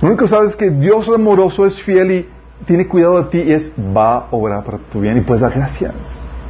Lo 0.00 0.08
único 0.08 0.24
que 0.24 0.28
sabes 0.28 0.50
es 0.50 0.56
que 0.56 0.70
Dios 0.70 1.08
amoroso 1.08 1.66
es 1.66 1.82
fiel 1.82 2.12
y 2.12 2.28
tiene 2.66 2.86
cuidado 2.86 3.22
de 3.22 3.30
ti 3.30 3.38
y 3.38 3.52
es 3.52 3.72
va 3.96 4.18
a 4.18 4.26
obrar 4.30 4.62
para 4.64 4.78
tu 4.78 5.00
bien 5.00 5.16
y 5.16 5.20
puedes 5.22 5.40
dar 5.40 5.52
gracias. 5.52 5.94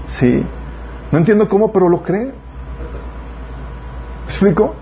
Sí. 0.08 0.44
No 1.10 1.18
entiendo 1.18 1.48
cómo, 1.48 1.72
pero 1.72 1.88
lo 1.88 2.02
cree. 2.02 2.26
¿Me 2.26 2.32
explico? 4.26 4.74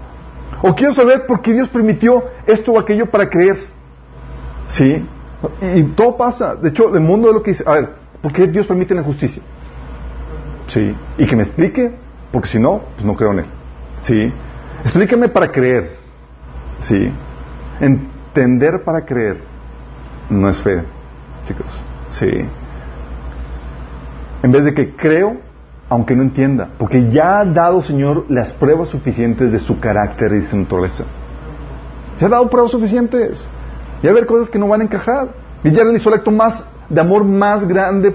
O 0.66 0.74
quiero 0.74 0.94
saber 0.94 1.26
por 1.26 1.42
qué 1.42 1.52
Dios 1.52 1.68
permitió 1.68 2.24
esto 2.46 2.72
o 2.72 2.78
aquello 2.78 3.04
para 3.10 3.28
creer. 3.28 3.58
Sí. 4.66 5.06
Y 5.60 5.82
todo 5.94 6.16
pasa. 6.16 6.54
De 6.54 6.70
hecho, 6.70 6.94
el 6.94 7.02
mundo 7.02 7.28
es 7.28 7.34
lo 7.34 7.42
que 7.42 7.50
dice. 7.50 7.64
A 7.66 7.72
ver, 7.72 7.90
¿por 8.22 8.32
qué 8.32 8.46
Dios 8.46 8.66
permite 8.66 8.94
la 8.94 9.02
injusticia? 9.02 9.42
Sí. 10.68 10.96
Y 11.18 11.26
que 11.26 11.36
me 11.36 11.42
explique, 11.42 11.94
porque 12.32 12.48
si 12.48 12.58
no, 12.58 12.80
pues 12.94 13.04
no 13.04 13.14
creo 13.14 13.32
en 13.32 13.40
Él. 13.40 13.46
Sí. 14.00 14.32
Explíqueme 14.84 15.28
para 15.28 15.52
creer. 15.52 15.98
Sí. 16.78 17.12
Entender 17.78 18.84
para 18.84 19.04
creer 19.04 19.42
no 20.30 20.48
es 20.48 20.58
fe, 20.62 20.82
chicos. 21.44 21.66
Sí. 22.08 22.30
En 24.42 24.50
vez 24.50 24.64
de 24.64 24.72
que 24.72 24.96
creo, 24.96 25.36
aunque 25.89 26.16
no 26.16 26.22
entienda, 26.22 26.70
porque 26.78 27.11
ya 27.11 27.41
ha 27.41 27.45
dado, 27.45 27.82
Señor, 27.82 28.24
las 28.28 28.53
pruebas 28.53 28.89
suficientes 28.89 29.53
de 29.53 29.59
su 29.59 29.80
carácter 29.80 30.32
y 30.35 30.43
su 30.43 30.57
naturaleza. 30.57 31.05
Ya 32.18 32.26
ha 32.26 32.30
dado 32.30 32.49
pruebas 32.49 32.70
suficientes. 32.70 33.45
Ya 34.03 34.11
va 34.11 34.16
a 34.16 34.18
haber 34.18 34.26
cosas 34.26 34.51
que 34.51 34.59
no 34.59 34.68
van 34.68 34.80
a 34.80 34.85
encajar. 34.85 35.28
Y 35.62 35.70
ya 35.70 35.82
el 35.82 35.97
acto 35.97 36.30
más 36.30 36.64
de 36.89 37.01
amor 37.01 37.24
más 37.24 37.66
grande 37.66 38.14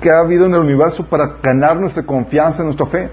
que 0.00 0.10
ha 0.10 0.20
habido 0.20 0.46
en 0.46 0.54
el 0.54 0.60
universo 0.60 1.04
para 1.04 1.36
ganar 1.42 1.78
nuestra 1.78 2.02
confianza, 2.04 2.62
nuestra 2.62 2.86
fe. 2.86 3.10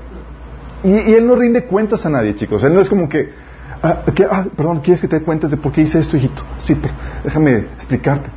Y, 0.84 1.14
Él 1.14 1.28
no 1.28 1.36
rinde 1.36 1.66
cuentas 1.66 2.06
a 2.06 2.10
nadie, 2.10 2.36
chicos. 2.36 2.64
Él 2.64 2.74
no 2.74 2.80
es 2.80 2.90
como 2.90 3.10
que, 3.10 3.30
Ah, 3.82 4.04
ah, 4.32 4.46
perdón, 4.56 4.80
¿quieres 4.80 5.02
que 5.02 5.08
te 5.08 5.20
dé 5.20 5.26
cuentas 5.26 5.52
de 5.52 5.58
por 5.58 5.72
qué 5.72 5.82
hice 5.82 6.00
esto, 6.00 6.18
hijito? 6.18 6.42
Sí, 6.58 6.76
déjame 7.24 7.58
explicarte. 7.76 8.30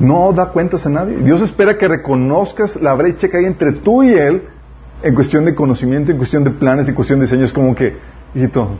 No 0.00 0.32
da 0.32 0.50
cuentas 0.50 0.86
a 0.86 0.90
nadie. 0.90 1.16
Dios 1.18 1.40
espera 1.42 1.76
que 1.76 1.88
reconozcas 1.88 2.76
la 2.76 2.94
brecha 2.94 3.28
que 3.28 3.36
hay 3.36 3.44
entre 3.46 3.72
tú 3.72 4.02
y 4.02 4.14
Él 4.14 4.44
en 5.02 5.14
cuestión 5.14 5.44
de 5.44 5.54
conocimiento, 5.54 6.12
en 6.12 6.18
cuestión 6.18 6.44
de 6.44 6.50
planes, 6.50 6.88
en 6.88 6.94
cuestión 6.94 7.18
de 7.18 7.26
diseños, 7.26 7.52
como 7.52 7.74
que, 7.74 7.96
hijito, 8.34 8.76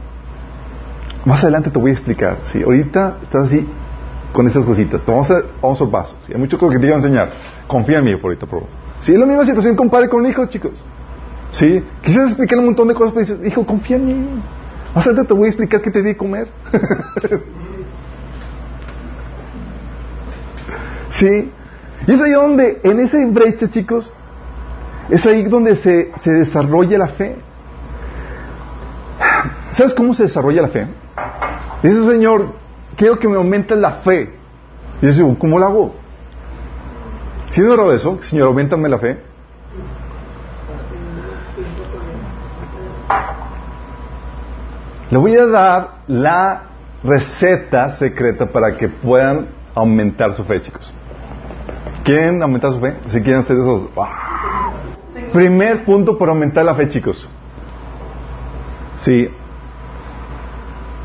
más 1.24 1.42
adelante 1.42 1.70
te 1.70 1.78
voy 1.78 1.90
a 1.90 1.94
explicar. 1.94 2.38
¿sí? 2.52 2.62
Ahorita 2.62 3.18
estás 3.22 3.46
así 3.46 3.66
con 4.32 4.46
esas 4.46 4.64
cositas. 4.64 5.00
Vamos 5.06 5.30
a, 5.30 5.42
vamos 5.60 5.80
a 5.80 5.90
pasos. 5.90 6.16
¿sí? 6.26 6.32
Hay 6.32 6.40
mucho 6.40 6.58
que 6.58 6.78
te 6.78 6.86
iba 6.86 6.94
a 6.94 6.98
enseñar. 6.98 7.30
Confía 7.66 7.98
en 7.98 8.04
mí 8.04 8.16
por 8.16 8.30
ahorita, 8.30 8.46
por 8.46 8.60
favor. 8.60 8.68
Sí, 9.00 9.12
es 9.12 9.18
la 9.18 9.26
misma 9.26 9.44
situación 9.44 9.76
con 9.76 9.90
padre 9.90 10.08
con 10.08 10.26
hijo, 10.26 10.46
chicos. 10.46 10.72
¿Sí? 11.50 11.82
Quisieras 12.02 12.30
explicar 12.30 12.58
un 12.58 12.66
montón 12.66 12.88
de 12.88 12.94
cosas, 12.94 13.12
pero 13.12 13.26
dices, 13.26 13.46
hijo, 13.46 13.64
confía 13.64 13.96
en 13.96 14.06
mí. 14.06 14.42
Más 14.94 15.06
adelante 15.06 15.28
te 15.28 15.34
voy 15.34 15.46
a 15.46 15.48
explicar 15.48 15.80
qué 15.80 15.90
te 15.90 16.02
di 16.02 16.14
comer. 16.14 16.48
¿Sí? 21.10 21.50
Y 22.06 22.12
es 22.12 22.20
ahí 22.20 22.32
donde, 22.32 22.80
en 22.82 23.00
esa 23.00 23.18
brecha, 23.26 23.68
chicos, 23.68 24.12
es 25.10 25.24
ahí 25.26 25.44
donde 25.44 25.76
se, 25.76 26.12
se 26.22 26.30
desarrolla 26.30 26.98
la 26.98 27.08
fe. 27.08 27.36
¿Sabes 29.70 29.94
cómo 29.94 30.14
se 30.14 30.24
desarrolla 30.24 30.62
la 30.62 30.68
fe? 30.68 30.86
Dice, 31.82 32.06
Señor, 32.06 32.54
quiero 32.96 33.18
que 33.18 33.28
me 33.28 33.36
aumente 33.36 33.74
la 33.76 33.92
fe. 33.92 34.34
Y 35.00 35.06
dice, 35.06 35.22
¿cómo 35.38 35.58
lo 35.58 35.66
hago? 35.66 35.94
Si 37.50 37.60
no 37.62 37.88
de 37.88 37.96
eso, 37.96 38.18
Señor, 38.20 38.48
aumentame 38.48 38.88
la 38.88 38.98
fe. 38.98 39.18
Le 45.10 45.16
voy 45.16 45.36
a 45.36 45.46
dar 45.46 45.88
la 46.06 46.62
receta 47.02 47.92
secreta 47.92 48.46
para 48.46 48.76
que 48.76 48.88
puedan 48.88 49.48
aumentar 49.74 50.34
su 50.34 50.44
fe, 50.44 50.60
chicos. 50.60 50.92
¿Quieren 52.08 52.42
aumentar 52.42 52.72
su 52.72 52.80
fe? 52.80 52.96
Si 53.08 53.20
quieren 53.20 53.42
hacer 53.42 53.58
esos... 53.58 53.82
Primer 55.30 55.84
punto 55.84 56.16
para 56.16 56.32
aumentar 56.32 56.64
la 56.64 56.74
fe, 56.74 56.88
chicos. 56.88 57.28
Sí. 58.94 59.28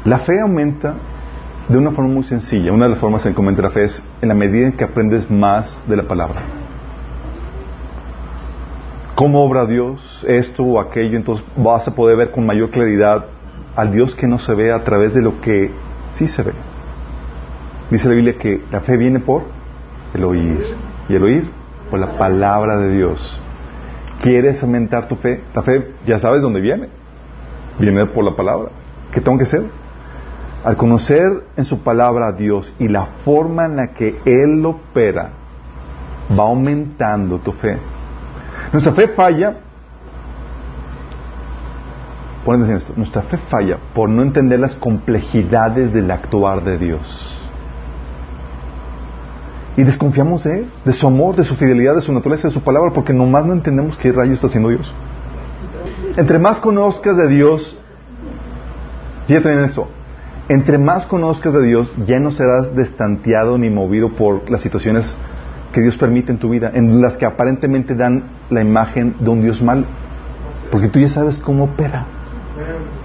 La 0.05 0.19
fe 0.19 0.39
aumenta 0.39 0.95
de 1.67 1.77
una 1.77 1.91
forma 1.91 2.09
muy 2.09 2.23
sencilla. 2.23 2.71
Una 2.71 2.85
de 2.85 2.91
las 2.91 2.99
formas 2.99 3.25
en 3.25 3.33
que 3.33 3.37
aumenta 3.37 3.61
la 3.63 3.71
fe 3.71 3.83
es 3.83 4.01
en 4.21 4.29
la 4.29 4.33
medida 4.33 4.65
en 4.65 4.77
que 4.77 4.85
aprendes 4.85 5.29
más 5.29 5.83
de 5.89 5.97
la 5.97 6.07
palabra. 6.07 6.41
¿Cómo 9.15 9.43
obra 9.43 9.65
Dios 9.65 10.25
esto 10.25 10.63
o 10.63 10.79
aquello? 10.79 11.17
Entonces 11.17 11.45
vas 11.57 11.85
a 11.85 11.93
poder 11.93 12.15
ver 12.15 12.31
con 12.31 12.45
mayor 12.45 12.69
claridad 12.69 13.25
al 13.75 13.91
Dios 13.91 14.15
que 14.15 14.25
no 14.25 14.39
se 14.39 14.55
ve 14.55 14.71
a 14.71 14.81
través 14.85 15.13
de 15.13 15.21
lo 15.21 15.41
que 15.41 15.69
sí 16.13 16.27
se 16.27 16.43
ve. 16.43 16.53
Dice 17.91 18.07
la 18.07 18.15
Biblia 18.15 18.37
que 18.37 18.63
la 18.71 18.79
fe 18.79 18.95
viene 18.95 19.19
por 19.19 19.43
el 20.13 20.23
oír. 20.23 20.92
Y 21.09 21.15
el 21.15 21.23
oír 21.23 21.51
por 21.89 21.99
la 21.99 22.17
palabra 22.17 22.77
de 22.77 22.93
Dios. 22.95 23.41
¿Quieres 24.21 24.63
aumentar 24.63 25.07
tu 25.07 25.15
fe? 25.15 25.43
La 25.53 25.61
fe 25.61 25.93
ya 26.05 26.19
sabes 26.19 26.41
dónde 26.41 26.61
viene. 26.61 26.89
Viene 27.79 28.05
por 28.07 28.23
la 28.23 28.35
palabra. 28.35 28.69
¿Qué 29.11 29.21
tengo 29.21 29.37
que 29.37 29.43
hacer? 29.43 29.65
Al 30.63 30.77
conocer 30.77 31.43
en 31.57 31.65
su 31.65 31.79
palabra 31.79 32.27
a 32.27 32.31
Dios 32.31 32.73
y 32.79 32.87
la 32.87 33.05
forma 33.25 33.65
en 33.65 33.75
la 33.75 33.87
que 33.87 34.19
Él 34.25 34.65
opera, 34.65 35.31
va 36.37 36.43
aumentando 36.43 37.39
tu 37.39 37.51
fe. 37.51 37.77
Nuestra 38.71 38.93
fe 38.93 39.09
falla 39.09 39.57
Ponen 42.43 42.75
esto, 42.75 42.93
nuestra 42.97 43.21
fe 43.21 43.37
falla 43.37 43.77
por 43.93 44.09
no 44.09 44.21
entender 44.21 44.59
las 44.59 44.75
complejidades 44.75 45.93
del 45.93 46.11
actuar 46.11 46.63
de 46.63 46.77
Dios. 46.77 47.32
Y 49.75 49.83
desconfiamos 49.83 50.43
de 50.43 50.59
Él, 50.59 50.71
de 50.85 50.93
su 50.93 51.07
amor, 51.07 51.35
de 51.35 51.43
su 51.43 51.55
fidelidad, 51.55 51.95
de 51.95 52.01
su 52.01 52.13
naturaleza, 52.13 52.47
de 52.47 52.53
su 52.53 52.61
palabra, 52.61 52.91
porque 52.93 53.13
nomás 53.13 53.45
no 53.45 53.53
entendemos 53.53 53.97
qué 53.97 54.11
rayo 54.11 54.33
está 54.33 54.47
haciendo 54.47 54.69
Dios. 54.69 54.93
Entre 56.15 56.37
más 56.37 56.59
conozcas 56.59 57.17
de 57.17 57.27
Dios, 57.27 57.79
fíjate 59.27 59.51
en 59.51 59.59
esto, 59.61 59.87
entre 60.49 60.77
más 60.77 61.05
conozcas 61.05 61.53
de 61.53 61.63
Dios, 61.63 61.91
ya 62.05 62.19
no 62.19 62.31
serás 62.31 62.75
destanteado 62.75 63.57
ni 63.57 63.69
movido 63.69 64.09
por 64.15 64.49
las 64.51 64.61
situaciones 64.61 65.15
que 65.73 65.81
Dios 65.81 65.97
permite 65.97 66.31
en 66.31 66.37
tu 66.37 66.49
vida, 66.49 66.71
en 66.73 67.01
las 67.01 67.17
que 67.17 67.25
aparentemente 67.25 67.95
dan 67.95 68.25
la 68.49 68.61
imagen 68.61 69.15
de 69.19 69.29
un 69.29 69.41
Dios 69.41 69.61
mal, 69.61 69.85
porque 70.71 70.87
tú 70.89 70.99
ya 70.99 71.09
sabes 71.09 71.39
cómo 71.39 71.65
opera. 71.65 72.05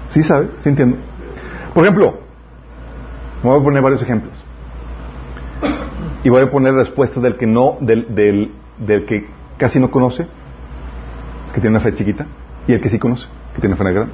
¿Sí 0.09 0.23
sabe? 0.23 0.51
¿Sí 0.59 0.69
entiende? 0.69 0.99
Por 1.73 1.85
ejemplo, 1.85 2.19
voy 3.43 3.59
a 3.59 3.63
poner 3.63 3.83
varios 3.83 4.03
ejemplos. 4.03 4.38
Y 6.29 6.31
voy 6.31 6.43
a 6.43 6.51
poner 6.51 6.75
respuestas 6.75 7.23
del 7.23 7.39
que 7.39 7.47
no, 7.47 7.79
del, 7.81 8.15
del, 8.15 8.53
del 8.77 9.07
que 9.07 9.27
casi 9.57 9.81
no 9.81 9.91
conoce, 9.91 10.27
que 11.55 11.61
tiene 11.63 11.75
una 11.75 11.81
fe 11.81 11.95
chiquita, 11.95 12.27
y 12.67 12.75
el 12.75 12.83
que 12.83 12.91
sí 12.91 12.99
conoce, 12.99 13.27
que 13.55 13.63
tiene 13.63 13.75
una 13.75 13.83
fe 13.83 13.95
grande. 13.95 14.13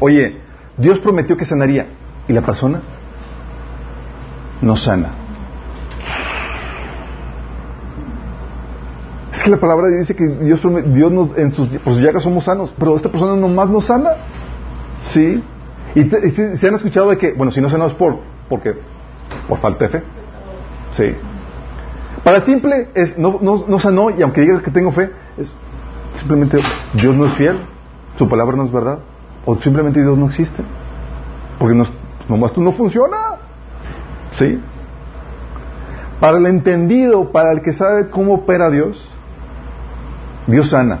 Oye, 0.00 0.40
Dios 0.76 0.98
prometió 0.98 1.36
que 1.36 1.44
sanaría, 1.44 1.86
y 2.26 2.32
la 2.32 2.40
persona 2.40 2.80
no 4.62 4.74
sana. 4.74 5.10
que 9.44 9.50
la 9.50 9.58
palabra 9.58 9.86
dice 9.96 10.16
que 10.16 10.26
Dios, 10.26 10.60
Dios 10.86 11.12
nos, 11.12 11.38
en 11.38 11.52
sus, 11.52 11.70
llagas 12.00 12.24
somos 12.24 12.42
sanos, 12.42 12.74
pero 12.76 12.96
esta 12.96 13.10
persona 13.10 13.36
nomás 13.36 13.70
no 13.70 13.80
sana. 13.80 14.10
¿Sí? 15.12 15.40
Y, 15.94 16.10
se 16.10 16.66
han 16.66 16.74
escuchado 16.74 17.10
de 17.10 17.16
que, 17.16 17.32
bueno, 17.32 17.52
si 17.52 17.60
no 17.60 17.70
sanamos 17.70 17.94
por, 17.94 18.18
¿por 18.48 18.60
qué? 18.60 18.74
Por 19.48 19.58
falta 19.60 19.84
de 19.84 19.90
fe. 20.00 20.02
Sí. 20.90 21.27
Para 22.28 22.40
el 22.40 22.44
simple 22.44 22.88
es, 22.92 23.16
no, 23.16 23.38
no, 23.40 23.64
no 23.66 23.78
sanó 23.78 24.10
y 24.10 24.20
aunque 24.20 24.42
digas 24.42 24.60
que 24.60 24.70
tengo 24.70 24.92
fe, 24.92 25.10
es 25.38 25.50
simplemente 26.12 26.58
Dios 26.92 27.16
no 27.16 27.24
es 27.24 27.32
fiel, 27.32 27.56
su 28.18 28.28
palabra 28.28 28.54
no 28.54 28.64
es 28.64 28.70
verdad, 28.70 28.98
o 29.46 29.56
simplemente 29.56 30.02
Dios 30.02 30.18
no 30.18 30.26
existe. 30.26 30.62
Porque 31.58 31.74
no, 31.74 31.86
nomás 32.28 32.52
tú 32.52 32.60
no 32.60 32.72
funciona. 32.72 33.16
¿Sí? 34.32 34.60
Para 36.20 36.36
el 36.36 36.44
entendido, 36.44 37.32
para 37.32 37.50
el 37.50 37.62
que 37.62 37.72
sabe 37.72 38.10
cómo 38.10 38.34
opera 38.34 38.68
Dios, 38.68 39.10
Dios 40.48 40.68
sana. 40.68 40.98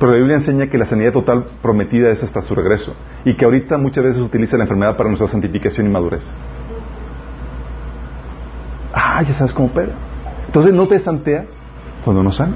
Pero 0.00 0.12
la 0.12 0.16
Biblia 0.16 0.36
enseña 0.36 0.68
que 0.68 0.78
la 0.78 0.86
sanidad 0.86 1.12
total 1.12 1.48
prometida 1.60 2.08
es 2.08 2.22
hasta 2.22 2.40
su 2.40 2.54
regreso. 2.54 2.94
Y 3.26 3.34
que 3.34 3.44
ahorita 3.44 3.76
muchas 3.76 4.04
veces 4.04 4.22
utiliza 4.22 4.56
la 4.56 4.64
enfermedad 4.64 4.96
para 4.96 5.10
nuestra 5.10 5.28
santificación 5.28 5.86
y 5.86 5.90
madurez. 5.90 6.32
Ah, 8.92 9.22
ya 9.22 9.32
sabes 9.32 9.52
cómo 9.52 9.68
opera. 9.68 9.92
Entonces 10.46 10.72
no 10.72 10.86
te 10.88 10.98
santea 10.98 11.46
cuando 12.04 12.22
no 12.22 12.32
sana. 12.32 12.54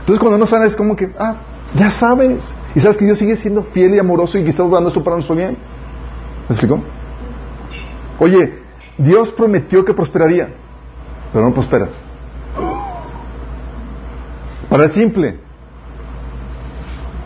Entonces 0.00 0.20
cuando 0.20 0.38
no 0.38 0.46
sana 0.46 0.66
es 0.66 0.76
como 0.76 0.96
que, 0.96 1.10
ah, 1.18 1.34
ya 1.74 1.90
sabes. 1.90 2.52
Y 2.74 2.80
sabes 2.80 2.96
que 2.96 3.04
Dios 3.04 3.18
sigue 3.18 3.36
siendo 3.36 3.62
fiel 3.62 3.94
y 3.94 3.98
amoroso 3.98 4.38
y 4.38 4.44
que 4.44 4.50
está 4.50 4.62
obrando 4.62 4.88
esto 4.88 5.02
para 5.02 5.16
nuestro 5.16 5.36
bien. 5.36 5.56
¿Me 6.48 6.54
explicó? 6.54 6.82
Oye, 8.18 8.58
Dios 8.98 9.30
prometió 9.30 9.84
que 9.84 9.94
prosperaría, 9.94 10.48
pero 11.32 11.44
no 11.46 11.54
prospera. 11.54 11.88
Para 14.68 14.84
el 14.84 14.92
simple, 14.92 15.38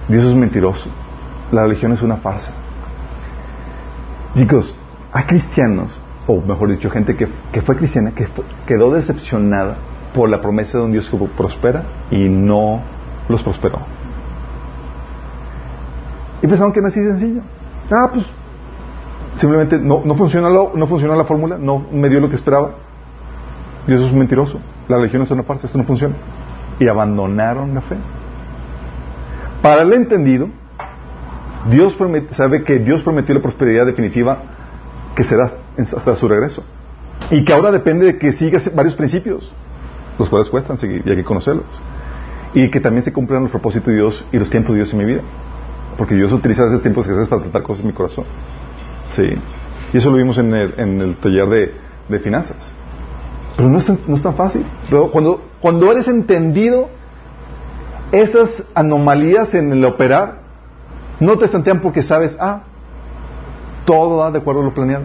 Dios 0.09 0.25
es 0.25 0.35
mentiroso. 0.35 0.89
La 1.53 1.63
religión 1.63 1.93
es 1.93 2.03
una 2.03 2.17
farsa. 2.17 2.53
Chicos, 4.35 4.75
hay 5.13 5.25
cristianos, 5.25 6.01
o 6.27 6.41
mejor 6.41 6.71
dicho, 6.71 6.91
gente 6.91 7.17
que, 7.17 7.27
fue 7.63 7.77
cristiana, 7.77 8.13
que 8.13 8.27
quedó 8.67 8.93
decepcionada 8.93 9.77
por 10.15 10.31
la 10.31 10.41
promesa 10.41 10.79
de 10.79 10.85
un 10.85 10.93
Dios 10.93 11.09
que 11.09 11.17
prospera 11.37 11.83
y 12.11 12.29
no 12.29 12.81
los 13.29 13.43
prosperó. 13.43 13.81
Y 16.43 16.47
pensaron 16.47 16.73
que 16.73 16.79
era 16.79 16.89
así 16.89 17.03
sencillo. 17.03 17.43
Ah, 17.91 18.09
pues 18.13 18.27
simplemente 19.37 19.79
no, 19.79 20.03
no, 20.05 20.15
funcionó, 20.15 20.73
no 20.75 20.87
funcionó 20.87 21.15
la 21.15 21.25
fórmula, 21.25 21.59
no 21.59 21.85
me 21.91 22.09
dio 22.09 22.21
lo 22.21 22.29
que 22.29 22.37
esperaba. 22.37 22.73
Dios 23.87 24.01
es 24.01 24.13
un 24.13 24.19
mentiroso. 24.19 24.61
La 24.89 24.97
religión 24.97 25.23
es 25.23 25.31
una 25.31 25.43
farsa, 25.43 25.67
esto 25.67 25.79
no 25.79 25.85
funciona. 25.85 26.15
Y 26.79 26.89
abandonaron 26.89 27.75
la 27.75 27.81
fe. 27.81 27.97
Para 29.63 29.83
el 29.83 29.93
entendido, 29.93 30.49
Dios 31.71 31.97
sabe 32.33 32.65
que 32.65 32.79
Dios 32.79 33.03
prometió 33.03 33.35
la 33.35 33.41
prosperidad 33.41 33.87
definitiva 33.87 34.54
que 35.15 35.25
será 35.25 35.53
hasta 35.79 36.17
su 36.17 36.29
regreso. 36.29 36.63
Y 37.31 37.45
que 37.45 37.53
ahora 37.53 37.71
depende 37.71 38.07
de 38.07 38.19
que 38.19 38.33
sigas 38.33 38.75
varios 38.75 38.95
principios, 38.95 39.53
los 40.19 40.29
cuales 40.29 40.49
cuestan 40.51 40.79
seguir 40.79 41.03
y 41.05 41.11
hay 41.11 41.17
que 41.17 41.25
conocerlos. 41.25 41.67
Y 42.53 42.71
que 42.71 42.81
también 42.81 43.03
se 43.03 43.13
cumplan 43.13 43.43
los 43.43 43.51
propósitos 43.51 43.89
de 43.89 43.95
Dios 43.95 44.25
y 44.33 44.39
los 44.39 44.51
tiempos 44.51 44.75
de 44.75 44.83
Dios 44.83 44.93
en 44.93 44.99
mi 44.99 45.05
vida. 45.05 45.23
Porque 45.97 46.15
Dios 46.15 46.33
utiliza 46.33 46.67
esos 46.67 46.83
tiempos 46.83 47.07
que 47.07 47.13
haces 47.13 47.29
para 47.29 47.43
tratar 47.43 47.63
cosas 47.63 47.83
en 47.83 47.89
mi 47.89 47.93
corazón. 47.95 48.25
Sí. 49.13 49.35
Y 49.93 49.97
eso 49.97 50.11
lo 50.11 50.17
vimos 50.17 50.39
en 50.39 50.53
el, 50.53 50.75
en 50.77 51.01
el 51.01 51.17
taller 51.17 51.49
de, 51.49 51.75
de, 52.09 52.19
finanzas. 52.19 52.73
Pero 53.57 53.69
no 53.69 53.79
es, 53.79 53.89
no 53.89 54.17
es 54.17 54.23
tan 54.23 54.35
fácil. 54.35 54.65
Pero 54.91 55.11
cuando, 55.11 55.43
cuando 55.61 55.91
eres 55.91 56.09
entendido, 56.09 56.89
esas 58.11 58.65
anomalías 58.75 59.55
en 59.55 59.73
el 59.73 59.85
operar 59.85 60.41
no 61.21 61.39
te 61.39 61.45
estantean 61.45 61.81
porque 61.81 62.03
sabes, 62.03 62.37
ah, 62.41 62.63
todo 63.85 64.19
va 64.19 64.31
de 64.31 64.39
acuerdo 64.39 64.61
a 64.63 64.65
lo 64.65 64.75
planeado. 64.75 65.05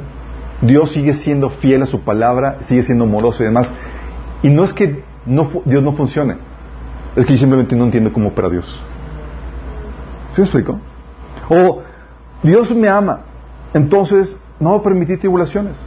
Dios 0.61 0.91
sigue 0.91 1.13
siendo 1.13 1.49
fiel 1.49 1.83
a 1.83 1.85
su 1.85 2.01
palabra, 2.01 2.57
sigue 2.61 2.83
siendo 2.83 3.05
amoroso 3.05 3.43
y 3.43 3.45
demás. 3.45 3.73
Y 4.43 4.49
no 4.49 4.63
es 4.63 4.73
que 4.73 5.03
Dios 5.25 5.83
no 5.83 5.93
funcione, 5.93 6.37
es 7.15 7.25
que 7.25 7.33
yo 7.33 7.39
simplemente 7.39 7.75
no 7.75 7.85
entiendo 7.85 8.11
cómo 8.11 8.29
opera 8.29 8.49
Dios. 8.49 8.81
¿Sí 10.31 10.41
me 10.41 10.45
explico? 10.45 10.79
O 11.49 11.81
Dios 12.43 12.73
me 12.75 12.87
ama, 12.87 13.21
entonces 13.73 14.37
no 14.59 14.71
va 14.71 14.77
a 14.77 14.83
permitir 14.83 15.19
tribulaciones. 15.19 15.77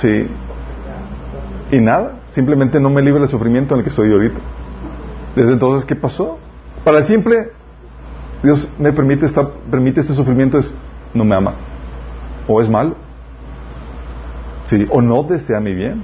Sí. 0.00 0.26
Y 1.70 1.80
nada, 1.80 2.20
simplemente 2.30 2.80
no 2.80 2.90
me 2.90 3.02
libra 3.02 3.20
del 3.20 3.28
sufrimiento 3.28 3.74
en 3.74 3.78
el 3.78 3.84
que 3.84 3.90
estoy 3.90 4.10
ahorita. 4.12 4.38
Desde 5.34 5.52
entonces, 5.52 5.84
¿qué 5.84 5.96
pasó? 5.96 6.38
Para 6.84 6.98
el 6.98 7.04
simple, 7.06 7.52
Dios 8.44 8.68
me 8.78 8.92
permite, 8.92 9.24
esta, 9.24 9.48
permite 9.70 10.02
este 10.02 10.12
sufrimiento, 10.12 10.58
es, 10.58 10.72
no 11.14 11.24
me 11.24 11.34
ama. 11.34 11.54
O 12.46 12.60
es 12.60 12.68
malo. 12.68 12.94
Sí, 14.64 14.86
o 14.90 15.00
no 15.00 15.22
desea 15.22 15.60
mi 15.60 15.74
bien. 15.74 16.02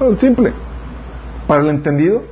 Para 0.00 0.10
el 0.10 0.18
simple. 0.18 0.52
Para 1.46 1.62
el 1.62 1.68
entendido, 1.68 2.24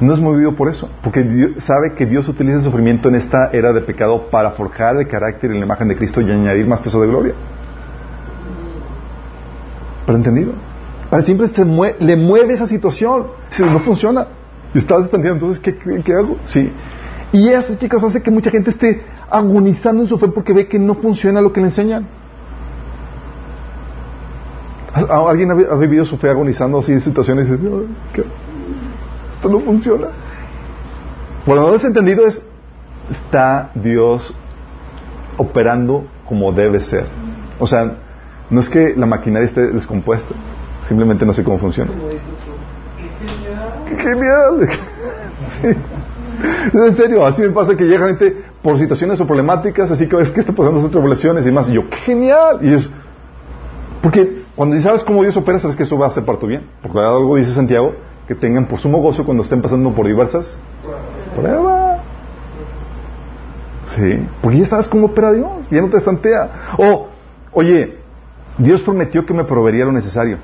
no 0.00 0.12
es 0.12 0.18
movido 0.18 0.56
por 0.56 0.68
eso, 0.68 0.88
porque 1.04 1.22
Dios 1.22 1.62
sabe 1.62 1.94
que 1.96 2.04
Dios 2.06 2.28
utiliza 2.28 2.56
el 2.56 2.64
sufrimiento 2.64 3.08
en 3.08 3.14
esta 3.14 3.50
era 3.52 3.72
de 3.72 3.80
pecado 3.82 4.28
para 4.28 4.50
forjar 4.52 4.96
el 4.96 5.06
carácter 5.06 5.52
y 5.52 5.58
la 5.58 5.64
imagen 5.64 5.86
de 5.86 5.96
Cristo 5.96 6.20
y 6.20 6.28
añadir 6.32 6.66
más 6.66 6.80
peso 6.80 7.00
de 7.00 7.06
gloria. 7.06 7.34
¿Pero 10.04 10.18
entendido? 10.18 10.52
Para 11.10 11.22
siempre 11.22 11.46
se 11.48 11.64
le 11.64 12.16
mueve 12.16 12.54
esa 12.54 12.66
situación. 12.66 13.28
Si 13.50 13.62
no 13.62 13.78
funciona, 13.78 14.26
estás 14.78 15.04
entendiendo, 15.04 15.46
entonces, 15.46 15.74
¿qué, 16.04 16.14
hago? 16.14 16.38
Sí. 16.44 16.72
Y 17.32 17.48
eso, 17.48 17.76
chicos, 17.76 18.02
hace 18.04 18.22
que 18.22 18.30
mucha 18.30 18.50
gente 18.50 18.70
esté 18.70 19.02
agonizando 19.30 20.02
en 20.02 20.08
su 20.08 20.18
fe 20.18 20.28
porque 20.28 20.52
ve 20.52 20.68
que 20.68 20.78
no 20.78 20.94
funciona 20.94 21.40
lo 21.40 21.52
que 21.52 21.60
le 21.60 21.66
enseñan. 21.66 22.06
¿Alguien 24.94 25.50
ha 25.50 25.74
vivido 25.76 26.04
su 26.04 26.18
fe 26.18 26.28
agonizando 26.28 26.78
así 26.78 26.92
en 26.92 27.00
situaciones 27.00 27.48
y 27.48 27.52
dice, 27.52 27.68
¿qué? 28.12 28.24
esto 29.32 29.48
no 29.48 29.58
funciona. 29.60 30.08
Por 31.44 31.56
lo 31.56 31.64
menos 31.64 31.84
entendido 31.84 32.26
es, 32.26 32.40
está 33.10 33.70
Dios 33.74 34.34
operando 35.36 36.06
como 36.28 36.52
debe 36.52 36.80
ser. 36.80 37.06
O 37.58 37.66
sea, 37.66 37.96
no 38.50 38.60
es 38.60 38.68
que 38.68 38.94
la 38.96 39.06
maquinaria 39.06 39.46
esté 39.46 39.72
descompuesta, 39.72 40.34
simplemente 40.86 41.26
no 41.26 41.32
sé 41.32 41.42
cómo 41.42 41.58
funciona. 41.58 41.90
¡Qué 44.02 44.08
genial! 44.08 44.68
En 46.72 46.94
serio, 46.94 47.24
así 47.24 47.42
me 47.42 47.50
pasa 47.50 47.76
que 47.76 47.84
llega 47.84 48.08
gente 48.08 48.44
por 48.62 48.78
situaciones 48.78 49.20
o 49.20 49.26
problemáticas, 49.26 49.90
así 49.90 50.08
que 50.08 50.18
es 50.18 50.30
que 50.30 50.40
está 50.40 50.52
pasando 50.52 50.80
esas 50.80 50.90
tribulaciones 50.90 51.46
y 51.46 51.52
más. 51.52 51.68
Y 51.68 51.74
yo, 51.74 51.88
¡qué 51.88 51.96
genial! 51.98 52.58
Y 52.62 52.74
es, 52.74 52.90
porque 54.02 54.42
cuando 54.56 54.78
sabes 54.80 55.04
cómo 55.04 55.22
Dios 55.22 55.36
opera, 55.36 55.60
sabes 55.60 55.76
que 55.76 55.84
eso 55.84 55.96
va 55.96 56.08
a 56.08 56.10
ser 56.10 56.24
para 56.24 56.38
tu 56.38 56.46
bien. 56.46 56.66
Porque 56.82 56.98
algo 56.98 57.36
dice 57.36 57.52
Santiago, 57.52 57.94
que 58.26 58.34
tengan 58.34 58.66
por 58.66 58.80
sumo 58.80 58.98
gozo 58.98 59.24
cuando 59.24 59.44
estén 59.44 59.62
pasando 59.62 59.92
por 59.92 60.06
diversas 60.06 60.58
pruebas. 61.36 62.00
Sí, 63.94 64.26
porque 64.40 64.58
ya 64.58 64.66
sabes 64.66 64.88
cómo 64.88 65.06
opera 65.06 65.32
Dios, 65.32 65.68
ya 65.70 65.80
no 65.80 65.88
te 65.88 66.00
santea. 66.00 66.50
O, 66.78 67.08
oye, 67.52 67.98
Dios 68.58 68.82
prometió 68.82 69.24
que 69.24 69.34
me 69.34 69.44
proveería 69.44 69.84
lo 69.84 69.92
necesario 69.92 70.38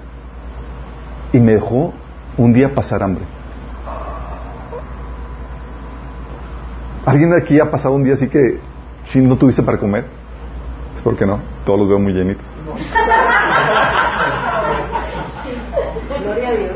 y 1.33 1.39
me 1.41 1.53
dejó 1.53 1.93
un 2.37 2.53
día 2.53 2.75
pasar 2.75 3.03
hambre. 3.03 3.25
¿Alguien 7.09 7.31
de 7.31 7.39
aquí 7.39 7.59
ha 7.59 7.71
pasado 7.71 7.95
un 7.95 8.05
día 8.05 8.13
así 8.13 8.29
que 8.29 8.61
si 9.09 9.19
no 9.21 9.39
tuviste 9.39 9.63
para 9.63 9.79
comer? 9.79 10.05
Es 10.95 11.01
porque 11.01 11.25
no, 11.25 11.41
todos 11.65 11.79
los 11.79 11.89
veo 11.89 11.99
muy 11.99 12.13
llenitos. 12.13 12.45
Gloria 16.23 16.49
a 16.49 16.53
Dios. 16.53 16.71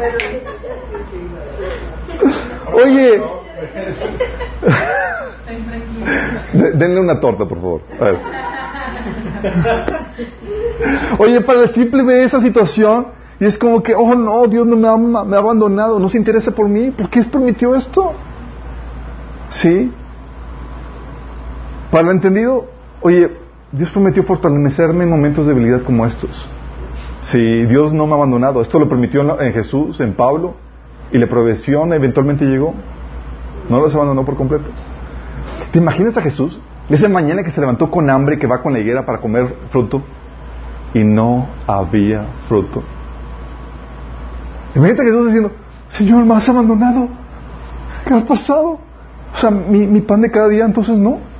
Oye. 2.72 3.22
denle 6.78 7.00
una 7.00 7.20
torta, 7.20 7.44
por 7.44 7.58
favor. 7.60 7.82
Oye, 11.18 11.42
para 11.42 11.64
el 11.64 11.74
simple 11.74 12.02
ver 12.04 12.20
esa 12.22 12.40
situación, 12.40 13.08
y 13.38 13.44
es 13.44 13.58
como 13.58 13.82
que, 13.82 13.94
oh 13.94 14.14
no, 14.14 14.46
Dios 14.46 14.66
no 14.66 14.76
me 14.76 14.88
ha, 14.88 14.96
me 14.96 15.36
ha 15.36 15.40
abandonado, 15.40 15.98
no 15.98 16.08
se 16.08 16.16
interesa 16.16 16.52
por 16.52 16.70
mí, 16.70 16.90
¿por 16.90 17.10
qué 17.10 17.22
permitió 17.24 17.74
esto? 17.74 18.14
¿Sí? 19.50 19.92
Para 21.92 22.08
el 22.08 22.14
entendido, 22.14 22.64
oye, 23.02 23.30
Dios 23.70 23.90
prometió 23.90 24.22
fortalecerme 24.24 25.04
en 25.04 25.10
momentos 25.10 25.44
de 25.44 25.52
debilidad 25.52 25.82
como 25.82 26.06
estos. 26.06 26.48
Si 27.20 27.66
Dios 27.66 27.92
no 27.92 28.06
me 28.06 28.12
ha 28.12 28.16
abandonado, 28.16 28.62
esto 28.62 28.78
lo 28.78 28.88
permitió 28.88 29.38
en 29.38 29.52
Jesús, 29.52 30.00
en 30.00 30.14
Pablo, 30.14 30.54
y 31.12 31.18
la 31.18 31.26
provisión 31.26 31.92
eventualmente 31.92 32.46
llegó. 32.46 32.72
No 33.68 33.78
los 33.78 33.94
abandonó 33.94 34.24
por 34.24 34.38
completo. 34.38 34.64
¿Te 35.70 35.80
imaginas 35.80 36.16
a 36.16 36.22
Jesús? 36.22 36.58
Esa 36.88 37.10
mañana 37.10 37.44
que 37.44 37.50
se 37.50 37.60
levantó 37.60 37.90
con 37.90 38.08
hambre, 38.08 38.38
que 38.38 38.46
va 38.46 38.62
con 38.62 38.72
la 38.72 38.78
higuera 38.78 39.04
para 39.04 39.20
comer 39.20 39.54
fruto. 39.70 40.02
y 40.94 41.04
no 41.04 41.46
había 41.66 42.24
fruto. 42.48 42.82
Imagínate 44.74 45.04
que 45.04 45.10
Jesús 45.10 45.26
diciendo, 45.26 45.52
Señor, 45.90 46.24
me 46.24 46.34
has 46.36 46.48
abandonado. 46.48 47.08
¿Qué 48.06 48.14
ha 48.14 48.24
pasado? 48.24 48.78
O 49.34 49.38
sea, 49.38 49.50
mi 49.50 50.00
pan 50.00 50.22
de 50.22 50.30
cada 50.30 50.48
día, 50.48 50.64
entonces 50.64 50.96
no. 50.96 51.31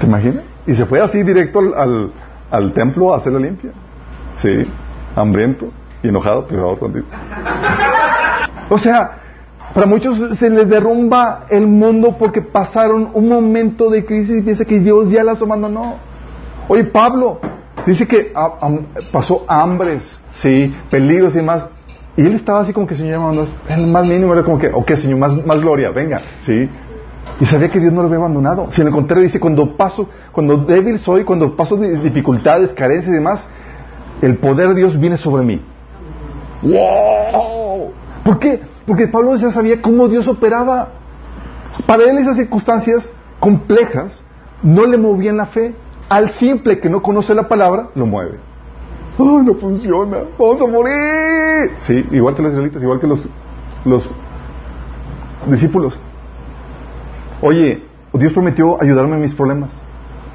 ¿Te 0.00 0.06
imaginas? 0.06 0.44
Y 0.66 0.74
se 0.74 0.86
fue 0.86 1.00
así 1.00 1.22
directo 1.22 1.60
al, 1.60 2.10
al, 2.50 2.72
templo 2.72 3.14
a 3.14 3.18
hacer 3.18 3.32
la 3.32 3.38
limpia. 3.38 3.70
Sí, 4.34 4.66
hambriento 5.14 5.68
y 6.02 6.08
enojado, 6.08 6.46
O 8.68 8.78
sea, 8.78 9.18
para 9.74 9.86
muchos 9.86 10.38
se 10.38 10.50
les 10.50 10.68
derrumba 10.68 11.46
el 11.48 11.66
mundo 11.66 12.16
porque 12.18 12.42
pasaron 12.42 13.10
un 13.14 13.28
momento 13.28 13.90
de 13.90 14.04
crisis 14.04 14.38
y 14.38 14.42
piensa 14.42 14.64
que 14.64 14.80
Dios 14.80 15.10
ya 15.10 15.22
las 15.22 15.40
abandonó. 15.40 15.96
Oye, 16.68 16.84
Pablo 16.84 17.40
dice 17.86 18.06
que 18.06 18.32
pasó 19.12 19.44
hambres, 19.48 20.20
sí, 20.32 20.74
peligros 20.90 21.34
y 21.34 21.38
demás. 21.38 21.68
Y 22.16 22.22
él 22.22 22.34
estaba 22.34 22.60
así 22.60 22.72
como 22.72 22.86
que, 22.86 22.94
Señor, 22.94 23.46
el 23.68 23.86
más 23.86 24.06
mínimo 24.06 24.32
era 24.32 24.42
como 24.42 24.58
que, 24.58 24.68
ok, 24.68 24.94
Señor, 24.94 25.18
más, 25.18 25.46
más 25.46 25.60
gloria, 25.60 25.90
venga, 25.90 26.22
sí. 26.40 26.68
Y 27.40 27.44
sabía 27.44 27.68
que 27.68 27.78
Dios 27.78 27.92
no 27.92 28.00
lo 28.00 28.06
había 28.06 28.18
abandonado. 28.18 28.68
Si 28.70 28.80
en 28.80 28.86
el 28.86 28.92
contrario 28.92 29.22
dice, 29.24 29.38
cuando 29.38 29.76
paso, 29.76 30.08
cuando 30.32 30.56
débil 30.56 30.98
soy, 30.98 31.24
cuando 31.24 31.54
paso 31.54 31.76
de 31.76 31.98
dificultades, 31.98 32.72
carencias 32.72 33.12
y 33.12 33.16
demás, 33.16 33.46
el 34.22 34.38
poder 34.38 34.68
de 34.68 34.76
Dios 34.76 34.98
viene 34.98 35.18
sobre 35.18 35.44
mí. 35.44 35.62
¡Wow! 36.62 37.92
¿Por 38.24 38.38
qué? 38.38 38.60
Porque 38.86 39.08
Pablo 39.08 39.34
ya 39.36 39.50
sabía 39.50 39.82
cómo 39.82 40.08
Dios 40.08 40.28
operaba. 40.28 40.88
Para 41.86 42.04
él 42.04 42.18
esas 42.18 42.36
circunstancias 42.36 43.12
complejas 43.38 44.24
no 44.62 44.86
le 44.86 44.96
movían 44.96 45.36
la 45.36 45.46
fe. 45.46 45.74
Al 46.08 46.30
simple 46.30 46.78
que 46.78 46.88
no 46.88 47.02
conoce 47.02 47.34
la 47.34 47.48
palabra, 47.48 47.88
lo 47.94 48.06
mueve. 48.06 48.38
¡Oh, 49.18 49.42
no 49.42 49.54
funciona! 49.54 50.18
¡Vamos 50.38 50.62
a 50.62 50.66
morir! 50.66 51.72
Sí, 51.80 52.06
igual 52.12 52.34
que 52.34 52.42
los 52.42 52.52
israelitas, 52.52 52.82
igual 52.82 53.00
que 53.00 53.06
los, 53.06 53.28
los 53.84 54.08
discípulos. 55.46 55.98
Oye, 57.40 57.82
Dios 58.14 58.32
prometió 58.32 58.80
ayudarme 58.80 59.16
en 59.16 59.22
mis 59.22 59.34
problemas, 59.34 59.70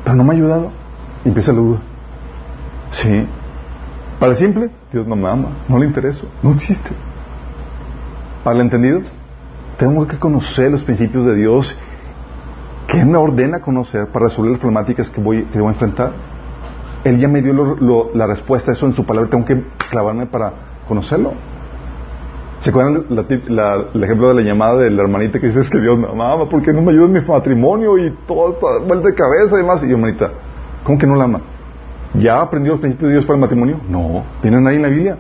pero 0.04 0.16
no 0.16 0.24
me 0.24 0.32
ha 0.32 0.34
ayudado. 0.34 0.72
Y 1.26 1.30
empieza 1.30 1.52
la 1.52 1.60
duda. 1.60 1.80
Sí. 2.92 3.28
Para 4.20 4.34
el 4.34 4.38
simple, 4.38 4.70
Dios 4.92 5.08
no 5.08 5.16
me 5.16 5.28
ama, 5.28 5.50
no 5.68 5.80
le 5.80 5.86
intereso, 5.86 6.28
no 6.44 6.52
existe. 6.52 6.90
Para 8.44 8.56
el 8.56 8.62
entendido, 8.62 9.02
tengo 9.78 10.08
que 10.08 10.20
conocer 10.20 10.70
los 10.72 10.84
principios 10.84 11.26
de 11.26 11.36
Dios 11.36 11.76
que 12.88 13.04
me 13.04 13.18
ordena 13.18 13.62
conocer 13.62 14.08
para 14.08 14.26
resolver 14.26 14.52
las 14.52 14.60
problemáticas 14.60 15.10
que 15.10 15.22
voy, 15.22 15.44
que 15.46 15.60
voy 15.60 15.70
a 15.70 15.72
enfrentar. 15.72 16.12
Él 17.04 17.20
ya 17.20 17.28
me 17.28 17.42
dio 17.42 18.12
la 18.14 18.28
respuesta 18.28 18.72
a 18.72 18.74
eso 18.76 18.86
en 18.86 18.94
su 18.94 19.06
palabra, 19.06 19.30
tengo 19.30 19.46
que 19.46 19.64
clavarme 19.90 20.28
para 20.28 20.54
conocerlo. 20.88 21.34
¿Se 22.62 22.70
acuerdan 22.70 23.06
el 23.10 24.04
ejemplo 24.04 24.30
de 24.30 24.36
la 24.36 24.42
llamada 24.42 24.76
de 24.76 24.92
la 24.92 25.02
hermanita 25.02 25.40
que 25.40 25.48
dice 25.48 25.62
es 25.62 25.70
que 25.70 25.80
Dios 25.80 25.98
me 25.98 26.08
ama, 26.08 26.48
¿por 26.48 26.62
qué 26.62 26.72
no 26.72 26.84
me 26.84 26.92
ayuda 26.92 27.06
en 27.06 27.14
mi 27.14 27.22
matrimonio 27.22 27.98
y 27.98 28.12
todo 28.28 28.54
esta 28.54 28.86
vuelta 28.86 29.08
de 29.08 29.16
cabeza 29.16 29.56
y 29.56 29.62
demás? 29.62 29.84
Y 29.84 29.88
yo, 29.88 29.96
hermanita, 29.96 30.30
¿cómo 30.84 31.00
que 31.00 31.08
no 31.08 31.16
la 31.16 31.24
ama? 31.24 31.42
¿Ya 32.14 32.40
aprendió 32.40 32.74
los 32.74 32.82
principios 32.82 33.08
de 33.08 33.14
Dios 33.16 33.26
para 33.26 33.38
el 33.38 33.42
matrimonio? 33.42 33.80
No. 33.90 34.24
¿Vienen 34.44 34.68
ahí 34.68 34.76
en 34.76 34.82
la 34.84 34.90
Biblia? 34.90 35.18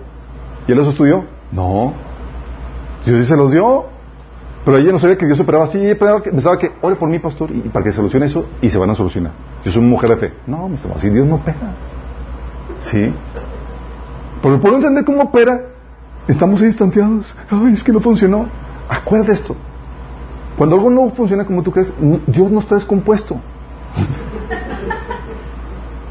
¿Ya 0.67 0.75
los 0.75 0.87
estudió? 0.87 1.25
No. 1.51 1.93
Dios 3.05 3.21
sí 3.21 3.25
se 3.25 3.35
los 3.35 3.51
dio. 3.51 3.85
Pero 4.63 4.77
ella 4.77 4.91
no 4.91 4.99
sabía 4.99 5.17
que 5.17 5.25
Dios 5.25 5.39
operaba 5.39 5.63
así. 5.63 5.79
Ella 5.79 5.97
pensaba 5.97 6.59
que, 6.59 6.71
ore 6.81 6.95
por 6.95 7.09
mí, 7.09 7.17
pastor, 7.17 7.49
y 7.49 7.61
para 7.69 7.83
que 7.83 7.91
solucione 7.91 8.27
eso, 8.27 8.45
y 8.61 8.69
se 8.69 8.77
van 8.77 8.91
a 8.91 8.95
solucionar. 8.95 9.31
Yo 9.65 9.71
soy 9.71 9.81
una 9.81 9.89
mujer 9.89 10.11
de 10.11 10.17
fe. 10.17 10.33
No, 10.45 10.69
me 10.69 10.75
así 10.75 11.09
Dios 11.09 11.25
no 11.25 11.35
opera. 11.35 11.73
¿Sí? 12.81 13.11
Porque 14.43 14.59
por 14.59 14.73
entender 14.73 15.03
cómo 15.05 15.23
opera, 15.23 15.70
estamos 16.31 16.61
ahí. 16.61 16.69
Ay, 17.49 17.73
es 17.73 17.83
que 17.83 17.91
no 17.91 17.99
funcionó. 17.99 18.47
Acuerda 18.89 19.33
esto. 19.33 19.55
Cuando 20.57 20.75
algo 20.75 20.89
no 20.89 21.09
funciona 21.11 21.45
como 21.45 21.63
tú 21.63 21.71
crees, 21.71 21.93
Dios 22.27 22.51
no 22.51 22.59
está 22.59 22.75
descompuesto. 22.75 23.39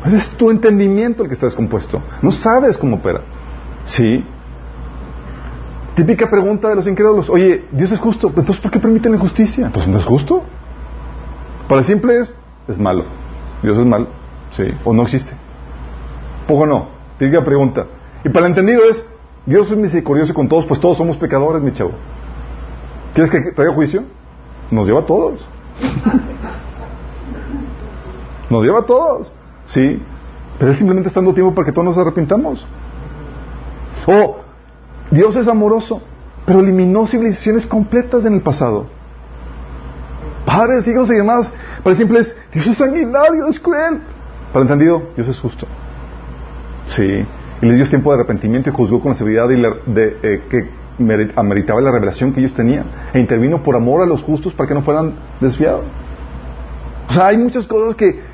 Es 0.03 0.31
tu 0.31 0.51
entendimiento 0.51 1.23
el 1.23 1.29
que 1.29 1.35
está 1.35 1.45
descompuesto. 1.45 2.01
No 2.23 2.33
sabes 2.33 2.79
cómo 2.79 2.97
opera. 2.97 3.21
¿Sí? 3.85 4.25
Típica 5.95 6.31
pregunta 6.31 6.71
de 6.71 6.77
los 6.77 6.87
incrédulos. 6.87 7.29
Oye, 7.29 7.67
Dios 7.71 7.93
es 7.93 7.99
justo. 7.99 8.29
Entonces, 8.29 8.57
¿por 8.57 8.71
qué 8.71 8.79
permite 8.79 9.11
la 9.11 9.17
injusticia? 9.17 9.67
Entonces, 9.67 9.93
¿no 9.93 9.99
es 9.99 10.05
justo? 10.07 10.43
Para 11.69 11.85
simple 11.85 12.21
es, 12.21 12.35
es 12.67 12.79
malo. 12.79 13.05
Dios 13.63 13.77
es 13.77 13.85
malo. 13.85 14.09
¿Sí? 14.57 14.65
O 14.85 14.95
no 14.95 15.03
existe. 15.03 15.33
Poco 16.49 16.67
no. 16.67 16.89
Típica 17.19 17.45
pregunta. 17.45 17.87
Y 18.25 18.31
para 18.31 18.47
el 18.47 18.53
entendido 18.53 18.83
es, 18.89 19.07
Dios 19.47 19.71
es 19.71 19.77
misericordioso 19.77 20.35
con 20.35 20.49
todos, 20.49 20.67
pues 20.67 20.81
todos 20.81 20.97
somos 20.97 21.17
pecadores, 21.17 21.63
mi 21.63 21.73
chavo. 21.73 21.93
¿Quieres 23.15 23.31
que 23.31 23.53
traiga 23.53 23.75
juicio? 23.75 24.05
Nos 24.71 24.87
lleva 24.87 25.01
a 25.01 25.07
todos. 25.07 25.45
Nos 28.51 28.65
lleva 28.65 28.81
a 28.81 28.87
todos. 28.87 29.33
Sí, 29.65 30.03
pero 30.59 30.73
Él 30.73 30.77
simplemente 30.77 31.09
está 31.09 31.21
dando 31.21 31.35
tiempo 31.35 31.55
para 31.55 31.65
que 31.65 31.73
todos 31.73 31.87
nos 31.87 31.99
arrepintamos. 31.99 32.67
O 34.07 34.39
Dios 35.11 35.37
es 35.37 35.49
amoroso, 35.49 36.03
pero 36.45 36.61
eliminó 36.61 37.07
civilizaciones 37.07 37.65
completas 37.65 38.25
en 38.25 38.35
el 38.35 38.43
pasado. 38.43 38.87
Padres, 40.45 40.87
hijos 40.89 41.11
y 41.11 41.15
demás. 41.15 41.53
Para 41.83 41.97
simple 41.97 42.21
es, 42.21 42.37
Dios 42.53 42.67
es 42.67 42.77
sanguinario, 42.77 43.47
es 43.47 43.61
cruel. 43.61 44.03
Para 44.53 44.63
entendido, 44.63 45.03
Dios 45.17 45.29
es 45.29 45.39
justo. 45.39 45.67
Sí. 46.87 47.25
Y 47.63 47.67
le 47.67 47.75
dio 47.75 47.89
tiempo 47.89 48.11
de 48.11 48.21
arrepentimiento 48.21 48.71
y 48.71 48.73
juzgó 48.73 49.01
con 49.01 49.13
la 49.13 49.17
severidad 49.17 49.49
de, 49.49 50.17
eh, 50.23 50.43
que 50.49 50.81
ameritaba 51.37 51.81
la 51.81 51.91
revelación 51.91 52.33
que 52.33 52.41
ellos 52.41 52.55
tenían. 52.55 52.85
E 53.13 53.21
intervino 53.21 53.63
por 53.63 53.77
amor 53.77 54.03
a 54.03 54.07
los 54.07 54.23
justos 54.23 54.53
para 54.55 54.69
que 54.69 54.75
no 54.75 54.83
fueran 54.83 55.15
desviados. 55.41 55.85
O 57.09 57.13
sea, 57.13 57.29
hay 57.29 57.39
muchas 57.39 57.67
cosas 57.67 57.97
que 57.97 58.31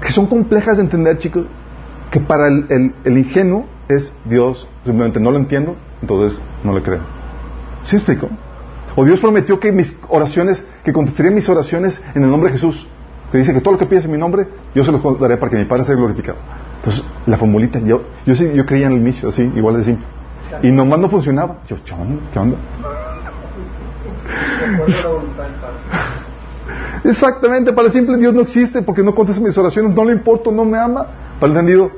que, 0.00 0.10
son 0.10 0.26
complejas 0.26 0.76
de 0.76 0.82
entender, 0.82 1.18
chicos, 1.18 1.46
que 2.10 2.20
para 2.20 2.48
el, 2.48 2.92
ingenuo 3.04 3.66
es 3.88 4.12
Dios, 4.24 4.68
simplemente 4.84 5.20
no 5.20 5.30
lo 5.30 5.38
entiendo, 5.38 5.76
entonces 6.00 6.40
no 6.62 6.74
le 6.74 6.82
creo. 6.82 7.00
¿Sí 7.82 7.96
explico? 7.96 8.28
O 8.94 9.04
Dios 9.04 9.20
prometió 9.20 9.58
que 9.58 9.72
mis 9.72 9.96
oraciones, 10.08 10.64
que 10.84 10.92
contestaría 10.92 11.30
mis 11.30 11.48
oraciones 11.48 12.02
en 12.14 12.24
el 12.24 12.30
nombre 12.30 12.50
de 12.50 12.58
Jesús, 12.58 12.86
que 13.32 13.38
dice 13.38 13.54
que 13.54 13.62
todo 13.62 13.72
lo 13.72 13.78
que 13.78 13.86
pides 13.86 14.04
en 14.04 14.12
mi 14.12 14.18
nombre, 14.18 14.46
yo 14.74 14.84
se 14.84 14.92
lo 14.92 14.98
daré 15.14 15.38
para 15.38 15.50
que 15.50 15.56
mi 15.56 15.64
Padre 15.64 15.86
sea 15.86 15.94
glorificado. 15.94 16.36
Entonces, 16.76 17.02
la 17.26 17.38
formulita, 17.38 17.78
yo, 17.78 18.02
yo, 18.26 18.34
sí, 18.34 18.46
creía 18.66 18.88
en 18.88 18.92
el 18.92 18.98
inicio, 18.98 19.30
así, 19.30 19.50
igual 19.56 19.78
de 19.78 19.84
simple. 19.84 20.04
Y 20.62 20.70
nomás 20.70 20.98
no 20.98 21.08
funcionaba. 21.08 21.60
Yo, 21.66 21.76
¿qué 21.82 22.38
onda? 22.38 22.58
Exactamente, 27.04 27.72
para 27.72 27.88
el 27.88 27.92
simple 27.92 28.16
Dios 28.18 28.34
no 28.34 28.42
existe 28.42 28.82
porque 28.82 29.02
no 29.02 29.14
contesta 29.14 29.42
mis 29.42 29.56
oraciones, 29.58 29.92
no 29.92 30.04
le 30.04 30.12
importo, 30.12 30.52
no 30.52 30.64
me 30.64 30.78
ama. 30.78 31.06
Para 31.40 31.52
el 31.52 31.58
entendido, 31.58 31.90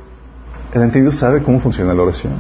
el 0.73 0.83
entendido 0.83 1.13
sabe 1.13 1.43
cómo 1.43 1.61
funciona 1.61 1.93
la 1.93 2.03
oración 2.03 2.33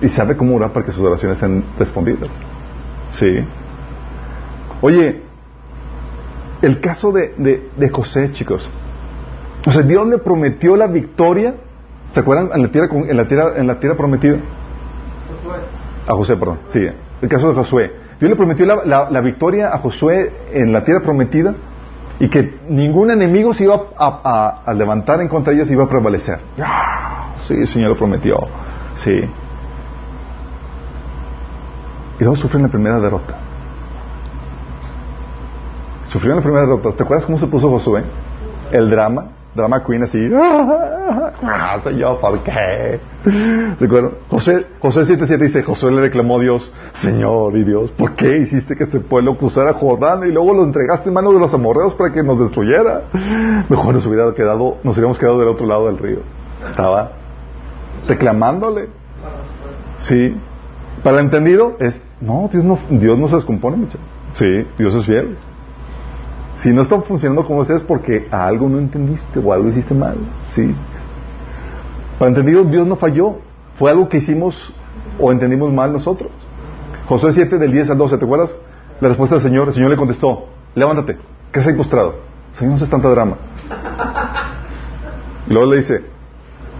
y 0.00 0.08
sabe 0.08 0.36
cómo 0.36 0.56
orar 0.56 0.72
para 0.72 0.86
que 0.86 0.92
sus 0.92 1.02
oraciones 1.02 1.38
sean 1.38 1.64
respondidas. 1.78 2.30
Sí. 3.12 3.44
Oye, 4.80 5.22
el 6.64 6.80
caso 6.80 7.12
de, 7.12 7.34
de, 7.76 7.88
José, 7.90 8.32
chicos. 8.32 8.70
O 9.66 9.70
sea, 9.70 9.82
Dios 9.82 10.06
le 10.08 10.18
prometió 10.18 10.76
la 10.76 10.86
victoria. 10.86 11.54
¿Se 12.12 12.20
acuerdan? 12.20 12.50
En 12.54 12.62
la 12.62 12.70
tierra, 12.70 12.88
en 12.92 13.16
la 13.16 13.26
tierra, 13.26 13.52
en 13.56 13.66
la 13.66 13.80
tierra 13.80 13.96
prometida. 13.96 14.36
Josué. 15.42 15.58
A 16.06 16.14
José, 16.14 16.36
perdón. 16.36 16.58
Sí, 16.68 16.86
el 17.22 17.28
caso 17.28 17.48
de 17.48 17.54
Josué. 17.54 17.92
Dios 18.20 18.30
le 18.30 18.36
prometió 18.36 18.66
la, 18.66 19.08
la 19.10 19.20
victoria 19.20 19.74
a 19.74 19.78
Josué 19.78 20.32
en 20.52 20.72
la 20.72 20.84
tierra 20.84 21.00
prometida 21.02 21.54
y 22.20 22.28
que 22.28 22.58
ningún 22.68 23.10
enemigo 23.10 23.54
se 23.54 23.64
iba 23.64 23.80
a, 23.96 24.72
levantar 24.74 25.20
en 25.20 25.28
contra 25.28 25.52
de 25.52 25.58
ellos 25.58 25.70
y 25.70 25.72
iba 25.72 25.84
a 25.84 25.88
prevalecer. 25.88 26.38
Sí, 27.46 27.54
el 27.54 27.66
Señor 27.66 27.90
lo 27.90 27.96
prometió. 27.96 28.38
Sí. 28.94 29.28
Y 32.18 32.20
luego 32.20 32.36
sufren 32.36 32.62
la 32.62 32.68
primera 32.68 33.00
derrota. 33.00 33.34
Sufrieron 36.08 36.36
la 36.36 36.42
primera 36.42 36.62
derrota. 36.62 36.92
¿Te 36.92 37.02
acuerdas 37.02 37.26
cómo 37.26 37.38
se 37.38 37.46
puso 37.46 37.70
Josué? 37.70 38.02
El 38.72 38.90
drama 38.90 39.30
drama 39.54 39.84
queen 39.84 40.02
así. 40.02 40.30
Ah, 41.46 41.78
yo, 41.96 42.18
¿por 42.18 42.42
qué? 42.42 43.00
¿Se 43.78 43.84
acuerdan? 43.84 44.12
José, 44.28 44.66
José 44.80 45.00
7.7 45.00 45.38
dice, 45.38 45.62
José 45.62 45.90
le 45.90 46.00
reclamó 46.00 46.38
a 46.38 46.40
Dios, 46.40 46.72
Señor 46.94 47.56
y 47.56 47.64
Dios, 47.64 47.90
¿por 47.92 48.14
qué 48.14 48.38
hiciste 48.38 48.76
que 48.76 48.84
este 48.84 49.00
pueblo 49.00 49.36
cruzara 49.36 49.74
Jordán 49.74 50.26
y 50.26 50.32
luego 50.32 50.54
lo 50.54 50.64
entregaste 50.64 51.08
en 51.08 51.14
manos 51.14 51.34
de 51.34 51.40
los 51.40 51.54
amorreos 51.54 51.94
para 51.94 52.12
que 52.12 52.22
nos 52.22 52.38
destruyera? 52.38 53.02
Mejor 53.68 53.94
nos 53.94 54.06
hubiera 54.06 54.32
quedado, 54.34 54.78
nos 54.82 54.94
hubiéramos 54.94 55.18
quedado 55.18 55.38
del 55.38 55.48
otro 55.48 55.66
lado 55.66 55.86
del 55.86 55.98
río. 55.98 56.18
Estaba 56.66 57.12
reclamándole. 58.08 58.88
Sí. 59.98 60.36
Para 61.02 61.18
el 61.18 61.26
entendido 61.26 61.76
es, 61.80 62.02
no, 62.20 62.48
Dios 62.50 62.64
no, 62.64 62.78
Dios 62.90 63.18
no 63.18 63.28
se 63.28 63.36
descompone 63.36 63.76
mucho. 63.76 63.98
Sí, 64.34 64.66
Dios 64.78 64.94
es 64.94 65.06
fiel. 65.06 65.36
Si 66.56 66.70
no 66.70 66.82
está 66.82 67.00
funcionando 67.00 67.44
como 67.44 67.62
es 67.62 67.82
porque 67.82 68.28
a 68.30 68.46
algo 68.46 68.68
no 68.68 68.78
entendiste 68.78 69.38
o 69.38 69.52
algo 69.52 69.68
hiciste 69.68 69.94
mal, 69.94 70.16
¿sí? 70.50 70.74
Para 72.18 72.28
entendido, 72.28 72.64
Dios 72.64 72.86
no 72.86 72.96
falló. 72.96 73.38
Fue 73.78 73.90
algo 73.90 74.08
que 74.08 74.18
hicimos 74.18 74.72
o 75.18 75.32
entendimos 75.32 75.72
mal 75.72 75.92
nosotros. 75.92 76.30
Josué 77.08 77.32
7 77.32 77.58
del 77.58 77.72
10 77.72 77.90
al 77.90 77.98
12, 77.98 78.18
¿te 78.18 78.24
acuerdas? 78.24 78.56
La 79.00 79.08
respuesta 79.08 79.34
del 79.36 79.42
Señor, 79.42 79.68
el 79.68 79.74
Señor 79.74 79.90
le 79.90 79.96
contestó, 79.96 80.46
levántate, 80.74 81.18
que 81.52 81.60
se 81.60 81.70
ha 81.70 81.76
postrado. 81.76 82.14
Señor, 82.52 82.78
no 82.78 82.84
es 82.84 82.88
tanta 82.88 83.08
drama. 83.08 83.36
Y 85.46 85.52
luego 85.52 85.72
le 85.72 85.78
dice, 85.78 86.04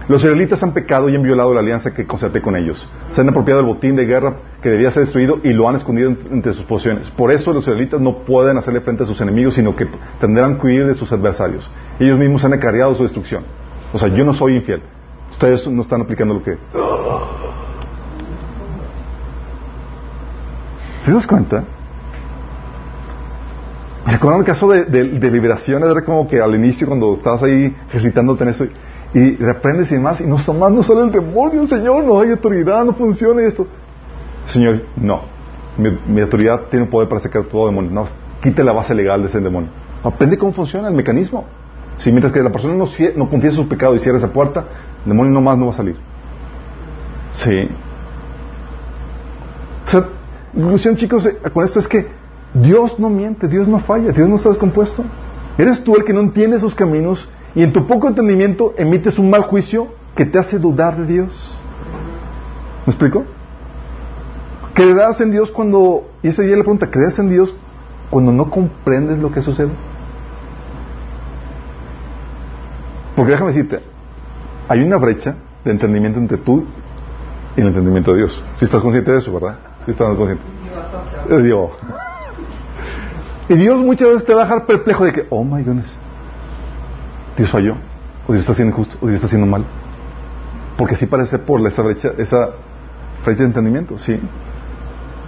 los 0.07 0.21
israelitas 0.21 0.61
han 0.61 0.73
pecado 0.73 1.09
y 1.09 1.15
han 1.15 1.23
violado 1.23 1.53
la 1.53 1.61
alianza 1.61 1.93
que 1.93 2.05
concerté 2.05 2.41
con 2.41 2.55
ellos. 2.55 2.87
Se 3.11 3.21
han 3.21 3.29
apropiado 3.29 3.61
del 3.61 3.67
botín 3.67 3.95
de 3.95 4.05
guerra 4.05 4.35
que 4.61 4.69
debía 4.69 4.91
ser 4.91 5.03
destruido 5.03 5.39
y 5.43 5.51
lo 5.51 5.67
han 5.67 5.75
escondido 5.75 6.09
entre 6.31 6.53
sus 6.53 6.63
posiciones. 6.65 7.09
Por 7.09 7.31
eso 7.31 7.53
los 7.53 7.63
israelitas 7.63 7.99
no 7.99 8.19
pueden 8.19 8.57
hacerle 8.57 8.81
frente 8.81 9.03
a 9.03 9.05
sus 9.07 9.19
enemigos, 9.21 9.55
sino 9.55 9.75
que 9.75 9.87
tendrán 10.19 10.59
que 10.59 10.67
huir 10.67 10.85
de 10.85 10.93
sus 10.93 11.11
adversarios. 11.11 11.69
Ellos 11.99 12.19
mismos 12.19 12.45
han 12.45 12.53
acarreado 12.53 12.93
su 12.93 13.03
destrucción. 13.03 13.43
O 13.93 13.97
sea, 13.97 14.09
yo 14.09 14.23
no 14.23 14.33
soy 14.33 14.57
infiel. 14.57 14.81
Ustedes 15.31 15.67
no 15.67 15.81
están 15.81 16.01
aplicando 16.01 16.35
lo 16.35 16.43
que... 16.43 16.57
¿Se 21.01 21.11
das 21.11 21.25
cuenta? 21.25 21.63
Recuerdan 24.05 24.41
el 24.41 24.45
caso 24.45 24.69
de, 24.69 25.03
liberación, 25.03 25.83
era 25.83 26.03
como 26.03 26.27
que 26.27 26.39
al 26.39 26.53
inicio 26.53 26.85
cuando 26.85 27.15
estabas 27.15 27.41
ahí 27.41 27.75
ejercitándote 27.89 28.43
en 28.43 28.49
eso 28.49 28.67
y 29.13 29.35
reprendes 29.37 29.91
y 29.91 29.95
demás, 29.95 30.19
y 30.19 30.25
no 30.25 30.35
más 30.35 30.71
no 30.71 30.83
sale 30.83 31.01
el 31.01 31.11
demonio, 31.11 31.65
Señor, 31.67 32.03
no 32.03 32.19
hay 32.19 32.31
autoridad, 32.31 32.83
no 32.83 32.93
funciona 32.93 33.41
esto. 33.43 33.67
Señor, 34.47 34.83
no. 34.97 35.21
Mi, 35.77 36.21
autoridad 36.21 36.67
tiene 36.69 36.85
poder 36.85 37.09
para 37.09 37.21
sacar 37.21 37.45
todo 37.45 37.67
demonio. 37.67 37.91
No, 37.91 38.05
quite 38.41 38.63
la 38.63 38.73
base 38.73 38.93
legal 38.93 39.21
de 39.21 39.27
ese 39.27 39.39
demonio. 39.39 39.69
Aprende 40.03 40.37
cómo 40.37 40.53
funciona 40.53 40.87
el 40.87 40.93
mecanismo. 40.93 41.45
Si 41.97 42.11
mientras 42.11 42.33
que 42.33 42.41
la 42.41 42.51
persona 42.51 42.75
no, 42.75 42.85
no 43.15 43.29
confiesa 43.29 43.57
su 43.57 43.67
pecado 43.67 43.95
y 43.95 43.99
cierra 43.99 44.17
esa 44.17 44.31
puerta, 44.31 44.65
el 45.03 45.09
demonio 45.09 45.31
no 45.33 45.41
más 45.41 45.57
no 45.57 45.65
va 45.65 45.71
a 45.71 45.75
salir. 45.75 45.95
Sí. 47.33 47.69
O 49.85 49.87
sea, 49.87 50.05
conclusión, 50.53 50.95
chicos, 50.95 51.25
eh, 51.25 51.37
con 51.53 51.63
esto 51.63 51.79
es 51.79 51.87
que 51.87 52.07
Dios 52.53 52.99
no 52.99 53.09
miente, 53.09 53.47
Dios 53.47 53.67
no 53.67 53.79
falla, 53.79 54.11
Dios 54.11 54.27
no 54.27 54.35
está 54.35 54.49
descompuesto. 54.49 55.03
Eres 55.57 55.83
tú 55.83 55.95
el 55.95 56.03
que 56.03 56.13
no 56.13 56.21
entiende 56.21 56.59
sus 56.59 56.75
caminos 56.75 57.29
y 57.55 57.63
en 57.63 57.71
tu 57.71 57.87
poco 57.87 58.07
entendimiento 58.09 58.73
emites 58.77 59.17
un 59.17 59.29
mal 59.29 59.43
juicio 59.43 59.87
que 60.15 60.25
te 60.25 60.37
hace 60.37 60.59
dudar 60.59 60.97
de 60.97 61.05
Dios. 61.05 61.59
¿Me 62.85 62.91
explico? 62.91 63.23
¿Creerás 64.73 65.21
en 65.21 65.31
Dios 65.31 65.51
cuando, 65.51 66.09
y 66.21 66.27
esa 66.27 66.43
ya 66.43 66.49
la 66.57 66.63
pregunta, 66.63 66.91
¿creerás 66.91 67.17
en 67.19 67.29
Dios 67.29 67.55
cuando 68.09 68.33
no 68.33 68.49
comprendes 68.49 69.19
lo 69.19 69.31
que 69.31 69.41
sucede? 69.41 69.71
Porque 73.15 73.31
déjame 73.31 73.51
decirte, 73.51 73.79
hay 74.67 74.81
una 74.83 74.97
brecha 74.97 75.35
de 75.63 75.71
entendimiento 75.71 76.19
entre 76.19 76.37
tú 76.37 76.65
y 77.55 77.61
el 77.61 77.67
entendimiento 77.67 78.11
de 78.11 78.17
Dios. 78.17 78.43
Si 78.57 78.65
estás 78.65 78.81
consciente 78.81 79.11
de 79.11 79.19
eso, 79.19 79.33
¿verdad? 79.33 79.57
Si 79.85 79.91
estás 79.91 80.13
consciente. 80.15 80.43
Dios. 81.41 81.71
Y 83.47 83.55
Dios 83.55 83.77
muchas 83.77 84.09
veces 84.09 84.25
te 84.25 84.33
va 84.33 84.41
a 84.41 84.45
dejar 84.45 84.65
perplejo 84.65 85.05
de 85.05 85.13
que, 85.13 85.27
oh 85.29 85.43
my 85.45 85.63
goodness, 85.63 85.97
Dios 87.37 87.49
falló, 87.49 87.75
o 88.27 88.31
Dios 88.31 88.43
está 88.43 88.53
siendo 88.53 88.73
injusto, 88.73 88.97
o 89.01 89.07
Dios 89.07 89.15
está 89.15 89.27
haciendo 89.27 89.47
mal. 89.47 89.65
Porque 90.77 90.95
así 90.95 91.05
parece 91.05 91.39
por 91.39 91.65
esa 91.67 91.81
brecha, 91.81 92.11
esa 92.17 92.49
brecha 93.23 93.43
de 93.43 93.47
entendimiento, 93.47 93.97
¿sí? 93.97 94.19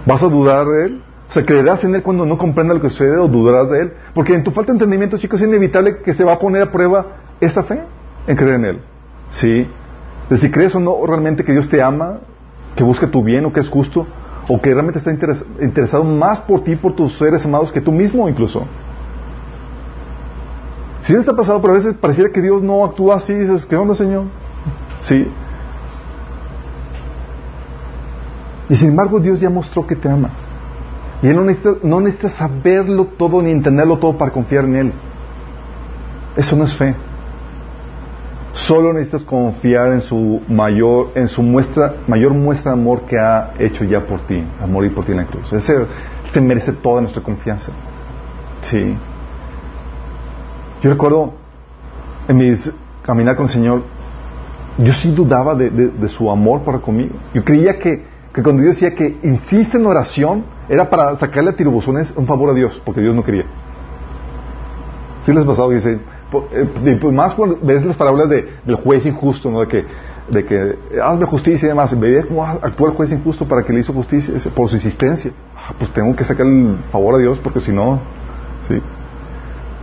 ¿Vas 0.06 0.22
a 0.22 0.28
dudar 0.28 0.66
de 0.66 0.86
Él? 0.86 1.02
O 1.28 1.32
sea, 1.32 1.44
¿creerás 1.44 1.84
en 1.84 1.94
Él 1.94 2.02
cuando 2.02 2.24
no 2.24 2.38
comprenda 2.38 2.72
lo 2.74 2.80
que 2.80 2.88
sucede 2.88 3.18
o 3.18 3.28
dudarás 3.28 3.70
de 3.70 3.82
Él? 3.82 3.92
Porque 4.14 4.34
en 4.34 4.44
tu 4.44 4.50
falta 4.50 4.72
de 4.72 4.76
entendimiento, 4.76 5.18
chicos, 5.18 5.40
es 5.40 5.48
inevitable 5.48 5.98
que 5.98 6.14
se 6.14 6.24
va 6.24 6.34
a 6.34 6.38
poner 6.38 6.62
a 6.62 6.72
prueba 6.72 7.06
esa 7.40 7.62
fe 7.62 7.82
en 8.26 8.36
creer 8.36 8.54
en 8.54 8.64
Él. 8.64 8.80
¿Sí? 9.30 9.66
De 10.30 10.38
si 10.38 10.50
crees 10.50 10.74
o 10.74 10.80
no 10.80 11.04
realmente 11.06 11.44
que 11.44 11.52
Dios 11.52 11.68
te 11.68 11.82
ama, 11.82 12.20
que 12.76 12.84
busca 12.84 13.06
tu 13.08 13.22
bien 13.22 13.44
o 13.44 13.52
que 13.52 13.60
es 13.60 13.68
justo, 13.68 14.06
o 14.48 14.60
que 14.60 14.72
realmente 14.72 14.98
está 14.98 15.12
interesado 15.12 16.04
más 16.04 16.40
por 16.40 16.64
ti, 16.64 16.76
por 16.76 16.94
tus 16.94 17.18
seres 17.18 17.44
amados, 17.44 17.70
que 17.70 17.80
tú 17.80 17.92
mismo 17.92 18.28
incluso. 18.28 18.64
Si 21.02 21.12
¿Sí 21.12 21.18
está 21.18 21.34
pasado, 21.34 21.60
pero 21.60 21.74
a 21.74 21.76
veces 21.76 21.94
pareciera 21.94 22.30
que 22.30 22.42
Dios 22.42 22.62
no 22.62 22.84
actúa 22.84 23.16
así, 23.16 23.32
dices, 23.32 23.64
¿qué 23.66 23.76
onda, 23.76 23.94
Señor? 23.94 24.24
Sí. 25.00 25.26
Y 28.68 28.76
sin 28.76 28.90
embargo, 28.90 29.20
Dios 29.20 29.40
ya 29.40 29.48
mostró 29.48 29.86
que 29.86 29.96
te 29.96 30.08
ama. 30.08 30.30
Y 31.22 31.28
Él 31.28 31.36
no 31.36 31.44
necesita, 31.44 31.78
no 31.82 32.28
saberlo 32.28 33.06
todo 33.16 33.42
ni 33.42 33.50
entenderlo 33.50 33.98
todo 33.98 34.16
para 34.18 34.30
confiar 34.30 34.64
en 34.64 34.76
Él. 34.76 34.92
Eso 36.36 36.54
no 36.56 36.64
es 36.64 36.74
fe. 36.74 36.94
Solo 38.52 38.92
necesitas 38.92 39.22
confiar 39.22 39.92
en 39.92 40.00
su 40.00 40.42
mayor, 40.48 41.12
en 41.14 41.28
su 41.28 41.42
muestra, 41.42 41.94
mayor 42.06 42.34
muestra 42.34 42.72
de 42.72 42.80
amor 42.80 43.02
que 43.02 43.18
ha 43.18 43.54
hecho 43.58 43.84
ya 43.84 44.04
por 44.04 44.20
ti, 44.20 44.44
amor 44.60 44.84
y 44.84 44.90
por 44.90 45.04
ti 45.04 45.12
en 45.12 45.18
la 45.18 45.26
cruz. 45.26 45.52
Ese 45.52 45.74
se 46.32 46.40
merece 46.40 46.72
toda 46.72 47.00
nuestra 47.00 47.22
confianza. 47.22 47.72
Sí. 48.62 48.96
Yo 50.82 50.90
recuerdo 50.90 51.32
en 52.28 52.36
mi 52.36 52.54
caminar 53.02 53.36
con 53.36 53.46
el 53.46 53.52
Señor, 53.52 53.82
yo 54.78 54.92
sí 54.92 55.10
dudaba 55.10 55.54
de, 55.54 56.08
su 56.08 56.30
amor 56.30 56.62
para 56.62 56.78
conmigo. 56.78 57.16
Yo 57.34 57.44
creía 57.44 57.78
que, 57.78 58.04
que, 58.32 58.42
cuando 58.42 58.62
Dios 58.62 58.76
decía 58.76 58.94
que 58.94 59.18
insiste 59.22 59.76
en 59.76 59.86
oración, 59.86 60.44
era 60.68 60.88
para 60.88 61.16
sacarle 61.16 61.50
a 61.50 61.56
tirubuzones 61.56 62.12
un 62.14 62.26
favor 62.26 62.50
a 62.50 62.54
Dios, 62.54 62.80
porque 62.84 63.00
Dios 63.00 63.14
no 63.14 63.24
quería. 63.24 63.44
¿Sí 65.24 65.32
les 65.32 65.42
ha 65.42 65.46
pasado? 65.46 65.70
dice, 65.70 65.98
eh, 66.52 67.10
más 67.12 67.34
cuando 67.34 67.58
ves 67.60 67.84
las 67.84 67.96
palabras 67.96 68.28
de, 68.28 68.48
del 68.64 68.76
juez 68.76 69.04
injusto, 69.04 69.50
¿no? 69.50 69.60
De 69.60 69.66
que, 69.66 69.84
de 70.30 71.02
hazme 71.02 71.26
justicia 71.26 71.66
y 71.66 71.68
demás. 71.70 71.98
Veía 71.98 72.24
cómo 72.24 72.44
actúa 72.44 72.90
el 72.90 72.94
juez 72.94 73.10
injusto 73.10 73.48
para 73.48 73.64
que 73.64 73.72
le 73.72 73.80
hizo 73.80 73.92
justicia 73.92 74.34
por 74.54 74.68
su 74.68 74.76
insistencia. 74.76 75.32
Ah, 75.56 75.74
pues 75.76 75.90
tengo 75.90 76.14
que 76.14 76.22
sacar 76.22 76.46
el 76.46 76.78
favor 76.92 77.16
a 77.16 77.18
Dios 77.18 77.40
porque 77.40 77.60
si 77.60 77.72
no, 77.72 78.00
¿sí? 78.68 78.80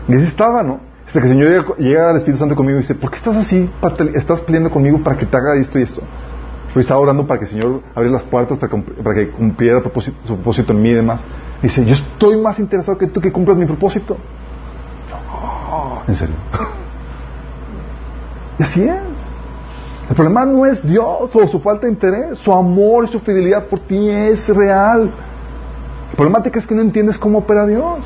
Y 0.08 0.16
así 0.16 0.26
estaba, 0.26 0.64
¿no? 0.64 0.80
Hasta 1.08 1.20
que 1.20 1.28
el 1.28 1.34
Señor 1.34 1.78
llega, 1.78 2.10
al 2.10 2.18
Espíritu 2.18 2.40
Santo 2.40 2.56
conmigo 2.56 2.78
y 2.78 2.82
dice, 2.82 2.96
¿por 2.96 3.12
qué 3.12 3.18
estás 3.18 3.36
así? 3.38 3.70
Estás 4.14 4.42
peleando 4.42 4.70
conmigo 4.70 5.00
para 5.04 5.18
que 5.18 5.26
te 5.26 5.38
haga 5.38 5.56
esto 5.56 5.80
y 5.80 5.84
esto. 5.84 6.02
Yo 6.74 6.82
estaba 6.82 7.00
orando 7.00 7.26
para 7.26 7.40
que 7.40 7.46
el 7.46 7.52
Señor 7.52 7.82
abriera 7.94 8.18
las 8.18 8.24
puertas 8.24 8.58
para, 8.58 9.16
que 9.16 9.32
cumpliera 9.32 9.82
su 10.24 10.36
propósito 10.36 10.74
en 10.74 10.82
mí 10.82 10.90
y 10.90 10.94
demás. 10.94 11.22
dice, 11.62 11.86
yo 11.86 11.94
estoy 11.94 12.38
más 12.38 12.60
interesado 12.60 12.98
que 12.98 13.08
tú 13.08 13.22
que 13.22 13.32
cumplas 13.32 13.56
mi 13.58 13.66
propósito. 13.66 14.18
En 16.08 16.16
serio. 16.16 16.36
Y 18.60 18.64
así 18.64 18.84
es. 18.84 19.36
El 20.10 20.16
problema 20.16 20.46
no 20.46 20.66
es 20.66 20.88
Dios 20.88 21.36
o 21.36 21.48
su 21.48 21.60
falta 21.62 21.88
de 21.88 21.94
interés, 21.94 22.38
su 22.38 22.54
amor 22.54 23.06
y 23.06 23.08
su 23.08 23.20
fidelidad 23.20 23.66
por 23.66 23.80
ti 23.80 24.10
es 24.10 24.48
real. 24.50 25.12
La 26.10 26.16
problemática 26.16 26.60
es 26.60 26.68
que 26.68 26.76
no 26.76 26.82
entiendes 26.82 27.18
cómo 27.18 27.40
opera 27.40 27.66
Dios. 27.66 28.06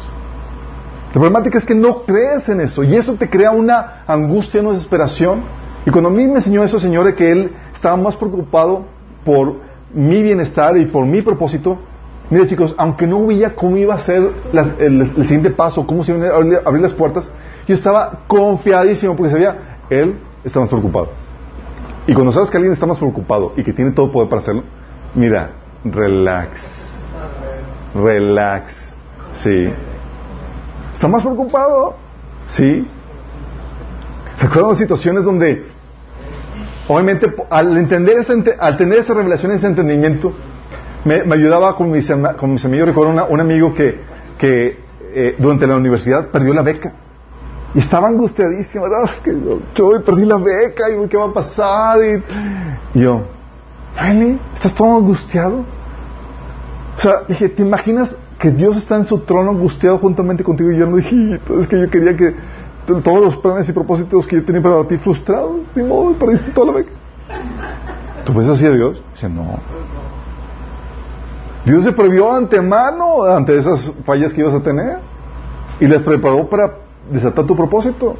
La 1.09 1.13
problemática 1.13 1.57
es 1.57 1.65
que 1.65 1.73
no 1.73 2.03
crees 2.03 2.47
en 2.49 2.61
eso 2.61 2.83
y 2.83 2.95
eso 2.95 3.15
te 3.15 3.29
crea 3.29 3.49
una 3.49 4.03
angustia, 4.05 4.61
una 4.61 4.71
desesperación. 4.71 5.41
Y 5.83 5.89
cuando 5.89 6.09
a 6.09 6.13
mí 6.13 6.27
me 6.27 6.35
enseñó 6.35 6.63
eso, 6.63 6.77
Señor, 6.77 7.05
de 7.05 7.15
que 7.15 7.31
Él 7.31 7.51
estaba 7.73 7.97
más 7.97 8.15
preocupado 8.15 8.85
por 9.25 9.55
mi 9.91 10.21
bienestar 10.21 10.77
y 10.77 10.85
por 10.85 11.05
mi 11.07 11.23
propósito, 11.23 11.79
mire 12.29 12.45
chicos, 12.45 12.75
aunque 12.77 13.07
no 13.07 13.25
veía 13.25 13.55
cómo 13.55 13.75
iba 13.77 13.95
a 13.95 13.97
ser 13.97 14.29
el, 14.79 15.25
siguiente 15.25 15.49
paso, 15.49 15.87
cómo 15.87 16.03
se 16.03 16.13
iban 16.13 16.29
a 16.29 16.35
abrir 16.63 16.83
las 16.83 16.93
puertas, 16.93 17.31
yo 17.67 17.73
estaba 17.73 18.19
confiadísimo 18.27 19.15
porque 19.15 19.31
sabía, 19.31 19.79
él 19.89 20.19
está 20.43 20.59
más 20.59 20.69
preocupado. 20.69 21.09
Y 22.05 22.13
cuando 22.13 22.31
sabes 22.31 22.51
que 22.51 22.57
alguien 22.57 22.73
está 22.73 22.85
más 22.85 22.99
preocupado 22.99 23.53
y 23.57 23.63
que 23.63 23.73
tiene 23.73 23.91
todo 23.91 24.11
poder 24.11 24.29
para 24.29 24.41
hacerlo, 24.41 24.63
mira, 25.15 25.53
relax. 25.83 26.61
Relax. 27.95 28.93
Sí. 29.33 29.69
Está 30.99 31.07
más 31.07 31.23
preocupado. 31.23 31.95
Sí. 32.47 32.85
Recuerdo 34.37 34.75
situaciones 34.75 35.23
donde, 35.23 35.65
obviamente, 36.89 37.33
al 37.49 37.77
entender 37.77 38.17
ese, 38.17 38.33
al 38.59 38.75
tener 38.75 38.99
esa 38.99 39.13
revelación, 39.13 39.53
ese 39.53 39.65
entendimiento, 39.65 40.33
me, 41.05 41.21
ayudaba 41.33 41.77
con 41.77 41.89
mis, 41.89 42.11
con 42.37 42.51
mis 42.51 42.65
amigos. 42.65 42.89
Recuerdo 42.89 43.27
un 43.29 43.39
amigo 43.39 43.73
que, 43.73 44.01
que 44.37 44.77
eh, 45.13 45.35
durante 45.39 45.65
la 45.67 45.77
universidad 45.77 46.27
perdió 46.31 46.53
la 46.53 46.63
beca. 46.63 46.91
Y 47.73 47.79
estaba 47.79 48.09
angustiadísimo, 48.09 48.85
Es 49.05 49.21
que 49.21 49.33
yo, 49.75 50.03
perdí 50.03 50.25
la 50.25 50.35
beca 50.35 50.89
y 50.89 51.07
qué 51.07 51.15
va 51.15 51.27
a 51.27 51.33
pasar. 51.33 51.97
Y, 52.03 52.99
yo, 52.99 53.21
¿really? 54.01 54.37
¿Estás 54.53 54.75
todo 54.75 54.97
angustiado? 54.97 55.63
O 56.97 56.99
sea, 56.99 57.21
dije, 57.25 57.47
¿te 57.47 57.61
imaginas 57.61 58.17
que 58.39 58.51
Dios 58.51 58.77
está 58.77 58.95
en 58.95 59.05
su 59.05 59.19
trono 59.19 59.51
angustiado 59.51 59.97
juntamente 59.97 60.43
contigo? 60.43 60.71
Y 60.71 60.77
yo 60.77 60.87
no 60.87 60.95
dije, 60.95 61.39
es 61.59 61.67
que 61.67 61.79
yo 61.79 61.89
quería 61.89 62.15
que 62.15 62.33
todos 63.03 63.21
los 63.21 63.37
planes 63.37 63.67
y 63.69 63.73
propósitos 63.73 64.25
que 64.25 64.37
yo 64.37 64.45
tenía 64.45 64.61
para 64.61 64.83
ti 64.85 64.97
frustrados, 64.97 65.57
ni 65.75 65.83
modo, 65.83 66.13
perdiste 66.13 66.51
toda 66.51 66.67
la 66.67 66.73
beca. 66.79 66.91
¿Tú 68.25 68.33
ves 68.33 68.47
así 68.47 68.65
a 68.65 68.71
Dios? 68.71 69.01
Dice, 69.13 69.29
no. 69.29 69.59
Dios 71.65 71.83
se 71.83 71.91
previó 71.91 72.33
antemano 72.33 73.23
ante 73.23 73.57
esas 73.57 73.93
fallas 74.05 74.33
que 74.33 74.41
ibas 74.41 74.53
a 74.53 74.63
tener 74.63 74.99
y 75.79 75.87
les 75.87 76.01
preparó 76.01 76.49
para 76.49 76.73
desatar 77.11 77.45
tu 77.45 77.55
propósito. 77.55 78.15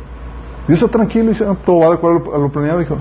Dios 0.68 0.82
está 0.82 0.92
tranquilo 0.92 1.26
y 1.26 1.30
dice, 1.30 1.46
todo 1.66 1.80
va 1.80 1.88
de 1.88 1.94
acuerdo 1.96 2.36
a 2.36 2.38
lo 2.38 2.52
planeado, 2.52 2.82
hijo. 2.82 2.96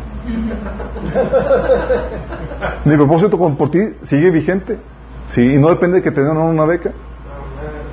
Mi 2.85 2.97
propósito 2.97 3.37
por 3.37 3.71
ti 3.71 3.81
sigue 4.03 4.31
vigente. 4.31 4.79
Sí, 5.27 5.43
y 5.43 5.59
no 5.59 5.69
depende 5.69 5.99
de 5.99 6.03
que 6.03 6.11
te 6.11 6.23
den 6.23 6.37
una 6.37 6.65
beca. 6.65 6.93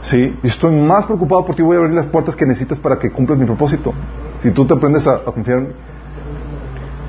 Sí, 0.06 0.38
y 0.44 0.48
estoy 0.48 0.72
más 0.76 1.06
preocupado 1.06 1.46
por. 1.46 1.60
Voy 1.60 1.76
a 1.76 1.80
abrir 1.80 1.96
las 1.96 2.06
puertas 2.08 2.36
que 2.36 2.46
necesitas 2.46 2.80
para 2.80 3.00
que 3.00 3.12
cumplas 3.12 3.40
mi 3.40 3.46
propósito. 3.46 3.92
Si 4.40 4.52
tú 4.52 4.66
te 4.66 4.74
aprendes 4.76 5.08
a, 5.08 5.24
confiar 5.24 5.60
en 5.60 5.68
mí. 5.70 5.74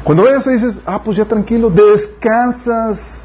Cuando 0.02 0.22
ves 0.22 0.38
eso 0.38 0.50
dices, 0.50 0.80
ah, 0.86 1.02
pues 1.04 1.16
ya 1.16 1.26
tranquilo, 1.26 1.68
descansas. 1.68 3.22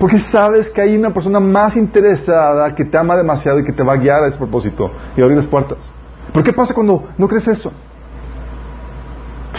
Porque 0.00 0.18
sabes 0.18 0.70
que 0.70 0.80
hay 0.80 0.96
una 0.96 1.12
persona 1.14 1.38
más 1.38 1.76
interesada 1.76 2.74
que 2.74 2.84
te 2.84 2.98
ama 2.98 3.16
demasiado 3.16 3.60
y 3.60 3.64
que 3.64 3.72
te 3.72 3.84
va 3.84 3.92
a 3.92 3.96
guiar 3.96 4.24
a 4.24 4.26
ese 4.26 4.38
propósito 4.38 4.90
y 5.16 5.22
abrir 5.22 5.36
las 5.36 5.46
puertas. 5.46 5.78
¿Pero 6.32 6.44
qué 6.44 6.52
pasa 6.52 6.74
cuando 6.74 7.04
no 7.16 7.28
crees 7.28 7.46
eso? 7.46 7.72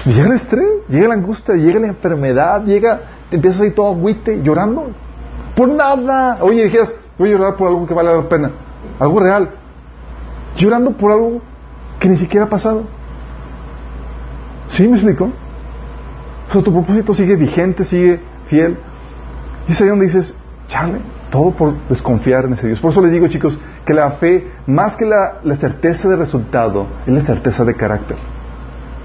Llega 0.06 0.26
el 0.26 0.34
estrés, 0.34 0.68
llega 0.90 1.08
la 1.08 1.14
angustia, 1.14 1.56
llega 1.56 1.80
la 1.80 1.88
enfermedad, 1.88 2.66
llega, 2.66 3.02
empiezas 3.32 3.62
a 3.62 3.66
ir 3.68 3.76
todo 3.76 3.94
agüite, 3.94 4.42
llorando. 4.44 4.88
Por 5.56 5.70
nada. 5.70 6.40
Oye, 6.42 6.64
dijeras, 6.66 6.94
voy 7.18 7.30
a 7.30 7.32
llorar 7.38 7.56
por 7.56 7.70
algo 7.70 7.88
que 7.88 7.94
vale 7.94 8.14
la 8.14 8.28
pena. 8.28 8.52
Algo 9.04 9.20
real. 9.20 9.50
Llorando 10.56 10.92
por 10.92 11.12
algo 11.12 11.42
que 12.00 12.08
ni 12.08 12.16
siquiera 12.16 12.46
ha 12.46 12.50
pasado. 12.50 12.86
¿Sí 14.68 14.88
me 14.88 14.96
explico? 14.96 15.26
O 16.48 16.54
sea, 16.54 16.62
tu 16.62 16.72
propósito 16.72 17.14
sigue 17.14 17.36
vigente, 17.36 17.84
sigue 17.84 18.22
fiel. 18.48 18.78
Y 19.68 19.74
es 19.74 19.82
ahí 19.82 19.90
donde 19.90 20.06
dices, 20.06 20.34
chale, 20.70 21.00
todo 21.32 21.52
por 21.52 21.78
desconfiar 21.90 22.46
en 22.46 22.54
ese 22.54 22.68
Dios. 22.68 22.80
Por 22.80 22.92
eso 22.92 23.02
les 23.02 23.12
digo, 23.12 23.28
chicos, 23.28 23.60
que 23.86 23.94
la 23.94 24.12
fe, 24.12 24.50
más 24.68 24.96
que 24.96 25.06
la, 25.06 25.56
certeza 25.58 26.08
de 26.08 26.16
resultado, 26.16 26.88
es 27.06 27.12
la 27.12 27.22
certeza 27.22 27.66
de 27.66 27.76
carácter, 27.76 28.16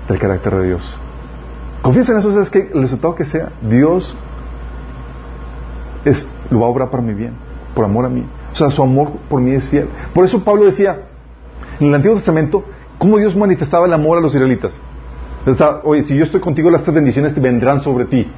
del 0.08 0.18
carácter 0.20 0.54
de 0.58 0.66
Dios. 0.66 1.00
Confíes 1.82 2.08
en 2.08 2.18
eso, 2.18 2.40
es 2.40 2.50
que 2.50 2.70
el 2.72 2.82
resultado 2.82 3.16
que 3.16 3.24
sea, 3.24 3.48
Dios 3.62 4.16
es, 6.04 6.24
lo 6.50 6.60
va 6.60 6.66
a 6.66 6.68
obrar 6.68 6.88
para 6.88 7.02
mi 7.02 7.14
bien, 7.14 7.32
por 7.74 7.84
amor 7.84 8.04
a 8.04 8.08
mí. 8.08 8.24
O 8.58 8.66
sea, 8.66 8.70
su 8.70 8.82
amor 8.82 9.12
por 9.28 9.40
mí 9.40 9.52
es 9.52 9.68
fiel. 9.68 9.88
Por 10.12 10.24
eso 10.24 10.42
Pablo 10.42 10.64
decía, 10.64 11.02
en 11.78 11.86
el 11.86 11.94
Antiguo 11.94 12.16
Testamento, 12.16 12.64
cómo 12.98 13.16
Dios 13.16 13.36
manifestaba 13.36 13.86
el 13.86 13.92
amor 13.92 14.18
a 14.18 14.20
los 14.20 14.34
israelitas. 14.34 14.72
Oye, 15.84 16.02
si 16.02 16.16
yo 16.16 16.24
estoy 16.24 16.40
contigo, 16.40 16.68
las 16.68 16.82
tres 16.82 16.92
bendiciones 16.96 17.32
te 17.34 17.40
vendrán 17.40 17.82
sobre 17.82 18.06
ti. 18.06 18.28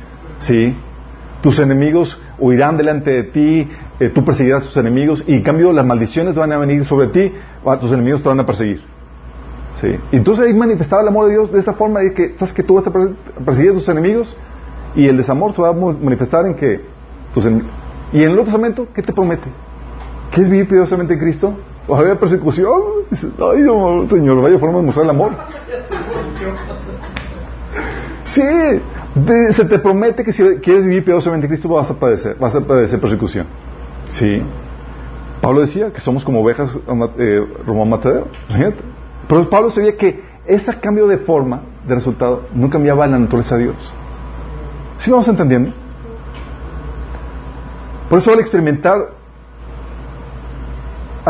¿Sí? 0.40 0.76
Tus 1.40 1.58
enemigos 1.58 2.20
huirán 2.38 2.76
delante 2.76 3.10
de 3.10 3.22
ti, 3.22 3.68
eh, 3.98 4.10
tú 4.10 4.22
perseguirás 4.22 4.64
a 4.64 4.66
tus 4.66 4.76
enemigos, 4.76 5.24
y 5.26 5.36
en 5.36 5.42
cambio 5.42 5.72
las 5.72 5.86
maldiciones 5.86 6.36
van 6.36 6.52
a 6.52 6.58
venir 6.58 6.84
sobre 6.84 7.06
ti, 7.06 7.32
a 7.64 7.78
tus 7.78 7.90
enemigos 7.90 8.22
te 8.22 8.28
van 8.28 8.40
a 8.40 8.44
perseguir. 8.44 8.82
¿Sí? 9.80 9.88
Entonces 10.12 10.44
ahí 10.44 10.52
manifestaba 10.52 11.00
el 11.00 11.08
amor 11.08 11.28
de 11.28 11.32
Dios 11.32 11.50
de 11.50 11.60
esa 11.60 11.72
forma, 11.72 12.00
de 12.00 12.12
que 12.12 12.34
sabes 12.36 12.52
que 12.52 12.62
tú 12.62 12.74
vas 12.74 12.86
a 12.86 12.92
perseguir 13.42 13.70
a 13.70 13.74
tus 13.74 13.88
enemigos, 13.88 14.36
y 14.94 15.08
el 15.08 15.16
desamor 15.16 15.54
se 15.54 15.62
va 15.62 15.70
a 15.70 15.72
manifestar 15.72 16.44
en 16.44 16.56
que 16.56 16.82
tus 17.32 17.46
enemigos. 17.46 17.72
Y 18.12 18.18
en 18.18 18.24
el 18.24 18.28
Nuevo 18.30 18.44
Testamento, 18.44 18.86
¿qué 18.94 19.00
te 19.00 19.14
promete? 19.14 19.48
¿Qué 20.32 20.42
es 20.42 20.50
vivir 20.50 20.68
piadosamente 20.68 21.14
en 21.14 21.20
Cristo? 21.20 21.58
¿O 21.88 21.96
haber 21.96 22.18
persecución? 22.18 22.80
ay, 23.10 24.06
Señor, 24.06 24.40
vaya 24.40 24.58
forma 24.58 24.78
de 24.78 24.84
mostrar 24.84 25.04
el 25.04 25.10
amor. 25.10 25.32
Sí, 28.24 28.42
se 29.50 29.64
te 29.64 29.78
promete 29.80 30.22
que 30.22 30.32
si 30.32 30.42
quieres 30.58 30.84
vivir 30.84 31.04
piadosamente 31.04 31.46
en 31.46 31.50
Cristo 31.50 31.68
vas 31.68 31.90
a 31.90 31.98
padecer, 31.98 32.36
vas 32.38 32.54
a 32.54 32.60
padecer 32.60 33.00
persecución. 33.00 33.46
Sí. 34.10 34.42
Pablo 35.40 35.62
decía 35.62 35.92
que 35.92 36.00
somos 36.00 36.24
como 36.24 36.42
ovejas 36.42 36.70
eh, 37.18 37.40
rumbo 37.66 37.84
matadero. 37.86 38.28
Pero 39.26 39.48
Pablo 39.48 39.70
sabía 39.70 39.96
que 39.96 40.22
ese 40.46 40.78
cambio 40.78 41.06
de 41.06 41.18
forma, 41.18 41.62
de 41.86 41.94
resultado, 41.94 42.42
no 42.54 42.70
cambiaba 42.70 43.06
la 43.06 43.18
naturaleza 43.18 43.56
de 43.56 43.64
Dios. 43.64 43.94
¿Sí 44.98 45.10
vamos 45.10 45.26
entendiendo? 45.28 45.72
Por 48.08 48.18
eso 48.18 48.32
al 48.32 48.40
experimentar, 48.40 48.98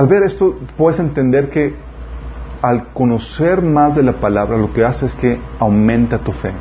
al 0.01 0.07
ver 0.07 0.23
esto, 0.23 0.57
puedes 0.79 0.99
entender 0.99 1.51
que 1.51 1.75
al 2.63 2.95
conocer 2.95 3.61
más 3.61 3.95
de 3.95 4.03
la 4.03 4.15
palabra, 4.15 4.57
lo 4.57 4.73
que 4.73 4.83
hace 4.83 5.05
es 5.05 5.15
que 5.15 5.39
aumenta 5.59 6.17
tu 6.17 6.33
fe. 6.33 6.53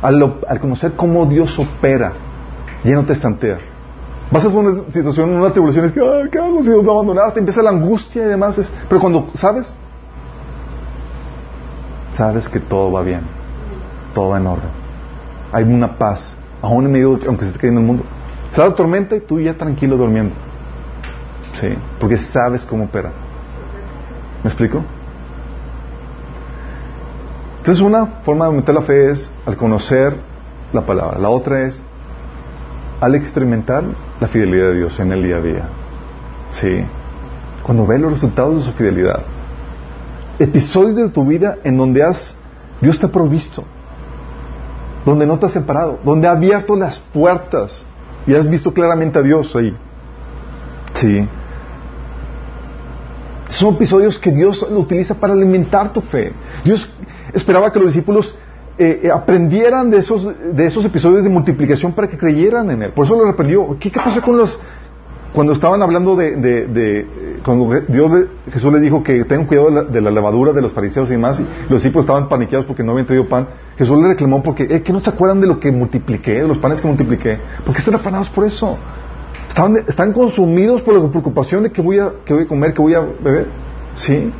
Al, 0.00 0.18
conocer 0.62 0.92
cómo 0.96 1.26
Dios 1.26 1.58
opera, 1.58 2.14
ya 2.82 2.94
no 2.94 3.04
te 3.04 3.12
estantear. 3.12 3.58
Vas 4.30 4.46
a 4.46 4.48
una 4.48 4.90
situación, 4.90 5.28
una 5.28 5.50
tribulación, 5.50 5.84
es 5.84 5.92
que, 5.92 6.00
ay, 6.00 6.30
¿qué 6.32 6.38
hago 6.38 6.62
si 6.62 6.70
me 6.70 6.90
abandonaste? 6.90 7.38
Empieza 7.38 7.62
la 7.62 7.68
angustia 7.68 8.24
y 8.24 8.28
demás. 8.28 8.72
pero 8.88 8.98
cuando 8.98 9.28
sabes, 9.34 9.70
sabes 12.12 12.48
que 12.48 12.60
todo 12.60 12.90
va 12.90 13.02
bien, 13.02 13.20
todo 14.14 14.30
va 14.30 14.38
en 14.38 14.46
orden. 14.46 14.70
Hay 15.52 15.64
una 15.64 15.98
paz, 15.98 16.34
aún 16.62 16.86
en 16.86 16.92
medio, 16.92 17.18
aunque 17.26 17.42
se 17.42 17.48
esté 17.48 17.58
cayendo 17.58 17.82
el 17.82 17.86
mundo. 17.86 18.04
Se 18.52 18.62
da 18.62 18.74
tormenta 18.74 19.14
y 19.16 19.20
tú 19.20 19.38
ya 19.38 19.52
tranquilo 19.52 19.98
durmiendo. 19.98 20.47
Sí, 21.60 21.68
porque 21.98 22.18
sabes 22.18 22.64
cómo 22.64 22.84
opera. 22.84 23.10
¿Me 24.42 24.48
explico? 24.50 24.82
Entonces 27.58 27.84
una 27.84 28.06
forma 28.24 28.44
de 28.44 28.48
aumentar 28.48 28.74
la 28.74 28.82
fe 28.82 29.10
es 29.10 29.30
al 29.44 29.56
conocer 29.56 30.16
la 30.72 30.86
palabra. 30.86 31.18
La 31.18 31.28
otra 31.28 31.66
es 31.66 31.80
al 33.00 33.14
experimentar 33.14 33.84
la 34.20 34.28
fidelidad 34.28 34.68
de 34.68 34.76
Dios 34.76 34.98
en 35.00 35.12
el 35.12 35.22
día 35.22 35.36
a 35.36 35.40
día. 35.40 35.68
Sí. 36.50 36.84
Cuando 37.62 37.86
ves 37.86 38.00
los 38.00 38.12
resultados 38.12 38.58
de 38.58 38.70
su 38.70 38.72
fidelidad. 38.72 39.22
Episodios 40.38 40.96
de 40.96 41.08
tu 41.08 41.26
vida 41.26 41.58
en 41.64 41.76
donde 41.76 42.02
has, 42.02 42.34
Dios 42.80 42.98
te 42.98 43.06
ha 43.06 43.10
provisto. 43.10 43.64
Donde 45.04 45.26
no 45.26 45.38
te 45.38 45.46
has 45.46 45.52
separado. 45.52 45.98
Donde 46.04 46.28
ha 46.28 46.32
abierto 46.32 46.76
las 46.76 46.98
puertas. 46.98 47.84
Y 48.26 48.34
has 48.34 48.48
visto 48.48 48.72
claramente 48.72 49.18
a 49.18 49.22
Dios 49.22 49.54
ahí. 49.56 49.76
Sí. 50.94 51.28
Son 53.48 53.74
episodios 53.74 54.18
que 54.18 54.30
Dios 54.30 54.66
utiliza 54.70 55.14
para 55.14 55.32
alimentar 55.32 55.92
tu 55.92 56.00
fe. 56.00 56.32
Dios 56.64 56.88
esperaba 57.32 57.72
que 57.72 57.78
los 57.78 57.88
discípulos 57.88 58.36
eh, 58.78 59.00
eh, 59.04 59.10
aprendieran 59.10 59.90
de 59.90 59.98
esos, 59.98 60.28
de 60.54 60.66
esos 60.66 60.84
episodios 60.84 61.24
de 61.24 61.30
multiplicación 61.30 61.92
para 61.92 62.08
que 62.08 62.16
creyeran 62.16 62.70
en 62.70 62.82
Él. 62.82 62.92
Por 62.92 63.06
eso 63.06 63.16
lo 63.16 63.24
reprendió. 63.24 63.76
¿Qué, 63.80 63.90
qué 63.90 63.98
pasó 63.98 64.22
con 64.22 64.36
los... 64.36 64.58
Cuando 65.32 65.52
estaban 65.52 65.82
hablando 65.82 66.14
de... 66.14 66.36
de, 66.36 67.06
cuando 67.44 67.80
Dios, 67.88 68.26
Jesús 68.52 68.72
le 68.72 68.80
dijo 68.80 69.02
que 69.02 69.24
tengan 69.24 69.46
cuidado 69.46 69.84
de 69.84 70.00
la, 70.00 70.10
levadura 70.10 70.52
de 70.52 70.62
los 70.62 70.72
fariseos 70.72 71.08
y 71.08 71.12
demás, 71.12 71.40
y 71.40 71.42
los 71.70 71.82
discípulos 71.82 72.04
estaban 72.04 72.28
paniqueados 72.28 72.66
porque 72.66 72.82
no 72.82 72.92
habían 72.92 73.06
traído 73.06 73.28
pan, 73.28 73.48
Jesús 73.76 74.00
le 74.00 74.08
reclamó 74.08 74.42
porque, 74.42 74.64
eh, 74.64 74.82
¿qué 74.82 74.92
no 74.92 75.00
se 75.00 75.10
acuerdan 75.10 75.40
de 75.40 75.46
lo 75.46 75.58
que 75.60 75.70
multipliqué, 75.70 76.42
de 76.42 76.48
los 76.48 76.58
panes 76.58 76.80
que 76.80 76.88
multipliqué? 76.88 77.38
porque 77.64 77.80
están 77.80 77.94
afanados 77.94 78.30
por 78.30 78.44
eso? 78.44 78.78
Están, 79.58 79.76
están 79.88 80.12
consumidos 80.12 80.82
por 80.82 80.94
la 80.94 81.10
preocupación 81.10 81.64
de 81.64 81.72
que 81.72 81.82
voy, 81.82 81.98
a, 81.98 82.12
que 82.24 82.32
voy 82.32 82.44
a 82.44 82.46
comer, 82.46 82.72
que 82.72 82.80
voy 82.80 82.94
a 82.94 83.00
beber. 83.00 83.48
¿Sí? 83.96 84.32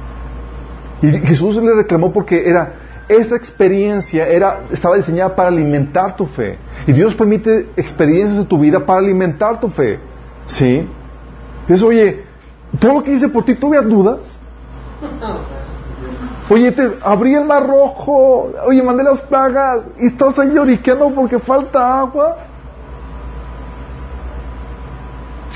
Y 1.02 1.10
Jesús 1.10 1.56
le 1.56 1.74
reclamó 1.74 2.12
porque 2.12 2.48
era 2.48 2.74
esa 3.08 3.34
experiencia 3.34 4.28
era, 4.28 4.60
estaba 4.70 4.94
diseñada 4.94 5.34
para 5.34 5.48
alimentar 5.48 6.14
tu 6.14 6.24
fe. 6.24 6.56
Y 6.86 6.92
Dios 6.92 7.16
permite 7.16 7.68
experiencias 7.76 8.38
en 8.38 8.46
tu 8.46 8.60
vida 8.60 8.86
para 8.86 9.00
alimentar 9.00 9.58
tu 9.58 9.68
fe. 9.70 9.98
¿Sí? 10.46 10.88
Dices, 11.66 11.82
oye, 11.82 12.22
todo 12.78 12.94
lo 12.94 13.02
que 13.02 13.12
hice 13.12 13.28
por 13.28 13.44
ti, 13.44 13.56
¿tú 13.56 13.70
veas 13.70 13.88
dudas? 13.88 14.20
Oye, 16.50 16.72
te 16.72 16.82
abrí 17.02 17.34
el 17.34 17.44
mar 17.44 17.66
rojo, 17.66 18.50
oye, 18.66 18.82
mandé 18.82 19.02
las 19.02 19.20
plagas 19.20 19.90
y 20.00 20.06
estás 20.06 20.38
ahí 20.38 20.54
lloriqueando 20.54 21.10
porque 21.10 21.38
falta 21.38 22.00
agua. 22.00 22.47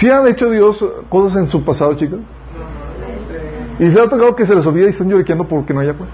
¿Sí 0.03 0.11
han 0.11 0.27
hecho 0.27 0.51
Dios 0.51 0.85
cosas 1.09 1.39
en 1.39 1.47
su 1.47 1.65
pasado, 1.65 1.95
chicos? 1.95 2.19
¿Y 3.79 3.89
se 3.89 4.01
ha 4.01 4.09
tocado 4.09 4.35
que 4.35 4.45
se 4.45 4.53
les 4.53 4.67
olvida 4.67 4.87
y 4.87 4.89
están 4.89 5.09
lloriqueando 5.09 5.45
porque 5.47 5.73
no 5.73 5.79
hay 5.79 5.91
agua? 5.91 6.09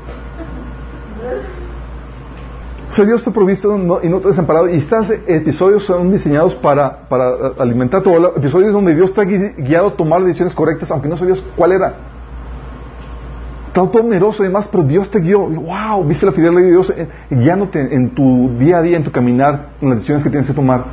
O 2.90 2.92
sea, 2.92 3.06
Dios 3.06 3.24
te 3.24 3.30
ha 3.30 3.32
provisto 3.32 3.74
y 4.02 4.08
no 4.10 4.20
te 4.20 4.26
ha 4.26 4.28
desamparado. 4.28 4.68
Y 4.68 4.76
estos 4.76 5.08
episodios 5.26 5.84
son 5.84 6.12
diseñados 6.12 6.54
para, 6.56 7.08
para 7.08 7.30
alimentar 7.58 8.02
todo. 8.02 8.36
Episodios 8.36 8.74
donde 8.74 8.94
Dios 8.94 9.14
te 9.14 9.22
ha 9.22 9.24
guiado 9.24 9.86
a 9.86 9.92
tomar 9.92 10.22
decisiones 10.22 10.54
correctas, 10.54 10.90
aunque 10.90 11.08
no 11.08 11.16
sabías 11.16 11.42
cuál 11.56 11.72
era. 11.72 11.94
Estás 13.68 13.90
todo 13.90 14.02
meroso 14.02 14.42
y 14.42 14.48
demás, 14.48 14.68
pero 14.70 14.84
Dios 14.84 15.10
te 15.10 15.18
guió. 15.18 15.46
¡Wow! 15.46 16.04
Viste 16.04 16.26
la 16.26 16.32
fidelidad 16.32 16.60
de 16.60 16.70
Dios 16.70 16.90
eh, 16.90 17.08
guiándote 17.30 17.94
en 17.94 18.14
tu 18.14 18.50
día 18.58 18.80
a 18.80 18.82
día, 18.82 18.98
en 18.98 19.04
tu 19.04 19.10
caminar, 19.10 19.70
en 19.80 19.88
las 19.88 19.96
decisiones 20.00 20.24
que 20.24 20.28
tienes 20.28 20.46
que 20.46 20.54
tomar. 20.54 20.84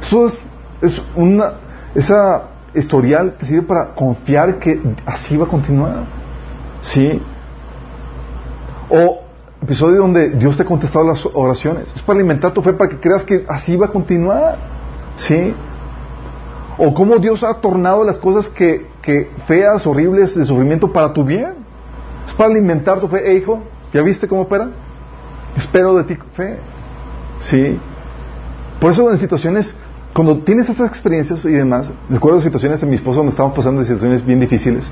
Eso 0.00 0.28
es, 0.28 0.38
es 0.80 1.02
una. 1.16 1.65
Esa 1.96 2.42
historial 2.74 3.36
te 3.38 3.46
sirve 3.46 3.62
para 3.62 3.94
confiar 3.94 4.58
que 4.58 4.78
así 5.06 5.34
va 5.34 5.46
a 5.46 5.48
continuar. 5.48 6.04
¿Sí? 6.82 7.22
O 8.90 9.20
episodio 9.62 10.02
donde 10.02 10.28
Dios 10.30 10.58
te 10.58 10.62
ha 10.62 10.66
contestado 10.66 11.06
las 11.06 11.24
oraciones. 11.32 11.88
Es 11.94 12.02
para 12.02 12.18
alimentar 12.18 12.52
tu 12.52 12.60
fe, 12.60 12.74
para 12.74 12.90
que 12.90 13.00
creas 13.00 13.24
que 13.24 13.46
así 13.48 13.76
va 13.76 13.86
a 13.86 13.88
continuar. 13.88 14.58
¿Sí? 15.16 15.54
O 16.76 16.92
cómo 16.92 17.16
Dios 17.16 17.42
ha 17.42 17.54
tornado 17.54 18.04
las 18.04 18.16
cosas 18.16 18.46
que, 18.50 18.86
que 19.00 19.30
feas, 19.46 19.86
horribles, 19.86 20.34
de 20.34 20.44
sufrimiento 20.44 20.92
para 20.92 21.14
tu 21.14 21.24
bien. 21.24 21.54
Es 22.26 22.34
para 22.34 22.50
alimentar 22.50 23.00
tu 23.00 23.08
fe. 23.08 23.32
Eh, 23.32 23.38
hijo, 23.38 23.62
¿ya 23.94 24.02
viste 24.02 24.28
cómo 24.28 24.42
opera? 24.42 24.68
Espero 25.56 25.94
de 25.94 26.04
ti 26.04 26.18
fe. 26.34 26.58
¿Sí? 27.38 27.80
Por 28.78 28.92
eso 28.92 29.10
en 29.10 29.16
situaciones, 29.16 29.74
cuando 30.16 30.38
tienes 30.38 30.68
esas 30.70 30.88
experiencias 30.88 31.44
y 31.44 31.50
demás, 31.50 31.92
recuerdo 32.08 32.40
situaciones 32.40 32.82
en 32.82 32.88
mi 32.88 32.94
esposo 32.94 33.18
donde 33.18 33.32
estábamos 33.32 33.54
pasando 33.54 33.82
situaciones 33.82 34.24
bien 34.24 34.40
difíciles, 34.40 34.90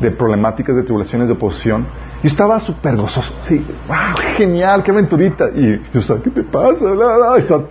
de 0.00 0.10
problemáticas, 0.10 0.74
de 0.74 0.82
tribulaciones, 0.82 1.28
de 1.28 1.34
oposición. 1.34 1.86
Yo 2.24 2.28
estaba 2.28 2.58
súper 2.58 2.96
gozoso, 2.96 3.32
sí, 3.42 3.64
wow, 3.86 4.16
genial, 4.36 4.82
qué 4.82 4.90
aventurita. 4.90 5.48
Y 5.54 5.80
yo 5.94 6.02
sabía, 6.02 6.24
¿qué 6.24 6.30
te 6.30 6.42
pasa? 6.42 6.86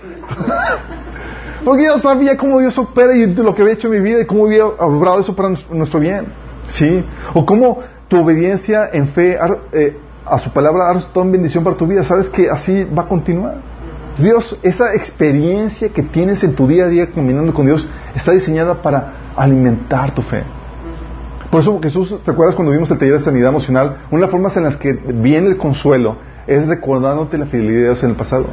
Porque 1.66 1.84
yo 1.84 1.98
sabía 1.98 2.38
cómo 2.38 2.62
Dios 2.62 2.78
opera 2.78 3.14
y 3.14 3.36
lo 3.36 3.54
que 3.54 3.64
había 3.64 3.74
hecho 3.74 3.88
en 3.88 3.94
mi 3.96 4.00
vida 4.00 4.22
y 4.22 4.26
cómo 4.26 4.46
había 4.46 4.66
obrado 4.66 5.20
eso 5.20 5.36
para 5.36 5.50
nuestro 5.70 6.00
bien. 6.00 6.28
¿Sí? 6.70 7.04
O 7.34 7.46
cómo 7.46 7.80
tu 8.08 8.22
obediencia 8.22 8.90
en 8.94 9.10
fe 9.10 9.38
eh, 9.74 9.98
a 10.26 10.40
su 10.40 10.54
palabra 10.54 10.90
ha 10.90 10.94
resultado 10.94 11.26
en 11.26 11.34
bendición 11.34 11.66
para 11.66 11.76
tu 11.76 11.86
vida. 11.86 12.06
Sabes 12.06 12.30
que 12.30 12.50
así 12.50 12.86
va 12.86 13.02
a 13.02 13.08
continuar. 13.10 13.77
Dios, 14.18 14.58
esa 14.64 14.96
experiencia 14.96 15.90
que 15.90 16.02
tienes 16.02 16.44
en 16.44 16.56
tu 16.56 16.68
día 16.68 16.86
a 16.86 16.88
día 16.88 17.12
caminando 17.12 17.54
con 17.54 17.66
Dios 17.66 17.88
está 18.16 18.32
diseñada 18.32 18.82
para 18.82 19.32
alimentar 19.36 20.14
tu 20.16 20.24
fe. 20.24 20.44
Por 21.52 21.62
eso 21.62 21.80
Jesús, 21.82 22.20
¿te 22.26 22.32
acuerdas 22.32 22.56
cuando 22.56 22.72
vimos 22.72 22.90
el 22.92 22.98
taller 22.98 23.14
de 23.14 23.20
sanidad 23.20 23.50
emocional? 23.50 24.00
Una 24.10 24.20
de 24.20 24.22
las 24.22 24.32
formas 24.32 24.58
en 24.58 24.64
las 24.64 24.76
que 24.76 24.94
viene 24.94 25.48
el 25.48 25.58
consuelo 25.58 26.18
es 26.48 26.68
recordándote 26.68 27.38
la 27.38 27.46
fidelidad 27.46 27.74
de 27.74 27.84
Dios 27.84 28.04
en 28.04 28.10
el 28.10 28.16
pasado. 28.16 28.48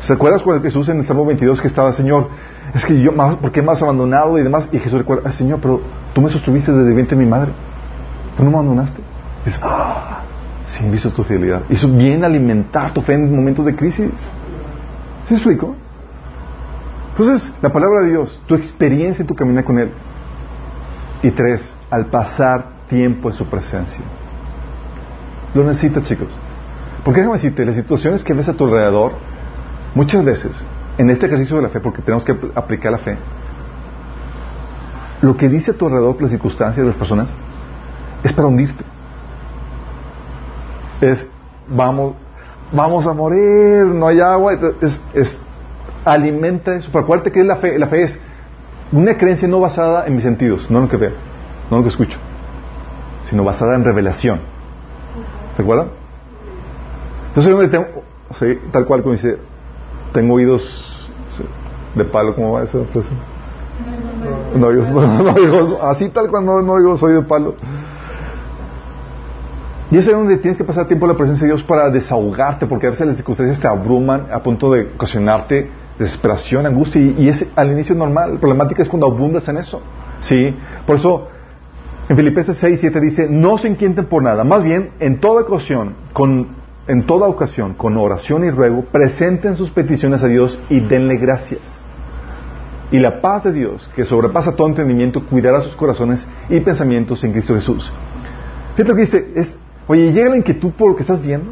¿Se 0.00 0.12
acuerdas 0.12 0.42
cuando 0.42 0.62
Jesús 0.62 0.88
en 0.88 0.98
el 0.98 1.06
Salmo 1.06 1.24
22 1.24 1.60
que 1.60 1.66
estaba, 1.66 1.92
Señor, 1.92 2.28
es 2.74 2.84
que 2.84 3.00
yo, 3.00 3.12
¿por 3.14 3.50
qué 3.50 3.60
has 3.60 3.82
abandonado 3.82 4.38
y 4.38 4.42
demás? 4.42 4.68
Y 4.70 4.78
Jesús 4.78 4.98
recuerda, 4.98 5.32
Señor, 5.32 5.60
pero 5.60 5.80
tú 6.14 6.20
me 6.20 6.28
sostuviste 6.28 6.70
desde 6.70 6.88
el 6.88 6.94
vientre 6.94 7.16
de 7.16 7.24
mi 7.24 7.28
madre. 7.28 7.52
Tú 8.36 8.44
no 8.44 8.50
me 8.50 8.56
abandonaste. 8.56 9.02
Dices, 9.44 9.60
ah, 9.64 10.22
he 10.80 10.90
visto 10.90 11.10
tu 11.10 11.24
fidelidad. 11.24 11.62
Y 11.68 11.74
eso 11.74 11.88
viene 11.88 12.24
a 12.24 12.26
alimentar 12.26 12.92
tu 12.92 13.00
fe 13.00 13.14
en 13.14 13.34
momentos 13.34 13.64
de 13.64 13.74
crisis. 13.74 14.12
¿Se 15.28 15.34
explico? 15.34 15.76
Entonces, 17.10 17.52
la 17.60 17.70
palabra 17.70 18.02
de 18.02 18.10
Dios, 18.10 18.40
tu 18.46 18.54
experiencia 18.54 19.22
en 19.22 19.26
tu 19.26 19.34
caminar 19.34 19.64
con 19.64 19.78
Él. 19.78 19.90
Y 21.22 21.30
tres, 21.30 21.74
al 21.90 22.06
pasar 22.06 22.86
tiempo 22.88 23.28
en 23.28 23.34
su 23.34 23.44
presencia. 23.46 24.04
Lo 25.54 25.64
necesitas, 25.64 26.04
chicos. 26.04 26.28
Porque 27.04 27.20
déjame 27.20 27.36
decirte, 27.36 27.64
las 27.64 27.74
situaciones 27.74 28.24
que 28.24 28.32
ves 28.34 28.48
a 28.48 28.54
tu 28.54 28.64
alrededor, 28.64 29.12
muchas 29.94 30.24
veces, 30.24 30.52
en 30.96 31.10
este 31.10 31.26
ejercicio 31.26 31.56
de 31.56 31.62
la 31.62 31.68
fe, 31.68 31.80
porque 31.80 32.02
tenemos 32.02 32.24
que 32.24 32.36
aplicar 32.54 32.92
la 32.92 32.98
fe, 32.98 33.18
lo 35.20 35.36
que 35.36 35.48
dice 35.48 35.72
a 35.72 35.74
tu 35.74 35.86
alrededor, 35.86 36.20
las 36.22 36.30
circunstancias 36.30 36.84
de 36.84 36.90
las 36.90 36.96
personas, 36.96 37.28
es 38.22 38.32
para 38.32 38.48
hundirte. 38.48 38.84
Es, 41.00 41.28
vamos, 41.68 42.14
vamos 42.72 43.06
a 43.06 43.12
morir, 43.12 43.84
no 43.86 44.08
hay 44.08 44.20
agua, 44.20 44.54
es, 44.80 45.00
es 45.14 45.40
alimenta 46.04 46.74
eso. 46.74 46.88
Pero 46.92 47.04
acuérdate 47.04 47.32
que 47.32 47.44
la 47.44 47.56
fe, 47.56 47.78
la 47.78 47.86
fe 47.86 48.04
es 48.04 48.20
una 48.92 49.16
creencia 49.16 49.48
no 49.48 49.60
basada 49.60 50.06
en 50.06 50.14
mis 50.14 50.22
sentidos, 50.22 50.70
no 50.70 50.78
en 50.78 50.84
lo 50.84 50.90
que 50.90 50.96
veo, 50.96 51.12
no 51.70 51.76
en 51.76 51.82
lo 51.82 51.82
que 51.82 51.90
escucho, 51.90 52.18
sino 53.24 53.44
basada 53.44 53.74
en 53.74 53.84
revelación. 53.84 54.40
¿Se 55.56 55.62
acuerdan? 55.62 55.88
Entonces, 57.28 57.52
donde 57.52 57.68
tengo, 57.68 58.02
sí, 58.38 58.58
tal 58.72 58.86
cual 58.86 59.02
como 59.02 59.14
dice, 59.14 59.38
tengo 60.12 60.34
oídos 60.34 61.10
de 61.94 62.04
palo, 62.04 62.34
¿cómo 62.34 62.52
va 62.52 62.64
esa 62.64 62.84
frase? 62.84 63.10
No, 64.56 64.72
no, 64.72 65.82
así 65.82 66.08
tal 66.08 66.28
cual 66.30 66.44
no, 66.44 66.62
no 66.62 66.78
digo 66.78 66.96
soy 66.96 67.14
de 67.14 67.22
palo. 67.22 67.54
Y 69.90 69.96
es 69.96 70.06
ahí 70.06 70.12
donde 70.12 70.36
tienes 70.36 70.58
que 70.58 70.64
pasar 70.64 70.86
tiempo 70.86 71.06
en 71.06 71.12
la 71.12 71.16
presencia 71.16 71.46
de 71.46 71.54
Dios 71.54 71.64
para 71.64 71.88
desahogarte, 71.88 72.66
porque 72.66 72.86
a 72.86 72.90
veces 72.90 73.06
las 73.06 73.16
circunstancias 73.16 73.58
te 73.58 73.66
abruman 73.66 74.26
a 74.30 74.42
punto 74.42 74.70
de 74.70 74.82
ocasionarte 74.94 75.70
desesperación, 75.98 76.66
angustia, 76.66 77.00
y, 77.00 77.28
es 77.28 77.46
al 77.56 77.72
inicio 77.72 77.94
normal. 77.94 78.34
La 78.34 78.40
problemática 78.40 78.82
es 78.82 78.88
cuando 78.88 79.06
abundas 79.06 79.48
en 79.48 79.56
eso. 79.56 79.82
¿Sí? 80.20 80.54
Por 80.86 80.96
eso, 80.96 81.28
en 82.08 82.16
Filipenses 82.16 82.56
6, 82.58 82.80
7 82.80 83.00
dice, 83.00 83.28
no 83.30 83.56
se 83.56 83.68
inquieten 83.68 84.06
por 84.06 84.22
nada, 84.22 84.44
más 84.44 84.62
bien, 84.62 84.90
en 85.00 85.20
toda 85.20 85.42
ocasión, 85.42 85.94
con, 86.12 86.48
en 86.86 87.06
toda 87.06 87.26
ocasión, 87.26 87.74
con 87.74 87.96
oración 87.96 88.44
y 88.44 88.50
ruego, 88.50 88.84
presenten 88.92 89.56
sus 89.56 89.70
peticiones 89.70 90.22
a 90.22 90.26
Dios 90.26 90.58
y 90.68 90.80
denle 90.80 91.16
gracias. 91.16 91.60
Y 92.90 92.98
la 92.98 93.20
paz 93.20 93.44
de 93.44 93.52
Dios, 93.52 93.90
que 93.94 94.04
sobrepasa 94.04 94.56
todo 94.56 94.66
entendimiento, 94.66 95.24
cuidará 95.26 95.60
sus 95.60 95.76
corazones 95.76 96.26
y 96.48 96.60
pensamientos 96.60 97.22
en 97.24 97.32
Cristo 97.32 97.54
Jesús. 97.54 97.92
Fíjate 98.74 98.88
lo 98.90 98.94
que 98.94 99.02
dice, 99.02 99.32
es 99.34 99.58
Oye, 99.88 100.12
llega 100.12 100.28
la 100.28 100.36
inquietud 100.36 100.70
por 100.72 100.90
lo 100.90 100.96
que 100.96 101.02
estás 101.02 101.22
viendo, 101.22 101.50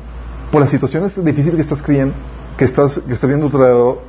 por 0.52 0.60
las 0.60 0.68
situaciones 0.68 1.16
difíciles 1.24 1.54
que 1.54 1.62
estás 1.62 1.82
creyendo, 1.82 2.14
que 2.58 2.66
estás, 2.66 2.98
que 2.98 3.14
estás 3.14 3.28
viendo 3.28 3.46
a 3.46 3.50
tu 3.50 3.58
lado. 3.58 4.02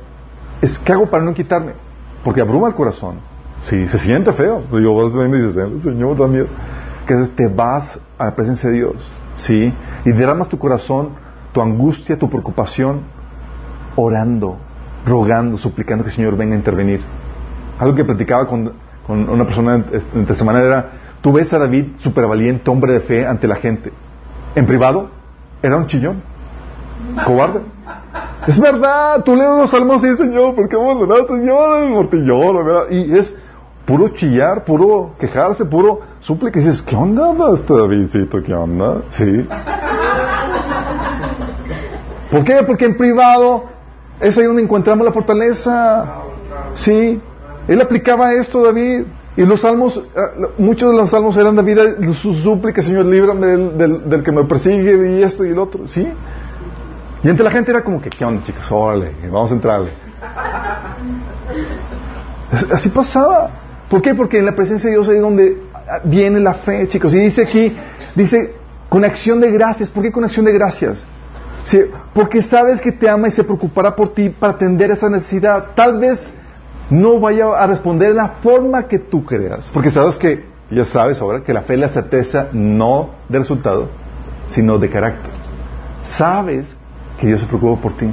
Es, 0.60 0.78
¿Qué 0.78 0.92
hago 0.92 1.06
para 1.06 1.24
no 1.24 1.32
quitarme? 1.32 1.72
Porque 2.22 2.42
abruma 2.42 2.68
el 2.68 2.74
corazón. 2.74 3.20
Sí, 3.62 3.88
se 3.88 3.98
siente 3.98 4.30
feo. 4.32 4.62
Yo 4.70 4.94
vas 4.94 5.14
viendo 5.14 5.34
y 5.38 5.42
dices, 5.42 5.56
eh, 5.56 5.80
Señor, 5.80 6.18
da 6.18 6.26
miedo. 6.26 6.46
Que 7.06 7.14
te 7.34 7.48
vas 7.48 7.98
a 8.18 8.26
la 8.26 8.36
presencia 8.36 8.68
de 8.68 8.76
Dios. 8.76 9.12
Sí, 9.36 9.72
y 10.04 10.12
derramas 10.12 10.50
tu 10.50 10.58
corazón, 10.58 11.10
tu 11.52 11.62
angustia, 11.62 12.18
tu 12.18 12.28
preocupación, 12.28 13.00
orando, 13.96 14.58
rogando, 15.06 15.56
suplicando 15.56 16.04
que 16.04 16.10
el 16.10 16.16
Señor 16.16 16.36
venga 16.36 16.54
a 16.54 16.58
intervenir. 16.58 17.00
Algo 17.78 17.94
que 17.94 18.04
platicaba 18.04 18.46
con, 18.46 18.72
con 19.06 19.26
una 19.26 19.44
persona 19.46 19.86
esta 20.14 20.34
semana 20.34 20.60
era, 20.60 20.90
tú 21.22 21.32
ves 21.32 21.50
a 21.54 21.58
David, 21.58 21.92
super 21.96 22.26
valiente, 22.26 22.68
hombre 22.68 22.92
de 22.92 23.00
fe 23.00 23.26
ante 23.26 23.48
la 23.48 23.56
gente 23.56 23.90
en 24.54 24.66
privado 24.66 25.08
era 25.62 25.76
un 25.76 25.86
chillón, 25.86 26.22
cobarde. 27.24 27.60
Es 28.46 28.58
verdad, 28.58 29.22
tú 29.24 29.34
lees 29.34 29.48
los 29.48 29.70
salmos 29.70 30.02
y 30.04 30.16
Señor, 30.16 30.54
¿por 30.54 30.68
qué 30.68 30.76
abandonaste, 30.76 31.34
Señor? 31.34 31.88
Mortillón, 31.90 32.64
¿verdad? 32.64 32.90
Y 32.90 33.18
es 33.18 33.34
puro 33.84 34.08
chillar, 34.10 34.64
puro 34.64 35.12
quejarse, 35.18 35.64
puro 35.64 36.00
súplica. 36.20 36.60
Y 36.60 36.64
dices, 36.64 36.82
¿qué 36.82 36.96
onda, 36.96 37.34
este 37.54 37.74
Davidcito? 37.74 38.42
¿Qué 38.42 38.54
onda? 38.54 39.02
Sí. 39.10 39.46
¿Por 42.30 42.44
qué? 42.44 42.62
Porque 42.66 42.84
en 42.84 42.96
privado 42.96 43.64
es 44.20 44.36
ahí 44.36 44.44
donde 44.44 44.62
encontramos 44.62 45.04
la 45.04 45.12
fortaleza. 45.12 46.06
Sí. 46.74 47.20
Él 47.66 47.80
aplicaba 47.80 48.32
esto, 48.34 48.62
David. 48.62 49.04
Y 49.38 49.46
los 49.46 49.60
salmos, 49.60 49.96
eh, 49.96 50.46
muchos 50.58 50.90
de 50.90 50.96
los 50.96 51.10
salmos 51.10 51.36
eran 51.36 51.54
de 51.54 51.62
vida, 51.62 51.84
sus 52.14 52.42
súplicas, 52.42 52.84
Señor, 52.84 53.06
líbrame 53.06 53.46
del, 53.46 54.20
que 54.24 54.32
me 54.32 54.42
persigue 54.42 55.16
y 55.16 55.22
esto 55.22 55.44
y 55.44 55.50
el 55.50 55.58
otro, 55.60 55.86
¿sí? 55.86 56.12
Y 57.22 57.28
entre 57.28 57.44
la 57.44 57.52
gente 57.52 57.70
era 57.70 57.84
como 57.84 58.02
que, 58.02 58.10
¿qué 58.10 58.24
onda, 58.24 58.42
chicos? 58.42 58.64
Órale, 58.68 59.12
vamos 59.30 59.52
a 59.52 59.54
entrarle. 59.54 59.92
Así 62.72 62.88
pasaba. 62.88 63.50
¿Por 63.88 64.02
qué? 64.02 64.12
Porque 64.12 64.38
en 64.38 64.46
la 64.46 64.56
presencia 64.56 64.90
de 64.90 64.96
Dios 64.96 65.06
es 65.06 65.20
donde 65.20 65.62
ah, 65.72 66.00
viene 66.02 66.40
la 66.40 66.54
fe, 66.54 66.88
chicos. 66.88 67.14
Y 67.14 67.20
dice 67.20 67.42
aquí, 67.42 67.76
dice, 68.16 68.56
con 68.88 69.04
acción 69.04 69.40
de 69.40 69.52
gracias. 69.52 69.88
¿Por 69.88 70.02
qué 70.02 70.10
con 70.10 70.24
acción 70.24 70.46
de 70.46 70.52
gracias? 70.52 70.98
Sí, 71.62 71.78
porque 72.12 72.42
sabes 72.42 72.80
que 72.80 72.90
te 72.90 73.08
ama 73.08 73.28
y 73.28 73.30
se 73.30 73.44
preocupará 73.44 73.94
por 73.94 74.12
ti 74.14 74.30
para 74.30 74.54
atender 74.54 74.90
esa 74.90 75.08
necesidad. 75.08 75.66
Tal 75.76 75.96
vez 76.00 76.28
no 76.90 77.20
vaya 77.20 77.48
a 77.52 77.66
responder 77.66 78.08
de 78.08 78.14
la 78.14 78.28
forma 78.40 78.84
que 78.84 78.98
tú 78.98 79.24
creas. 79.24 79.70
Porque 79.72 79.90
sabes 79.90 80.16
que, 80.16 80.44
ya 80.70 80.84
sabes 80.84 81.20
ahora, 81.20 81.42
que 81.42 81.52
la 81.52 81.62
fe 81.62 81.74
es 81.74 81.80
la 81.80 81.88
certeza 81.88 82.48
no 82.52 83.10
de 83.28 83.38
resultado, 83.38 83.88
sino 84.48 84.78
de 84.78 84.88
carácter. 84.88 85.32
Sabes 86.02 86.76
que 87.18 87.26
Dios 87.26 87.40
se 87.40 87.46
preocupa 87.46 87.82
por 87.82 87.96
ti. 87.96 88.08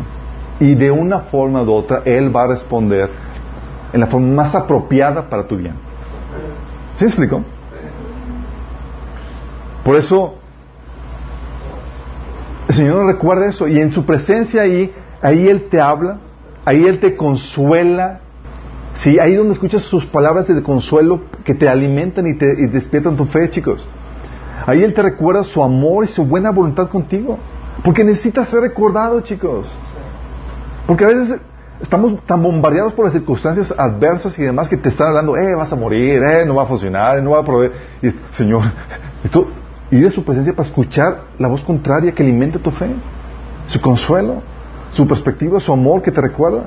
Y 0.59 0.75
de 0.75 0.91
una 0.91 1.19
forma 1.19 1.63
u 1.63 1.71
otra, 1.71 2.01
Él 2.05 2.35
va 2.35 2.43
a 2.43 2.47
responder 2.47 3.09
en 3.93 3.99
la 3.99 4.07
forma 4.07 4.27
más 4.27 4.55
apropiada 4.55 5.29
para 5.29 5.47
tu 5.47 5.57
bien. 5.57 5.75
¿Sí 6.95 7.03
me 7.03 7.07
explico? 7.07 7.43
Por 9.83 9.95
eso, 9.97 10.35
el 12.67 12.73
Señor 12.73 13.05
recuerda 13.05 13.47
eso. 13.47 13.67
Y 13.67 13.79
en 13.79 13.91
su 13.91 14.05
presencia 14.05 14.63
ahí, 14.63 14.93
ahí 15.21 15.47
Él 15.47 15.67
te 15.69 15.79
habla, 15.79 16.17
ahí 16.65 16.85
Él 16.85 16.99
te 16.99 17.15
consuela, 17.15 18.21
Sí, 18.95 19.19
ahí 19.19 19.35
donde 19.35 19.53
escuchas 19.53 19.83
sus 19.83 20.05
palabras 20.05 20.47
de 20.47 20.63
consuelo 20.63 21.21
que 21.43 21.53
te 21.53 21.67
alimentan 21.67 22.27
y 22.27 22.37
te 22.37 22.55
despiertan 22.67 23.15
tu 23.15 23.25
fe, 23.25 23.49
chicos. 23.49 23.87
Ahí 24.65 24.83
Él 24.83 24.93
te 24.93 25.01
recuerda 25.01 25.43
su 25.43 25.61
amor 25.61 26.05
y 26.05 26.07
su 26.07 26.25
buena 26.25 26.51
voluntad 26.51 26.87
contigo. 26.87 27.37
Porque 27.83 28.03
necesitas 28.03 28.47
ser 28.47 28.61
recordado, 28.61 29.19
chicos. 29.21 29.67
Porque 30.87 31.03
a 31.03 31.07
veces 31.07 31.41
estamos 31.81 32.23
tan 32.25 32.41
bombardeados 32.41 32.93
por 32.93 33.05
las 33.05 33.13
circunstancias 33.13 33.73
adversas 33.77 34.37
y 34.39 34.43
demás 34.43 34.69
que 34.69 34.77
te 34.77 34.89
están 34.89 35.09
hablando, 35.09 35.35
eh, 35.35 35.53
vas 35.55 35.71
a 35.73 35.75
morir, 35.75 36.23
eh, 36.23 36.45
no 36.45 36.55
va 36.55 36.63
a 36.63 36.65
funcionar, 36.67 37.21
no 37.21 37.31
va 37.31 37.39
a 37.39 37.43
proveer. 37.43 37.73
Y, 38.01 38.09
Señor, 38.31 38.63
y 39.23 39.27
tú, 39.27 39.47
y 39.91 39.99
de 39.99 40.09
su 40.09 40.23
presencia 40.23 40.53
para 40.53 40.69
escuchar 40.69 41.23
la 41.37 41.49
voz 41.49 41.63
contraria 41.63 42.13
que 42.13 42.23
alimenta 42.23 42.59
tu 42.59 42.71
fe, 42.71 42.89
su 43.67 43.81
consuelo, 43.81 44.41
su 44.91 45.05
perspectiva, 45.05 45.59
su 45.59 45.73
amor 45.73 46.01
que 46.01 46.11
te 46.11 46.21
recuerda. 46.21 46.63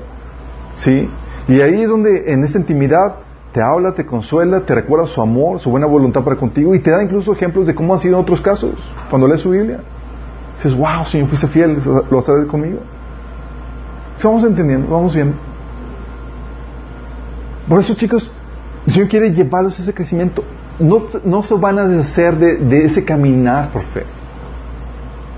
¿Sí? 0.75 1.09
Y 1.49 1.61
ahí 1.61 1.81
es 1.81 1.89
donde 1.89 2.31
en 2.31 2.43
esta 2.43 2.59
intimidad 2.59 3.15
te 3.51 3.59
habla, 3.59 3.93
te 3.95 4.05
consuela, 4.05 4.61
te 4.61 4.75
recuerda 4.75 5.07
su 5.07 5.19
amor, 5.19 5.59
su 5.59 5.71
buena 5.71 5.87
voluntad 5.87 6.23
para 6.23 6.35
contigo 6.35 6.75
y 6.75 6.79
te 6.79 6.91
da 6.91 7.01
incluso 7.01 7.33
ejemplos 7.33 7.65
de 7.65 7.73
cómo 7.73 7.95
han 7.95 7.99
sido 7.99 8.17
en 8.17 8.21
otros 8.21 8.39
casos. 8.39 8.75
Cuando 9.09 9.27
lees 9.27 9.41
su 9.41 9.49
Biblia, 9.49 9.79
dices, 10.57 10.77
wow, 10.77 11.03
Señor, 11.05 11.27
fuiste 11.27 11.47
fiel, 11.47 11.81
lo 11.83 12.17
vas 12.17 12.29
a 12.29 12.33
ver 12.33 12.45
conmigo. 12.45 12.79
Vamos 14.23 14.43
entendiendo, 14.43 14.87
vamos 14.89 15.15
viendo. 15.15 15.35
Por 17.67 17.79
eso, 17.79 17.95
chicos, 17.95 18.31
el 18.85 18.93
Señor 18.93 19.09
quiere 19.09 19.31
llevarlos 19.31 19.79
a 19.79 19.81
ese 19.81 19.93
crecimiento. 19.93 20.43
No, 20.77 21.05
no 21.25 21.41
se 21.41 21.55
van 21.55 21.79
a 21.79 21.85
deshacer 21.87 22.37
de, 22.37 22.57
de 22.57 22.85
ese 22.85 23.03
caminar 23.03 23.71
por 23.71 23.81
fe. 23.83 24.03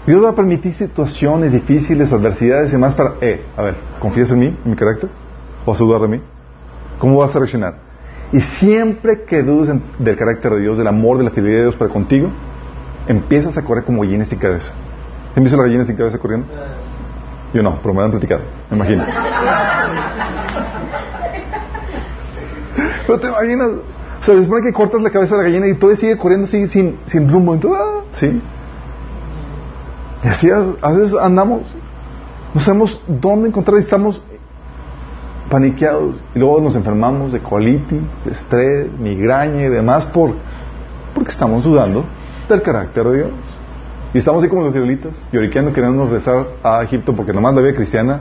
Dios 0.05 0.22
va 0.22 0.32
a 0.32 0.36
permitir 0.36 0.74
situaciones 0.74 1.53
difíciles, 1.53 2.12
adversidades 2.12 2.70
y 2.70 2.72
demás 2.74 2.95
para, 2.95 3.14
eh, 3.22 3.45
a 3.55 3.62
ver, 3.62 3.76
¿confías 3.99 4.30
en 4.32 4.39
mí, 4.39 4.47
en 4.47 4.72
mi 4.72 4.76
carácter? 4.76 5.09
¿Vas 5.66 5.80
a 5.80 5.84
dudar 5.84 6.01
de 6.01 6.07
mí? 6.07 6.22
¿Cómo 6.99 7.18
vas 7.18 7.36
a 7.36 7.39
reaccionar? 7.39 7.76
Y 8.32 8.39
siempre 8.39 9.24
que 9.24 9.43
dudes 9.43 9.76
del 9.99 10.18
carácter 10.18 10.53
de 10.53 10.62
Dios, 10.62 10.78
del 10.78 10.88
amor, 10.88 11.18
de 11.18 11.26
la 11.26 11.32
fidelidad 11.32 11.57
de 11.57 11.64
Dios 11.64 11.76
para 11.76 11.91
contigo, 11.91 12.30
empiezas 13.07 13.57
a 13.57 13.64
correr 13.64 13.84
como 13.84 14.01
gallinas 14.01 14.30
sin 14.30 14.39
cabeza. 14.39 14.72
¿Te 15.36 15.41
visto 15.41 15.57
las 15.57 15.66
gallinas 15.66 15.88
sin 15.88 15.95
cabeza 15.95 16.18
corriendo? 16.18 16.47
Yo 17.53 17.62
no, 17.62 17.80
pero 17.82 17.93
me 17.93 18.03
han 18.03 18.12
platicado, 18.12 18.41
me 18.70 18.78
imagino. 18.78 19.03
pero 23.05 23.20
te 23.20 23.28
imaginas, 23.28 23.70
o 24.22 24.24
sea, 24.24 24.41
supone 24.41 24.64
que 24.64 24.72
cortas 24.74 25.01
la 25.01 25.09
cabeza 25.09 25.36
de 25.36 25.43
la 25.43 25.49
gallina 25.49 25.68
y 25.68 25.74
todo 25.76 25.93
sigue 25.95 26.18
corriendo 26.18 26.47
sin, 26.47 26.70
sin 26.70 27.30
rumbo. 27.30 27.57
¡ah! 27.76 28.03
¿Sí? 28.14 28.41
Y 30.24 30.28
así 30.28 30.49
a, 30.51 30.91
veces 30.91 31.18
andamos, 31.20 31.62
no 32.53 32.62
sabemos 32.62 33.01
dónde 33.07 33.49
encontrar 33.49 33.78
y 33.78 33.82
estamos 33.82 34.22
paniqueados 35.52 36.16
y 36.34 36.39
luego 36.39 36.62
nos 36.62 36.76
enfermamos 36.76 37.34
de 37.34 37.41
colitis, 37.41 38.02
de 38.26 38.32
estrés, 38.32 38.91
migraña 38.97 39.66
y 39.66 39.70
demás 39.70 40.06
por, 40.08 40.34
porque 41.14 41.30
estamos 41.30 41.64
dudando 41.66 42.06
del 42.49 42.62
carácter 42.62 43.06
de 43.06 43.18
Dios. 43.18 43.30
Y 44.14 44.18
estamos 44.18 44.41
ahí 44.41 44.49
como 44.49 44.64
los 44.64 44.74
israelitas, 44.74 45.14
lloriqueando, 45.32 45.72
queriendo 45.74 46.08
rezar 46.10 46.47
a 46.64 46.82
Egipto 46.84 47.16
porque 47.16 47.34
nomás 47.34 47.54
la 47.54 47.62
vida 47.62 47.76
cristiana. 47.76 48.20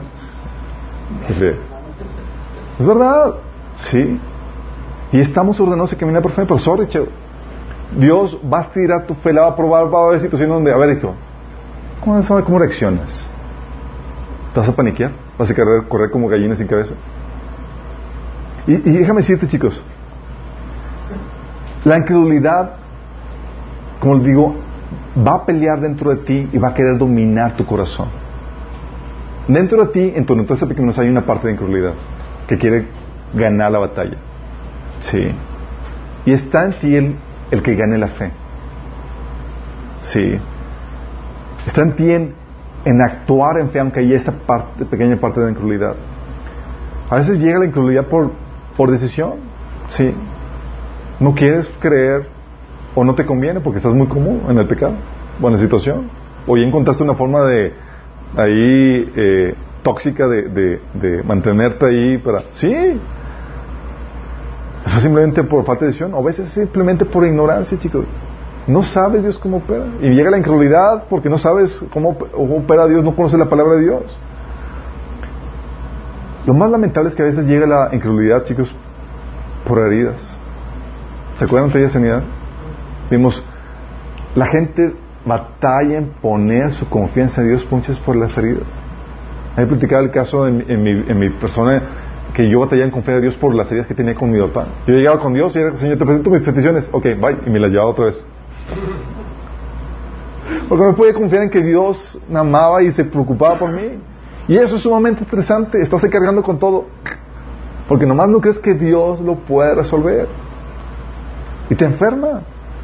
Es 2.79 2.85
verdad, 2.85 3.35
sí. 3.75 4.19
Y 5.11 5.19
estamos 5.19 5.59
ordenados 5.59 5.91
a 5.91 5.97
caminar 5.97 6.21
por 6.21 6.31
fe, 6.31 6.43
pero 6.43 6.59
sorry, 6.59 6.87
Dios 7.97 8.39
va 8.51 8.59
a 8.59 8.61
estirar 8.61 9.05
tu 9.05 9.13
fe, 9.15 9.33
la 9.33 9.41
va 9.41 9.47
a 9.47 9.55
probar, 9.55 9.93
va 9.93 10.03
a 10.03 10.07
haber 10.07 10.21
situaciones 10.21 10.53
donde, 10.53 10.71
a 10.71 10.77
ver, 10.77 10.97
hijo, 10.97 11.13
¿cómo, 11.99 12.21
cómo 12.45 12.59
reaccionas? 12.59 13.25
¿Te 14.53 14.59
vas 14.59 14.69
a 14.69 14.75
paniquear? 14.75 15.11
¿Vas 15.37 15.49
a 15.49 15.55
correr 15.55 16.11
como 16.11 16.29
gallinas 16.29 16.57
sin 16.57 16.67
cabeza? 16.67 16.93
Y, 18.67 18.75
déjame 18.75 19.21
decirte, 19.21 19.47
chicos, 19.47 19.81
la 21.83 21.97
incredulidad, 21.97 22.73
como 23.99 24.15
les 24.15 24.25
digo, 24.25 24.55
va 25.17 25.35
a 25.35 25.45
pelear 25.45 25.81
dentro 25.81 26.11
de 26.11 26.17
ti 26.17 26.49
y 26.51 26.57
va 26.57 26.69
a 26.69 26.73
querer 26.73 26.97
dominar 26.97 27.55
tu 27.55 27.65
corazón. 27.65 28.07
Dentro 29.47 29.85
de 29.85 29.91
ti, 29.91 30.13
en 30.15 30.25
tu 30.25 30.35
naturaleza 30.35 30.67
pequeños, 30.67 30.97
hay 30.99 31.09
una 31.09 31.25
parte 31.25 31.47
de 31.47 31.53
incredulidad 31.53 31.93
que 32.47 32.57
quiere 32.57 32.85
ganar 33.33 33.71
la 33.71 33.79
batalla. 33.79 34.17
Sí. 34.99 35.31
Y 36.25 36.33
está 36.33 36.65
en 36.65 36.73
ti 36.73 36.95
el, 36.95 37.15
el 37.49 37.63
que 37.63 37.75
gane 37.75 37.97
la 37.97 38.07
fe. 38.07 38.31
Sí. 40.01 40.39
Está 41.65 41.81
en 41.81 41.95
ti 41.95 42.11
en, 42.11 42.33
en, 42.85 43.01
actuar 43.01 43.59
en 43.59 43.69
fe, 43.71 43.79
aunque 43.79 44.01
hay 44.01 44.13
esa 44.13 44.31
parte, 44.31 44.85
pequeña 44.85 45.17
parte 45.17 45.39
de 45.41 45.49
incredulidad. 45.49 45.95
A 47.09 47.15
veces 47.15 47.39
llega 47.39 47.59
la 47.59 47.65
incredulidad 47.65 48.05
por, 48.05 48.31
por 48.81 48.89
decisión. 48.89 49.33
Sí. 49.89 50.11
No 51.19 51.35
quieres 51.35 51.71
creer 51.79 52.25
o 52.95 53.03
no 53.03 53.13
te 53.13 53.27
conviene 53.27 53.59
porque 53.59 53.77
estás 53.77 53.93
muy 53.93 54.07
común 54.07 54.41
en 54.49 54.57
el 54.57 54.65
pecado 54.65 54.93
Buena 55.37 55.59
situación. 55.59 56.09
O 56.47 56.57
ya 56.57 56.63
encontraste 56.63 57.03
una 57.03 57.13
forma 57.13 57.43
de 57.43 57.73
ahí 58.35 59.11
eh, 59.15 59.53
tóxica 59.83 60.27
de, 60.27 60.79
de, 60.95 61.21
mantenerte 61.23 61.85
ahí 61.85 62.17
para... 62.17 62.41
Sí. 62.53 62.75
Simplemente 64.97 65.43
por 65.43 65.63
falta 65.63 65.81
de 65.81 65.91
decisión. 65.91 66.15
O 66.15 66.17
a 66.17 66.23
veces 66.23 66.49
simplemente 66.49 67.05
por 67.05 67.23
ignorancia, 67.23 67.77
chicos. 67.77 68.05
No 68.65 68.81
sabes 68.81 69.21
Dios 69.21 69.37
cómo 69.37 69.57
opera. 69.57 69.85
Y 70.01 70.09
llega 70.09 70.31
la 70.31 70.39
incredulidad 70.39 71.03
porque 71.07 71.29
no 71.29 71.37
sabes 71.37 71.79
cómo 71.93 72.17
opera 72.33 72.87
Dios, 72.87 73.03
no 73.03 73.15
conoces 73.15 73.37
la 73.37 73.47
palabra 73.47 73.75
de 73.75 73.81
Dios. 73.81 74.19
Lo 76.45 76.53
más 76.53 76.71
lamentable 76.71 77.09
es 77.09 77.15
que 77.15 77.21
a 77.21 77.25
veces 77.25 77.45
llega 77.45 77.67
la 77.67 77.89
incredulidad, 77.93 78.43
chicos, 78.45 78.73
por 79.67 79.79
heridas. 79.79 80.37
¿Se 81.37 81.45
acuerdan 81.45 81.69
de 81.69 81.77
aquella 81.77 81.89
sanidad? 81.89 82.23
Vimos, 83.09 83.43
la 84.35 84.47
gente 84.47 84.93
batalla 85.25 85.97
en 85.97 86.07
poner 86.21 86.71
su 86.71 86.87
confianza 86.89 87.41
en 87.41 87.49
Dios 87.49 87.67
muchas 87.69 87.97
por 87.99 88.15
las 88.15 88.37
heridas. 88.37 88.63
He 89.57 89.65
platicado 89.65 90.03
el 90.03 90.11
caso 90.11 90.47
en, 90.47 90.81
mi, 90.81 90.91
en 90.91 91.19
mi 91.19 91.29
persona 91.29 91.81
que 92.33 92.49
yo 92.49 92.59
batallaba 92.59 92.85
en 92.85 92.91
confiar 92.91 93.17
en 93.17 93.23
Dios 93.23 93.35
por 93.35 93.53
las 93.53 93.67
heridas 93.67 93.87
que 93.87 93.93
tenía 93.93 94.15
con 94.15 94.31
mi 94.31 94.39
papá. 94.39 94.67
Yo 94.87 94.95
llegaba 94.95 95.19
con 95.19 95.33
Dios 95.33 95.55
y 95.55 95.59
era, 95.59 95.75
Señor, 95.75 95.97
te 95.97 96.05
presento 96.05 96.29
mis 96.29 96.41
peticiones. 96.41 96.89
Ok, 96.91 97.03
bye. 97.19 97.37
Y 97.45 97.49
me 97.49 97.59
las 97.59 97.71
llevaba 97.71 97.91
otra 97.91 98.05
vez. 98.05 98.23
Porque 100.69 100.85
no 100.85 100.95
podía 100.95 101.13
confiar 101.13 101.43
en 101.43 101.49
que 101.49 101.61
Dios 101.61 102.17
me 102.29 102.39
amaba 102.39 102.81
y 102.81 102.91
se 102.91 103.03
preocupaba 103.03 103.59
por 103.59 103.71
mí. 103.71 103.99
Y 104.47 104.57
eso 104.57 104.75
es 104.75 104.81
sumamente 104.81 105.23
estresante. 105.23 105.81
Estás 105.81 106.01
cargando 106.09 106.43
con 106.43 106.57
todo. 106.57 106.85
Porque 107.87 108.05
nomás 108.05 108.29
no 108.29 108.39
crees 108.39 108.59
que 108.59 108.73
Dios 108.73 109.19
lo 109.21 109.35
puede 109.35 109.75
resolver. 109.75 110.27
Y 111.69 111.75
te 111.75 111.85
enferma. 111.85 112.41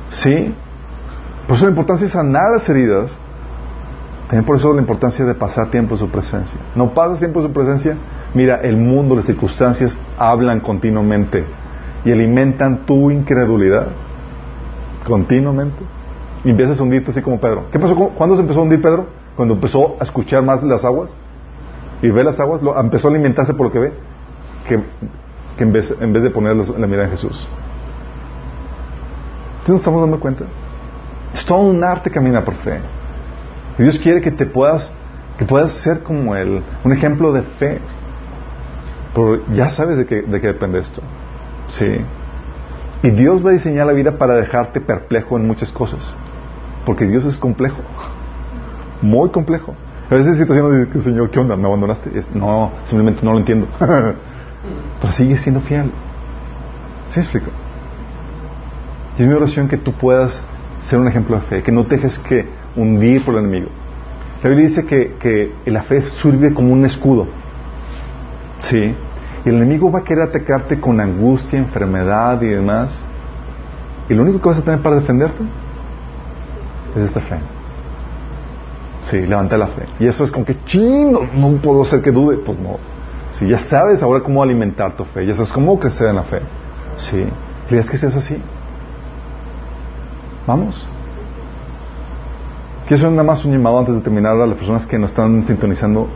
Sí. 0.10 0.54
Por 1.48 1.56
eso 1.56 1.66
la 1.66 1.72
importancia 1.72 2.08
de 2.08 2.14
sanar 2.14 2.52
las 2.52 2.68
heridas. 2.70 3.18
También 4.28 4.46
por 4.46 4.58
eso 4.58 4.74
la 4.74 4.82
importancia 4.82 5.24
de 5.26 5.34
pasar 5.34 5.72
tiempo 5.72 5.96
en 5.96 6.00
su 6.00 6.10
presencia. 6.10 6.60
No 6.76 6.94
pasas 6.94 7.20
tiempo 7.20 7.40
en 7.40 7.48
su 7.48 7.54
presencia. 7.54 7.98
Mira, 8.34 8.58
el 8.62 8.78
mundo, 8.78 9.16
las 9.16 9.26
circunstancias 9.26 9.98
hablan 10.18 10.60
continuamente 10.60 11.46
y 12.04 12.12
alimentan 12.12 12.86
tu 12.86 13.10
incredulidad. 13.10 13.88
Continuamente. 15.06 15.78
Y 16.44 16.50
empiezas 16.50 16.80
a 16.80 16.84
hundirte 16.84 17.12
así 17.12 17.22
como 17.22 17.40
Pedro. 17.40 17.66
¿Qué 17.72 17.80
pasó? 17.80 17.96
¿Cuándo 17.96 18.36
se 18.36 18.42
empezó 18.42 18.60
a 18.60 18.64
hundir 18.64 18.82
Pedro? 18.82 19.08
Cuando 19.36 19.54
empezó 19.54 19.96
a 20.00 20.04
escuchar 20.04 20.44
más 20.44 20.62
las 20.64 20.84
aguas 20.84 21.16
y 22.02 22.10
ve 22.10 22.24
las 22.24 22.40
aguas, 22.40 22.62
lo, 22.62 22.80
empezó 22.80 23.08
a 23.08 23.12
alimentarse 23.12 23.54
por 23.54 23.68
lo 23.68 23.72
que 23.72 23.80
ve, 23.80 23.94
que, 24.68 24.80
que 25.58 25.64
en, 25.64 25.74
vez, 25.74 25.94
en 26.00 26.14
vez 26.14 26.24
de 26.24 26.30
poner 26.30 26.56
la 26.56 26.88
mirada 26.88 27.06
en 27.06 27.12
Jesús. 27.12 27.48
¿Sí 29.64 29.72
nos 29.72 29.82
estamos 29.82 30.02
dando 30.02 30.20
cuenta? 30.20 30.46
Todo 31.46 31.60
un 31.60 31.84
arte 31.84 32.10
caminar 32.10 32.44
por 32.44 32.56
fe. 32.56 32.80
Y 33.78 33.84
Dios 33.84 34.00
quiere 34.00 34.22
que 34.22 34.32
te 34.32 34.46
puedas, 34.46 34.92
que 35.38 35.46
puedas 35.46 35.72
ser 35.72 36.04
como 36.04 36.36
Él, 36.36 36.62
un 36.84 36.94
ejemplo 36.94 37.32
de 37.32 37.42
fe. 37.42 37.80
Pero 39.14 39.46
ya 39.54 39.70
sabes 39.70 39.98
de 39.98 40.06
qué, 40.06 40.22
de 40.22 40.42
qué 40.42 40.48
depende 40.48 40.80
esto. 40.80 41.02
Sí. 41.70 41.98
Y 43.04 43.10
Dios 43.12 43.46
va 43.46 43.52
a 43.52 43.54
diseñar 43.54 43.88
la 43.88 43.94
vida 43.94 44.18
para 44.18 44.36
dejarte 44.36 44.82
perplejo 44.82 45.38
en 45.38 45.48
muchas 45.48 45.72
cosas. 45.72 46.16
Porque 46.86 47.06
Dios 47.06 47.26
es 47.26 47.38
complejo. 47.38 47.82
Muy 49.02 49.30
complejo. 49.30 49.76
A 50.10 50.16
veces 50.16 50.38
situaciones 50.38 50.88
que 50.88 51.02
Señor, 51.02 51.30
¿qué 51.30 51.40
onda? 51.40 51.58
¿Me 51.58 51.68
abandonaste? 51.68 52.10
no, 52.34 52.72
simplemente 52.86 53.22
no 53.24 53.34
lo 53.34 53.40
entiendo. 53.40 53.68
Pero 53.78 55.14
sigue 55.14 55.38
siendo 55.38 55.60
fiel. 55.62 55.92
¿Sí 57.10 57.20
explico? 57.20 57.52
Y 59.18 59.24
es 59.24 59.28
mi 59.28 59.34
oración 59.34 59.68
que 59.68 59.78
tú 59.78 59.94
puedas 59.94 60.42
ser 60.82 61.00
un 61.00 61.08
ejemplo 61.08 61.36
de 61.36 61.42
fe, 61.42 61.64
que 61.64 61.72
no 61.72 61.86
te 61.86 61.96
dejes 61.96 62.20
que 62.20 62.48
hundir 62.76 63.24
por 63.24 63.34
el 63.36 63.42
enemigo. 63.42 63.70
La 64.44 64.50
Biblia 64.50 64.70
dice 64.70 64.86
que, 64.86 65.16
que 65.20 65.52
la 65.66 65.84
fe 65.84 66.02
sirve 66.22 66.54
como 66.54 66.72
un 66.72 66.86
escudo. 66.86 67.28
¿Sí? 68.62 68.96
Y 69.46 69.50
el 69.50 69.56
enemigo 69.56 69.92
va 69.92 70.00
a 70.00 70.04
querer 70.04 70.24
atacarte 70.24 70.80
con 70.80 71.02
angustia, 71.02 71.60
enfermedad 71.60 72.42
y 72.42 72.48
demás. 72.48 73.04
Y 74.10 74.14
lo 74.14 74.24
único 74.24 74.40
que 74.40 74.48
vas 74.48 74.58
a 74.60 74.64
tener 74.64 74.82
para 74.82 74.98
defenderte 74.98 75.44
es 76.96 77.04
esta 77.04 77.20
fe. 77.20 77.57
Sí, 79.10 79.26
levanta 79.26 79.58
la 79.58 79.68
fe. 79.68 79.86
Y 80.00 80.08
eso 80.08 80.24
es 80.24 80.32
como 80.32 80.46
que, 80.46 80.64
chino, 80.66 81.22
no 81.34 81.62
puedo 81.62 81.84
hacer 81.84 82.02
que 82.02 82.12
dude. 82.12 82.38
Pues 82.38 82.60
no. 82.60 82.78
Si 83.34 83.48
ya 83.48 83.60
sabes 83.60 84.04
ahora 84.04 84.22
cómo 84.22 84.44
alimentar 84.44 84.96
tu 84.96 85.06
fe, 85.06 85.26
ya 85.26 85.34
sabes 85.34 85.52
cómo 85.52 85.80
crecer 85.80 86.08
en 86.08 86.16
la 86.16 86.24
fe. 86.24 86.42
Sí. 86.98 87.26
¿Crees 87.70 87.90
que 87.90 87.98
seas 87.98 88.16
así? 88.16 88.42
Vamos. 90.46 90.86
Quiero 92.88 92.96
hacer 92.96 93.12
nada 93.12 93.24
más 93.24 93.44
un 93.46 93.52
llamado 93.52 93.80
antes 93.80 93.96
de 93.96 94.02
terminar 94.02 94.34
a 94.34 94.46
las 94.46 94.58
personas 94.58 94.86
que 94.86 94.98
nos 94.98 95.12
están 95.12 95.46
sintonizando, 95.46 96.08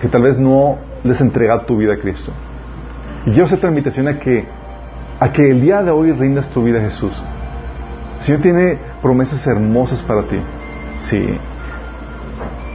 que 0.00 0.08
tal 0.08 0.22
vez 0.22 0.38
no 0.38 0.76
les 1.04 1.20
entrega 1.20 1.64
tu 1.64 1.78
vida 1.78 1.94
a 1.94 1.98
Cristo. 1.98 2.32
Y 3.26 3.30
quiero 3.30 3.44
hacerte 3.44 3.66
la 3.66 3.70
invitación 3.70 4.08
a 4.08 4.18
que, 4.18 4.46
a 5.20 5.32
que 5.32 5.50
el 5.50 5.60
día 5.60 5.82
de 5.82 5.90
hoy 5.90 6.12
rindas 6.12 6.48
tu 6.48 6.62
vida 6.62 6.78
a 6.78 6.82
Jesús. 6.82 7.12
El 8.18 8.22
Señor 8.22 8.40
tiene 8.42 8.78
promesas 9.00 9.46
hermosas 9.46 10.02
para 10.02 10.22
ti. 10.22 10.36
Sí. 10.98 11.38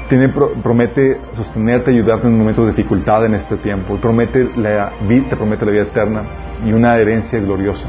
Tiene, 0.10 0.30
promete 0.30 1.20
sostenerte, 1.36 1.92
ayudarte 1.92 2.28
en 2.28 2.38
momentos 2.38 2.66
de 2.66 2.72
dificultad 2.72 3.26
en 3.26 3.34
este 3.34 3.58
tiempo. 3.58 3.98
Promete 3.98 4.50
la, 4.56 4.92
te 5.08 5.36
promete 5.36 5.66
la 5.66 5.72
vida 5.72 5.82
eterna 5.84 6.22
y 6.66 6.72
una 6.72 6.98
herencia 6.98 7.40
gloriosa. 7.40 7.88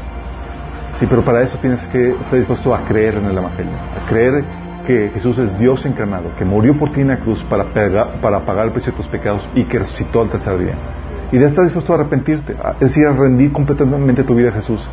Sí, 0.95 1.05
pero 1.09 1.21
para 1.23 1.41
eso 1.43 1.57
tienes 1.59 1.85
que 1.87 2.09
estar 2.09 2.35
dispuesto 2.35 2.75
a 2.75 2.81
creer 2.81 3.15
en 3.15 3.25
el 3.25 3.37
Evangelio, 3.37 3.71
a 3.71 4.09
creer 4.09 4.43
que 4.85 5.09
Jesús 5.13 5.37
es 5.37 5.57
Dios 5.57 5.85
encarnado, 5.85 6.31
que 6.37 6.43
murió 6.43 6.73
por 6.77 6.91
ti 6.91 7.01
en 7.01 7.09
la 7.09 7.17
cruz 7.17 7.41
para, 7.43 7.65
para 8.21 8.39
pagar 8.41 8.65
el 8.65 8.71
precio 8.71 8.91
de 8.91 8.97
tus 8.97 9.07
pecados 9.07 9.47
y 9.55 9.63
que 9.63 9.79
resucitó 9.79 10.21
al 10.21 10.29
tercer 10.29 10.57
día. 10.57 10.73
Y 11.31 11.37
de 11.37 11.45
estar 11.45 11.63
dispuesto 11.63 11.93
a 11.93 11.97
arrepentirte, 11.97 12.53
es 12.53 12.79
decir, 12.79 13.05
a 13.05 13.13
rendir 13.13 13.53
completamente 13.53 14.23
tu 14.23 14.35
vida 14.35 14.49
a 14.49 14.53
Jesús. 14.53 14.85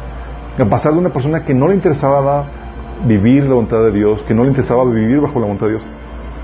A 0.58 0.64
pasar 0.66 0.92
de 0.92 0.98
una 0.98 1.10
persona 1.10 1.44
que 1.44 1.54
no 1.54 1.66
le 1.68 1.74
interesaba 1.74 2.44
vivir 3.04 3.44
la 3.44 3.54
voluntad 3.54 3.82
de 3.82 3.92
Dios, 3.92 4.22
que 4.22 4.34
no 4.34 4.42
le 4.42 4.50
interesaba 4.50 4.84
vivir 4.84 5.20
bajo 5.20 5.40
la 5.40 5.46
voluntad 5.46 5.66
de 5.66 5.72
Dios, 5.72 5.82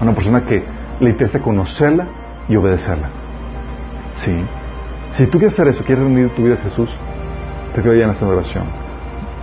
a 0.02 0.04
una 0.04 0.14
persona 0.16 0.44
que 0.44 0.64
le 0.98 1.10
interesa 1.10 1.38
conocerla 1.38 2.06
y 2.48 2.56
obedecerla. 2.56 3.08
Sí. 4.16 4.34
Si 5.12 5.26
tú 5.26 5.38
quieres 5.38 5.52
hacer 5.52 5.68
eso, 5.68 5.84
quieres 5.84 6.02
rendir 6.02 6.28
tu 6.30 6.42
vida 6.42 6.54
a 6.54 6.56
Jesús, 6.56 6.90
te 7.72 7.82
quedo 7.82 7.94
ya 7.94 8.06
en 8.06 8.10
esta 8.10 8.26
oración 8.26 8.64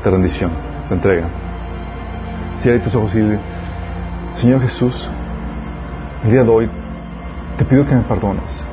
de 0.03 0.11
rendición, 0.11 0.51
de 0.89 0.95
entrega. 0.95 1.27
Cierra 2.59 2.83
tus 2.83 2.93
ojos 2.93 3.15
y 3.15 3.19
dile, 3.19 3.39
Señor 4.33 4.59
Jesús, 4.59 5.09
el 6.25 6.31
día 6.31 6.43
de 6.43 6.49
hoy 6.49 6.69
te 7.57 7.63
pido 7.63 7.85
que 7.85 7.95
me 7.95 8.01
perdones 8.01 8.65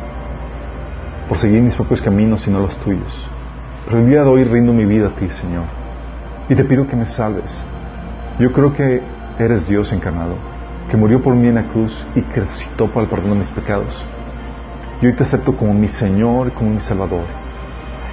por 1.29 1.39
seguir 1.39 1.63
mis 1.63 1.77
propios 1.77 2.03
caminos 2.03 2.49
y 2.49 2.51
no 2.51 2.59
los 2.59 2.77
tuyos. 2.79 3.29
Pero 3.87 3.99
el 3.99 4.09
día 4.09 4.25
de 4.25 4.29
hoy 4.29 4.43
rindo 4.43 4.73
mi 4.73 4.87
vida 4.87 5.07
a 5.07 5.11
ti, 5.11 5.29
Señor. 5.29 5.67
Y 6.49 6.57
te 6.57 6.65
pido 6.65 6.89
que 6.89 6.97
me 6.97 7.07
salves. 7.07 7.63
Yo 8.41 8.53
creo 8.53 8.73
que 8.75 9.03
eres 9.39 9.69
Dios 9.69 9.93
encarnado, 9.93 10.35
que 10.91 10.97
murió 10.97 11.21
por 11.21 11.35
mí 11.35 11.49
en 11.49 11.57
la 11.57 11.65
cruz 11.65 12.07
y 12.15 12.23
que 12.23 12.41
resucitó 12.41 12.87
para 12.89 13.03
el 13.03 13.09
perdón 13.09 13.31
de 13.31 13.37
mis 13.37 13.51
pecados. 13.51 14.05
Y 15.03 15.07
hoy 15.07 15.13
te 15.13 15.25
acepto 15.25 15.57
como 15.57 15.75
mi 15.75 15.89
Señor 15.89 16.49
y 16.49 16.51
como 16.53 16.71
mi 16.71 16.81
Salvador. 16.81 17.25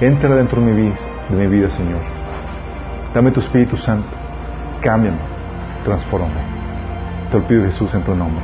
Entra 0.01 0.35
dentro 0.35 0.61
de 0.61 0.71
mi 0.71 0.81
vida, 0.81 0.95
de 1.29 1.35
mi 1.35 1.47
vida, 1.47 1.69
Señor. 1.69 1.99
Dame 3.13 3.31
tu 3.31 3.39
Espíritu 3.39 3.77
Santo. 3.77 4.07
Cámbiame. 4.81 5.17
Transfórmame. 5.85 6.41
Te 7.31 7.37
lo 7.37 7.47
pido, 7.47 7.63
Jesús, 7.65 7.93
en 7.93 8.01
tu 8.01 8.15
nombre. 8.15 8.43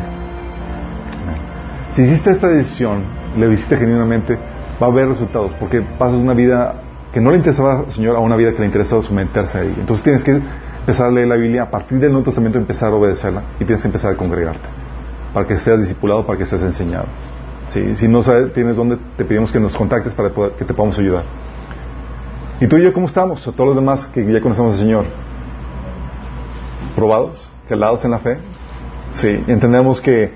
Si 1.93 2.03
hiciste 2.03 2.31
esta 2.31 2.47
decisión, 2.47 3.01
le 3.38 3.51
hiciste 3.51 3.76
genuinamente, 3.76 4.38
va 4.81 4.88
a 4.88 4.89
haber 4.89 5.10
resultados, 5.10 5.51
porque 5.60 5.81
pasas 5.81 6.19
una 6.19 6.34
vida 6.34 6.76
que 7.11 7.19
no 7.19 7.31
le 7.31 7.38
interesaba 7.38 7.80
al 7.80 7.91
Señor 7.91 8.15
a 8.15 8.19
una 8.19 8.35
vida 8.35 8.53
que 8.53 8.60
le 8.60 8.68
interesaba 8.68 9.01
someterse 9.01 9.57
a 9.57 9.64
ella. 9.64 9.76
Entonces 9.80 10.03
tienes 10.03 10.23
que 10.23 10.39
empezar 10.90 11.07
a 11.07 11.11
leer 11.11 11.28
la 11.28 11.36
Biblia, 11.36 11.64
a 11.64 11.70
partir 11.70 11.99
del 11.99 12.10
Nuevo 12.10 12.26
Testamento 12.26 12.57
empezar 12.57 12.91
a 12.91 12.95
obedecerla 12.95 13.44
y 13.60 13.66
tienes 13.66 13.84
que 13.84 13.88
empezar 13.88 14.11
a 14.11 14.18
congregarte, 14.18 14.68
para 15.36 15.45
que 15.45 15.60
seas 15.60 15.80
discipulado, 15.80 16.26
para 16.26 16.40
que 16.40 16.48
seas 16.48 16.64
enseñado. 16.64 17.06
Si 17.68 18.07
no 18.07 18.24
sabes, 18.24 18.52
tienes 18.53 18.76
dónde, 18.76 18.98
te 19.16 19.24
pedimos 19.24 19.52
que 19.52 19.60
nos 19.60 19.76
contactes 19.76 20.16
para 20.16 20.32
que 20.32 20.66
te 20.66 20.74
podamos 20.74 20.98
ayudar. 20.98 21.26
¿Y 22.60 22.68
tú 22.68 22.78
y 22.78 22.84
yo 22.84 22.91
cómo 22.91 23.06
estamos? 23.06 23.48
A 23.48 23.52
todos 23.52 23.68
los 23.68 23.76
demás 23.76 24.07
que 24.07 24.26
ya 24.26 24.41
conocemos 24.41 24.74
al 24.74 24.80
Señor. 24.80 25.06
¿Probados? 26.95 27.53
¿Calados 27.68 28.03
en 28.03 28.10
la 28.10 28.18
fe? 28.18 28.38
Sí, 29.11 29.44
entendemos 29.45 30.02
que 30.02 30.34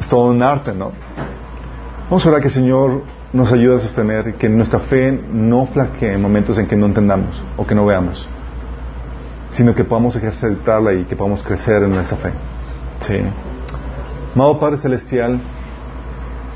es 0.00 0.08
todo 0.08 0.30
un 0.30 0.42
arte, 0.42 0.72
¿no? 0.72 0.92
Vamos 2.04 2.24
a 2.24 2.30
orar 2.30 2.40
que 2.40 2.48
el 2.48 2.54
Señor 2.54 3.02
nos 3.34 3.52
ayude 3.52 3.76
a 3.76 3.80
sostener 3.80 4.36
que 4.36 4.48
nuestra 4.48 4.78
fe 4.78 5.12
no 5.12 5.66
flaquee 5.66 6.14
en 6.14 6.22
momentos 6.22 6.58
en 6.58 6.66
que 6.66 6.76
no 6.76 6.86
entendamos 6.86 7.42
o 7.58 7.66
que 7.66 7.74
no 7.74 7.84
veamos, 7.84 8.26
sino 9.50 9.74
que 9.74 9.84
podamos 9.84 10.16
ejercitarla 10.16 10.92
y 10.94 11.04
que 11.04 11.16
podamos 11.16 11.42
crecer 11.42 11.82
en 11.82 11.92
esa 11.94 12.16
fe. 12.16 12.30
Sí. 13.00 13.20
Amado 14.34 14.60
Padre 14.60 14.78
Celestial, 14.78 15.40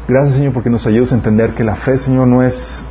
gracias 0.06 0.36
Señor 0.36 0.52
porque 0.52 0.70
nos 0.70 0.86
ayudas 0.86 1.12
a 1.12 1.14
entender 1.14 1.50
que 1.54 1.64
la 1.64 1.76
fe, 1.76 1.98
Señor, 1.98 2.26
no 2.26 2.42
es, 2.42 2.82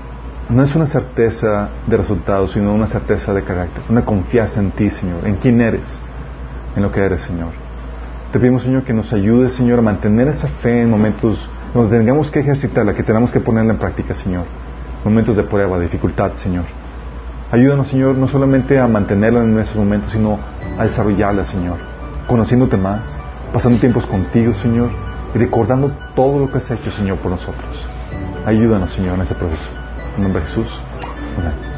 no 0.50 0.64
es 0.64 0.76
una 0.76 0.88
certeza 0.88 1.70
de 1.86 1.98
resultados, 1.98 2.52
sino 2.52 2.74
una 2.74 2.88
certeza 2.88 3.34
de 3.34 3.44
carácter, 3.44 3.84
una 3.90 4.04
confianza 4.04 4.60
en 4.60 4.72
ti, 4.72 4.90
Señor, 4.90 5.28
en 5.28 5.36
quién 5.36 5.62
eres, 5.62 6.02
en 6.76 6.84
lo 6.84 6.92
que 6.92 7.02
eres, 7.02 7.22
Señor. 7.22 7.50
Te 8.32 8.40
pedimos, 8.40 8.64
Señor, 8.64 8.84
que 8.84 8.94
nos 8.94 9.12
ayude, 9.12 9.50
Señor, 9.50 9.80
a 9.80 9.82
mantener 9.82 10.28
esa 10.28 10.48
fe 10.48 10.82
en 10.82 10.90
momentos 10.90 11.50
donde 11.74 11.98
tengamos 11.98 12.30
que 12.30 12.40
ejercitarla, 12.40 12.94
que 12.94 13.04
tenemos 13.04 13.32
que 13.32 13.40
ponerla 13.40 13.74
en 13.74 13.80
práctica, 13.80 14.14
Señor. 14.14 14.46
Momentos 15.04 15.36
de 15.38 15.44
prueba, 15.44 15.80
dificultad, 15.80 16.34
Señor. 16.34 16.66
Ayúdanos, 17.52 17.88
Señor, 17.88 18.16
no 18.16 18.28
solamente 18.28 18.80
a 18.80 18.88
mantenerla 18.88 19.44
en 19.44 19.58
esos 19.58 19.76
momentos, 19.76 20.12
sino 20.12 20.38
a 20.78 20.84
desarrollarla, 20.84 21.46
Señor. 21.46 21.78
Conociéndote 22.28 22.78
más, 22.78 23.18
pasando 23.52 23.80
tiempos 23.80 24.06
contigo, 24.06 24.54
Señor, 24.54 24.92
y 25.34 25.38
recordando 25.40 25.92
todo 26.16 26.40
lo 26.40 26.52
que 26.52 26.60
has 26.60 26.70
hecho, 26.70 26.92
Señor, 26.92 27.18
por 27.18 27.32
nosotros. 27.32 27.88
Ayúdanos, 28.46 28.94
Señor, 28.94 29.16
en 29.16 29.22
ese 29.22 29.34
proceso. 29.34 29.70
En 30.16 30.24
nombre 30.24 30.42
de 30.42 30.48
Jesús. 30.48 30.82
Amén. 31.40 31.69